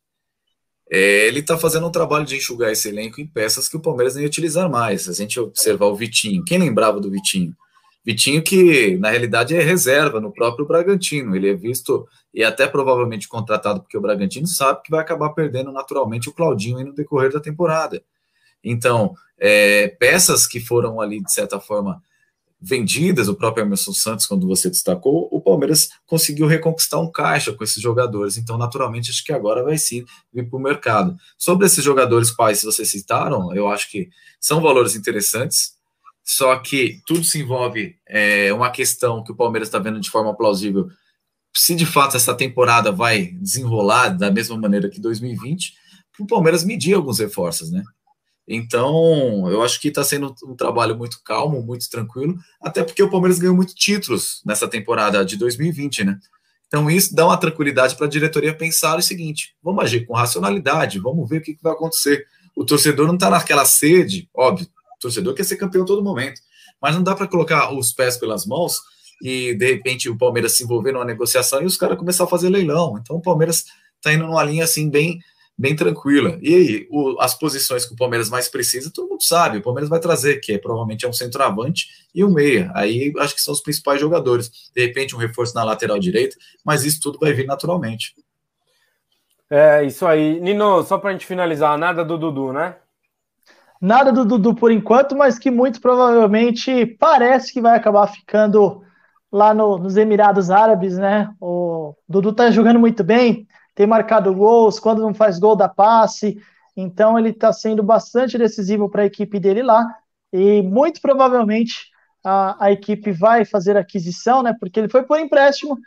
é, 0.91 1.27
ele 1.27 1.41
está 1.41 1.59
fazendo 1.59 1.87
um 1.87 1.93
trabalho 1.93 2.25
de 2.25 2.37
enxugar 2.37 2.73
esse 2.73 2.89
elenco 2.89 3.21
em 3.21 3.27
peças 3.27 3.69
que 3.69 3.77
o 3.77 3.81
Palmeiras 3.81 4.15
nem 4.15 4.23
ia 4.25 4.29
utilizar 4.29 4.71
mais. 4.71 5.09
A 5.09 5.13
gente 5.13 5.39
observar 5.39 5.87
o 5.87 5.97
Vitinho, 5.97 6.45
quem 6.45 6.59
lembrava 6.59 6.99
do 7.01 7.11
Vitinho? 7.11 7.55
Vitinho 8.05 8.43
que 8.43 8.97
na 8.97 9.11
realidade 9.11 9.55
é 9.55 9.61
reserva 9.61 10.19
no 10.19 10.33
próprio 10.33 10.67
Bragantino. 10.67 11.37
Ele 11.37 11.51
é 11.51 11.55
visto 11.55 12.09
e 12.33 12.43
até 12.43 12.67
provavelmente 12.67 13.29
contratado 13.29 13.81
porque 13.81 13.99
o 13.99 14.01
Bragantino 14.01 14.47
sabe 14.47 14.83
que 14.83 14.91
vai 14.91 15.01
acabar 15.01 15.31
perdendo 15.31 15.71
naturalmente 15.71 16.29
o 16.29 16.33
Claudinho 16.33 16.87
no 16.87 16.95
decorrer 16.95 17.31
da 17.31 17.41
temporada. 17.41 18.03
Então, 18.65 19.15
é, 19.39 19.89
peças 19.89 20.47
que 20.47 20.59
foram 20.59 21.01
ali, 21.01 21.23
de 21.23 21.33
certa 21.33 21.61
forma, 21.61 22.03
vendidas, 22.61 23.29
o 23.29 23.35
próprio 23.35 23.65
Emerson 23.65 23.93
Santos, 23.93 24.27
quando 24.27 24.47
você 24.47 24.69
destacou, 24.69 25.29
o 25.31 25.41
Palmeiras 25.41 25.89
conseguiu 26.07 26.47
reconquistar 26.47 26.99
um 26.99 27.11
caixa 27.11 27.53
com 27.53 27.63
esses 27.63 27.81
jogadores. 27.81 28.37
Então, 28.37 28.59
naturalmente, 28.59 29.11
acho 29.11 29.25
que 29.25 29.33
agora 29.33 29.63
vai 29.63 29.79
sim 29.79 30.05
vir 30.33 30.49
para 30.49 30.59
o 30.59 30.63
mercado. 30.63 31.17
Sobre 31.37 31.67
esses 31.67 31.85
jogadores 31.85 32.31
quais 32.31 32.63
vocês 32.63 32.91
citaram, 32.91 33.55
eu 33.55 33.69
acho 33.69 33.91
que 33.91 34.09
são 34.41 34.61
valores 34.61 34.97
interessantes, 34.97 35.77
só 36.25 36.57
que 36.59 37.01
tudo 37.07 37.25
se 37.25 37.41
envolve 37.41 37.97
é, 38.07 38.53
uma 38.53 38.71
questão 38.71 39.23
que 39.23 39.33
o 39.33 39.37
Palmeiras 39.37 39.69
está 39.69 39.79
vendo 39.79 40.01
de 40.01 40.11
forma 40.11 40.37
plausível. 40.37 40.89
Se 41.57 41.75
de 41.75 41.87
fato 41.87 42.17
essa 42.17 42.35
temporada 42.35 42.93
vai 42.93 43.27
desenrolar 43.41 44.11
da 44.11 44.31
mesma 44.31 44.57
maneira 44.59 44.91
que 44.91 45.01
2020, 45.01 45.75
o 46.19 46.27
Palmeiras 46.27 46.65
medir 46.65 46.95
alguns 46.95 47.21
reforços, 47.21 47.71
né? 47.71 47.83
Então, 48.49 49.47
eu 49.51 49.63
acho 49.63 49.79
que 49.79 49.89
está 49.89 50.03
sendo 50.03 50.35
um 50.45 50.57
trabalho 50.57 50.97
muito 50.97 51.21
calmo, 51.23 51.63
muito 51.63 51.89
tranquilo, 51.91 52.39
até 52.63 52.83
porque 52.83 53.03
o 53.03 53.11
Palmeiras 53.11 53.39
ganhou 53.39 53.55
muitos 53.55 53.75
títulos 53.75 54.41
nessa 54.47 54.67
temporada 54.67 55.23
de 55.23 55.37
2020, 55.37 56.05
né? 56.05 56.19
Então, 56.67 56.91
isso 56.91 57.15
dá 57.15 57.27
uma 57.27 57.37
tranquilidade 57.37 57.95
para 57.95 58.07
a 58.07 58.09
diretoria 58.09 58.55
pensar 58.55 58.99
o 58.99 59.03
seguinte: 59.03 59.55
vamos 59.63 59.85
agir 59.85 60.07
com 60.07 60.15
racionalidade, 60.15 60.99
vamos 60.99 61.29
ver 61.29 61.39
o 61.39 61.43
que, 61.43 61.55
que 61.55 61.63
vai 61.63 61.73
acontecer. 61.75 62.27
O 62.57 62.65
torcedor 62.65 63.07
não 63.07 63.15
está 63.15 63.29
naquela 63.29 63.67
sede, 63.67 64.29
óbvio, 64.35 64.67
o 64.67 65.01
torcedor 65.01 65.35
quer 65.35 65.45
ser 65.45 65.57
campeão 65.57 65.85
todo 65.85 66.03
momento, 66.03 66.41
mas 66.81 66.95
não 66.95 67.03
dá 67.03 67.15
para 67.15 67.29
colocar 67.29 67.73
os 67.73 67.93
pés 67.93 68.17
pelas 68.17 68.47
mãos 68.47 68.79
e, 69.23 69.55
de 69.55 69.67
repente, 69.73 70.09
o 70.09 70.17
Palmeiras 70.17 70.53
se 70.53 70.65
envolver 70.65 70.93
numa 70.93 71.05
negociação 71.05 71.63
e 71.63 71.67
os 71.67 71.77
caras 71.77 71.99
começar 71.99 72.25
a 72.25 72.29
fazer 72.29 72.49
leilão. 72.49 72.99
Então, 72.99 73.17
o 73.17 73.23
Palmeiras 73.23 73.65
está 73.97 74.13
indo 74.13 74.27
numa 74.27 74.43
linha 74.43 74.65
assim, 74.65 74.89
bem 74.89 75.19
bem 75.59 75.75
tranquila. 75.75 76.39
E 76.41 76.55
aí, 76.55 76.89
o, 76.89 77.21
as 77.21 77.35
posições 77.35 77.85
que 77.85 77.93
o 77.93 77.97
Palmeiras 77.97 78.31
mais 78.31 78.49
precisa, 78.49 78.93
todo 78.95 79.09
mundo 79.09 79.25
sabe, 79.25 79.59
o 79.59 79.63
Palmeiras 79.63 79.91
vai 79.91 79.99
trazer, 79.99 80.39
que 80.39 80.53
é, 80.53 80.59
provavelmente 80.59 81.05
é 81.05 81.09
um 81.09 81.13
centroavante 81.13 81.89
e 82.15 82.25
um 82.25 82.33
meia. 82.33 82.71
Aí 82.75 83.13
acho 83.19 83.35
que 83.35 83.41
são 83.41 83.53
os 83.53 83.61
principais 83.61 84.01
jogadores. 84.01 84.51
De 84.73 84.87
repente, 84.87 85.17
um 85.17 85.19
reforço 85.19 85.55
na 85.57 85.65
lateral 85.65 85.99
direita, 85.99 86.37
mas 86.65 86.85
isso 86.85 87.01
tudo 87.01 87.19
vai 87.19 87.33
vir 87.33 87.47
naturalmente. 87.47 88.15
É, 89.51 89.83
isso 89.83 90.07
aí. 90.07 90.39
Nino, 90.41 90.85
só 90.85 90.97
para 90.97 91.11
a 91.11 91.13
gente 91.13 91.27
finalizar, 91.27 91.77
nada 91.77 92.05
do 92.05 92.17
Dudu, 92.17 92.53
né? 92.53 92.77
Nada 93.81 94.13
do 94.13 94.25
Dudu 94.25 94.55
por 94.55 94.71
enquanto, 94.71 95.17
mas 95.17 95.39
que 95.39 95.51
muito 95.51 95.81
provavelmente 95.81 96.87
parece 96.87 97.53
que 97.53 97.61
vai 97.61 97.77
acabar 97.77 98.07
ficando 98.09 98.83
lá 99.31 99.53
no, 99.55 99.79
nos 99.79 99.97
Emirados 99.97 100.51
Árabes, 100.51 100.99
né? 100.99 101.33
O 101.41 101.95
Dudu 102.09 102.33
tá 102.33 102.51
jogando 102.51 102.79
muito 102.79 103.03
bem, 103.03 103.48
tem 103.79 103.87
marcado 103.87 104.35
gols, 104.35 104.81
quando 104.81 105.03
não 105.03 105.15
faz 105.15 105.39
gol 105.39 105.55
dá 105.55 105.69
passe, 105.69 106.43
então 106.77 107.17
ele 107.17 107.29
está 107.29 107.53
sendo 107.53 107.81
bastante 107.81 108.37
decisivo 108.37 108.91
para 108.91 109.03
a 109.03 109.07
equipe 109.07 109.39
dele 109.39 109.63
lá, 109.63 109.87
e 110.33 110.61
muito 110.63 111.01
provavelmente 111.01 111.89
a, 112.25 112.65
a, 112.65 112.73
equipe 112.73 113.13
vai 113.13 113.45
fazer 113.45 113.77
aquisição, 113.77 114.43
né? 114.43 114.53
Porque 114.59 114.81
ele 114.81 114.89
foi 114.89 115.05
por 115.05 115.21
empréstimo 115.21 115.79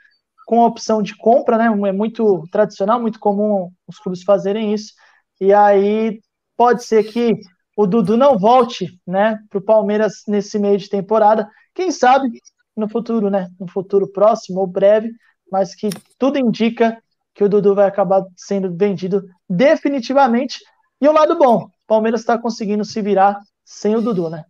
com 0.47 0.61
a 0.61 0.67
opção 0.67 1.01
de 1.01 1.17
compra, 1.17 1.57
né? 1.57 1.65
É 1.65 1.91
muito 1.91 2.45
tradicional, 2.49 2.97
muito 2.97 3.19
comum 3.19 3.69
os 3.85 3.99
clubes 3.99 4.23
fazerem 4.23 4.73
isso. 4.73 4.93
E 5.41 5.53
aí 5.53 6.21
pode 6.55 6.85
ser 6.85 7.03
que 7.03 7.33
o 7.75 7.85
Dudu 7.85 8.15
não 8.15 8.37
volte, 8.39 8.97
né, 9.05 9.37
para 9.49 9.59
o 9.59 9.61
Palmeiras 9.61 10.23
nesse 10.25 10.57
meio 10.57 10.77
de 10.77 10.87
temporada. 10.87 11.45
Quem 11.75 11.91
sabe 11.91 12.29
no 12.73 12.87
futuro, 12.87 13.29
né? 13.29 13.49
No 13.59 13.67
futuro 13.67 14.09
próximo 14.09 14.61
ou 14.61 14.67
breve, 14.67 15.11
mas 15.51 15.75
que 15.75 15.89
tudo 16.17 16.37
indica 16.39 16.97
que 17.41 17.45
o 17.45 17.49
Dudu 17.49 17.73
vai 17.73 17.87
acabar 17.87 18.23
sendo 18.35 18.71
vendido 18.77 19.23
definitivamente. 19.49 20.59
E 21.01 21.07
o 21.07 21.11
lado 21.11 21.35
bom, 21.39 21.63
o 21.63 21.69
Palmeiras 21.87 22.19
está 22.19 22.37
conseguindo 22.37 22.85
se 22.85 23.01
virar 23.01 23.39
sem 23.65 23.95
o 23.95 24.01
Dudu, 24.01 24.29
né? 24.29 24.45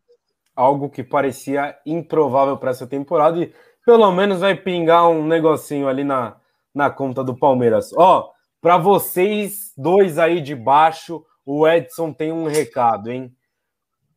Algo 0.54 0.90
que 0.90 1.02
parecia 1.02 1.74
improvável 1.86 2.58
para 2.58 2.72
essa 2.72 2.86
temporada 2.86 3.40
e 3.40 3.54
pelo 3.86 4.12
menos 4.12 4.42
vai 4.42 4.56
pingar 4.56 5.08
um 5.08 5.26
negocinho 5.26 5.88
ali 5.88 6.04
na, 6.04 6.36
na 6.76 6.90
conta 6.90 7.24
do 7.24 7.34
Palmeiras. 7.34 7.94
Ó, 7.96 8.30
para 8.60 8.78
vocês 8.78 9.72
dois 9.78 10.20
aí 10.20 10.42
de 10.42 10.54
baixo, 10.54 11.24
o 11.46 11.66
Edson 11.66 12.12
tem 12.12 12.34
um 12.34 12.46
recado, 12.46 13.10
hein? 13.10 13.34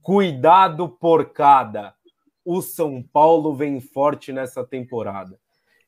Cuidado 0.02 0.88
porcada. 0.88 1.94
O 2.44 2.60
São 2.60 3.00
Paulo 3.00 3.54
vem 3.54 3.80
forte 3.80 4.32
nessa 4.32 4.66
temporada. 4.66 5.38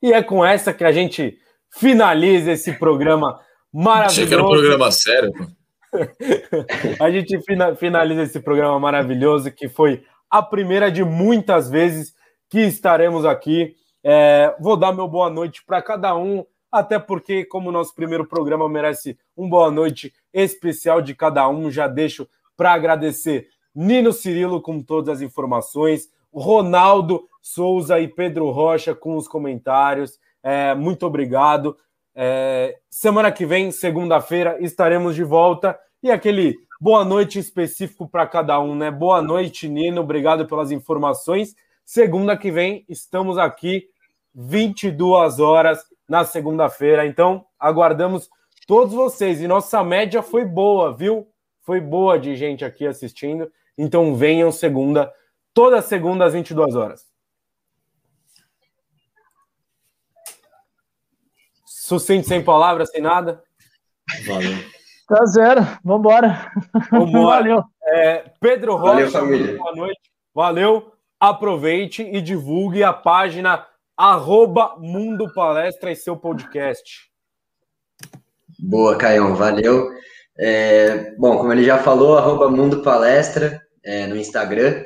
E 0.01 0.13
é 0.13 0.23
com 0.23 0.45
essa 0.45 0.73
que 0.73 0.85
a 0.85 0.93
gente 0.93 1.37
finaliza 1.77 2.53
esse 2.53 2.73
programa 2.73 3.41
maravilhoso. 3.73 4.13
Achei 4.13 4.27
que 4.27 4.35
era 4.35 4.45
um 4.45 4.51
programa 4.51 4.91
sério. 4.91 5.33
a 7.01 7.11
gente 7.11 7.39
finaliza 7.79 8.23
esse 8.23 8.41
programa 8.41 8.79
maravilhoso 8.79 9.51
que 9.51 9.69
foi 9.69 10.03
a 10.31 10.43
primeira 10.43 10.91
de 10.91 11.05
muitas 11.05 11.71
vezes 11.71 12.15
que 12.49 12.61
estaremos 12.61 13.25
aqui. 13.25 13.75
É, 14.03 14.55
vou 14.61 14.77
dar 14.77 14.93
meu 14.93 15.09
boa 15.09 15.31
noite 15.31 15.65
para 15.65 15.83
cada 15.83 16.17
um, 16.17 16.45
até 16.71 16.99
porque, 16.99 17.45
como 17.45 17.69
o 17.69 17.73
nosso 17.73 17.95
primeiro 17.95 18.27
programa 18.27 18.69
merece 18.69 19.19
um 19.37 19.49
boa 19.49 19.71
noite 19.71 20.13
especial 20.33 21.01
de 21.01 21.15
cada 21.15 21.49
um, 21.49 21.71
já 21.71 21.87
deixo 21.87 22.29
para 22.57 22.73
agradecer 22.73 23.49
Nino 23.75 24.13
Cirilo 24.13 24.63
com 24.63 24.81
todas 24.81 25.17
as 25.17 25.23
informações, 25.23 26.09
Ronaldo 26.33 27.25
Souza 27.43 28.01
e 28.01 28.09
Pedro 28.09 28.51
Rocha 28.51 28.95
com 28.95 29.17
os 29.17 29.29
comentários. 29.29 30.19
É, 30.47 30.77
muito 30.77 31.05
obrigado. 31.05 31.77
É, 32.15 32.79
semana 32.89 33.33
que 33.33 33.45
vem, 33.45 33.73
segunda-feira, 33.73 34.57
estaremos 34.61 35.17
de 35.17 35.25
volta. 35.25 35.77
E 36.01 36.09
aquele 36.09 36.55
boa 36.81 37.05
noite 37.05 37.41
específico 37.41 38.09
para 38.09 38.29
cada 38.29 38.61
um, 38.61 38.73
né? 38.77 38.89
Boa 38.89 39.21
noite, 39.21 39.69
Nino. 39.69 40.03
Obrigado 40.03 40.47
pelas 40.47 40.71
informações. 40.71 41.57
Segunda 41.85 42.37
que 42.37 42.53
vem, 42.53 42.85
estamos 42.89 43.39
aqui, 43.39 43.89
22 44.33 45.41
horas 45.41 45.81
na 46.09 46.25
segunda-feira. 46.25 47.05
Então, 47.05 47.45
aguardamos 47.59 48.31
todos 48.69 48.95
vocês. 48.95 49.41
E 49.41 49.49
nossa 49.49 49.83
média 49.83 50.23
foi 50.23 50.45
boa, 50.45 50.97
viu? 50.97 51.27
Foi 51.63 51.81
boa 51.81 52.21
de 52.21 52.37
gente 52.37 52.65
aqui 52.65 52.87
assistindo. 52.87 53.51
Então, 53.77 54.15
venham 54.15 54.53
segunda, 54.53 55.13
toda 55.53 55.83
segunda 55.83 56.25
às 56.25 56.35
22 56.35 56.77
horas. 56.77 57.16
Sucinto, 61.87 62.27
sem 62.27 62.43
palavras, 62.43 62.91
sem 62.91 63.01
nada? 63.01 63.41
Valeu. 64.27 64.57
Tá 65.07 65.25
zero. 65.27 65.61
Vambora. 65.85 66.51
Vambora. 66.91 67.37
Valeu. 67.39 67.65
É, 67.85 68.25
Pedro 68.41 68.75
Rocha, 68.75 69.21
Valeu, 69.21 69.57
boa 69.57 69.77
noite. 69.77 70.01
Valeu. 70.35 70.93
Aproveite 71.21 72.03
e 72.03 72.21
divulgue 72.21 72.83
a 72.83 72.93
página 72.93 73.65
arroba 73.97 74.75
Mundo 74.81 75.33
Palestra 75.33 75.93
e 75.93 75.95
seu 75.95 76.17
podcast. 76.17 77.09
Boa, 78.59 78.99
Caião. 78.99 79.37
Valeu. 79.37 79.89
É, 80.37 81.15
bom, 81.15 81.39
como 81.39 81.53
ele 81.53 81.63
já 81.63 81.79
falou, 81.79 82.19
arroba 82.19 82.51
Mundo 82.51 82.83
Palestra 82.83 83.63
é, 83.85 84.09
no 84.09 84.17
Instagram. 84.17 84.85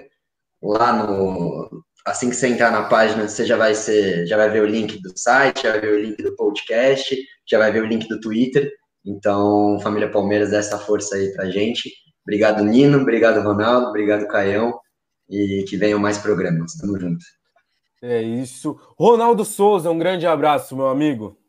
Lá 0.62 0.92
no, 0.92 1.82
assim 2.06 2.30
que 2.30 2.36
você 2.36 2.48
entrar 2.48 2.70
na 2.70 2.84
página, 2.84 3.28
você 3.28 3.44
já 3.44 3.56
vai 3.56 3.74
ser, 3.74 4.26
já 4.26 4.36
vai 4.36 4.50
ver 4.50 4.62
o 4.62 4.66
link 4.66 5.00
do 5.00 5.16
site, 5.16 5.62
já 5.62 5.72
vai 5.72 5.80
ver 5.80 5.92
o 5.94 6.00
link 6.00 6.22
do 6.22 6.34
podcast, 6.36 7.16
já 7.48 7.58
vai 7.58 7.72
ver 7.72 7.82
o 7.82 7.86
link 7.86 8.08
do 8.08 8.20
Twitter. 8.20 8.70
Então, 9.04 9.78
família 9.82 10.10
Palmeiras, 10.10 10.50
dá 10.50 10.58
essa 10.58 10.78
força 10.78 11.16
aí 11.16 11.32
pra 11.32 11.50
gente. 11.50 11.90
Obrigado, 12.22 12.64
Nino, 12.64 13.00
obrigado, 13.00 13.42
Ronaldo, 13.42 13.88
obrigado, 13.88 14.28
Caião, 14.28 14.78
e 15.28 15.64
que 15.68 15.76
venham 15.76 15.98
mais 15.98 16.18
programas. 16.18 16.74
Tamo 16.74 16.98
junto. 16.98 17.24
É 18.02 18.22
isso. 18.22 18.78
Ronaldo 18.98 19.44
Souza, 19.44 19.90
um 19.90 19.98
grande 19.98 20.26
abraço, 20.26 20.76
meu 20.76 20.88
amigo. 20.88 21.39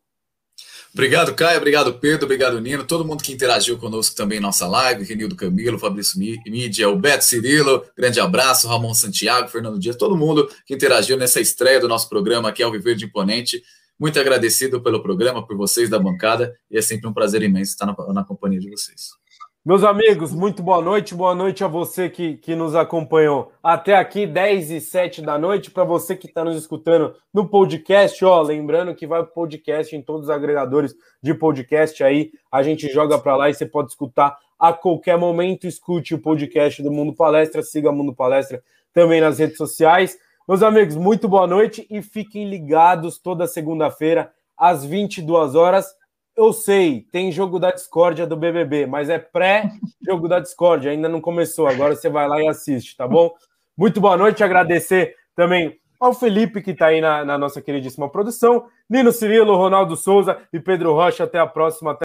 Obrigado, 0.94 1.34
Caio. 1.34 1.58
Obrigado, 1.58 1.94
Pedro. 1.94 2.26
Obrigado, 2.26 2.60
Nino. 2.60 2.84
Todo 2.84 3.06
mundo 3.06 3.24
que 3.24 3.32
interagiu 3.32 3.78
conosco 3.78 4.16
também 4.16 4.40
em 4.40 4.42
nossa 4.42 4.68
live. 4.68 5.06
Renildo 5.06 5.36
Camilo, 5.36 5.80
Fabrício 5.80 6.20
Mídia, 6.20 6.90
o 6.90 6.98
Beto 6.98 7.24
Cirilo. 7.24 7.86
Grande 7.98 8.20
abraço. 8.20 8.68
Ramon 8.68 8.94
Santiago, 8.94 9.48
Fernando 9.48 9.80
Dias. 9.80 9.96
Todo 9.96 10.18
mundo 10.18 10.50
que 10.66 10.74
interagiu 10.74 11.18
nessa 11.18 11.40
estreia 11.40 11.80
do 11.80 11.88
nosso 11.88 12.10
programa 12.10 12.50
aqui 12.50 12.62
ao 12.62 12.72
Viver 12.72 12.96
de 12.96 13.06
Imponente. 13.06 13.64
Muito 13.98 14.20
agradecido 14.20 14.82
pelo 14.82 15.02
programa, 15.02 15.46
por 15.46 15.56
vocês 15.56 15.90
da 15.90 15.98
bancada. 15.98 16.54
E 16.70 16.78
é 16.78 16.82
sempre 16.82 17.08
um 17.08 17.14
prazer 17.14 17.42
imenso 17.42 17.72
estar 17.72 17.86
na, 17.86 17.96
na 18.14 18.24
companhia 18.26 18.60
de 18.60 18.70
vocês. 18.70 19.21
Meus 19.64 19.84
amigos, 19.84 20.34
muito 20.34 20.64
boa 20.64 20.82
noite. 20.82 21.14
Boa 21.14 21.36
noite 21.36 21.64
a 21.64 21.68
você 21.68 22.10
que, 22.10 22.36
que 22.36 22.56
nos 22.56 22.74
acompanhou 22.74 23.52
até 23.62 23.96
aqui, 23.96 24.26
10 24.26 24.72
e 24.72 24.82
7 24.82 25.22
da 25.22 25.38
noite. 25.38 25.70
Para 25.70 25.84
você 25.84 26.16
que 26.16 26.26
está 26.26 26.44
nos 26.44 26.58
escutando 26.58 27.14
no 27.32 27.48
podcast, 27.48 28.26
ó, 28.26 28.42
lembrando 28.42 28.96
que 28.96 29.06
vai 29.06 29.22
o 29.22 29.28
podcast 29.28 29.96
em 29.96 30.02
todos 30.02 30.24
os 30.24 30.30
agregadores 30.32 30.96
de 31.22 31.36
podcast 31.36 32.04
aí. 32.04 32.32
A 32.52 32.64
gente 32.64 32.90
joga 32.90 33.20
para 33.20 33.36
lá 33.36 33.52
e 33.52 33.54
você 33.54 33.68
pode 33.68 33.92
escutar 33.92 34.36
a 34.58 34.74
qualquer 34.74 35.16
momento. 35.16 35.68
Escute 35.68 36.16
o 36.16 36.20
podcast 36.20 36.82
do 36.82 36.92
Mundo 36.92 37.14
Palestra, 37.14 37.62
siga 37.62 37.92
o 37.92 37.96
Mundo 37.96 38.16
Palestra 38.16 38.64
também 38.92 39.22
nas 39.22 39.38
redes 39.38 39.58
sociais. 39.58 40.18
Meus 40.48 40.64
amigos, 40.64 40.96
muito 40.96 41.28
boa 41.28 41.46
noite 41.46 41.86
e 41.88 42.02
fiquem 42.02 42.50
ligados 42.50 43.20
toda 43.20 43.46
segunda-feira 43.46 44.32
às 44.58 44.84
22 44.84 45.54
horas 45.54 46.01
eu 46.44 46.54
sei, 46.54 47.06
tem 47.12 47.32
jogo 47.32 47.60
da 47.60 47.72
discórdia 47.72 48.26
do 48.26 48.36
BBB, 48.36 48.88
mas 48.88 49.10
é 49.10 49.20
pré-jogo 49.20 50.28
da 50.28 50.40
discórdia, 50.40 50.92
ainda 50.92 51.08
não 51.08 51.22
começou. 51.22 51.68
Agora 51.68 51.96
você 51.96 52.10
vai 52.10 52.28
lá 52.28 52.42
e 52.42 52.48
assiste, 52.48 52.98
tá 52.98 53.08
bom? 53.08 53.32
Muito 53.78 54.02
boa 54.02 54.18
noite, 54.18 54.44
agradecer 54.44 55.16
também 55.36 55.80
ao 56.00 56.14
Felipe, 56.14 56.62
que 56.62 56.72
está 56.72 56.88
aí 56.88 57.00
na, 57.00 57.24
na, 57.24 57.38
nossa 57.38 57.62
queridíssima 57.62 58.10
produção, 58.10 58.66
Nino 58.90 59.12
Cirilo, 59.12 59.56
Ronaldo 59.56 59.96
Souza 59.96 60.40
e 60.52 60.60
Pedro 60.60 60.94
Rocha. 60.94 61.26
Até 61.26 61.38
a 61.38 61.46
próxima. 61.46 62.00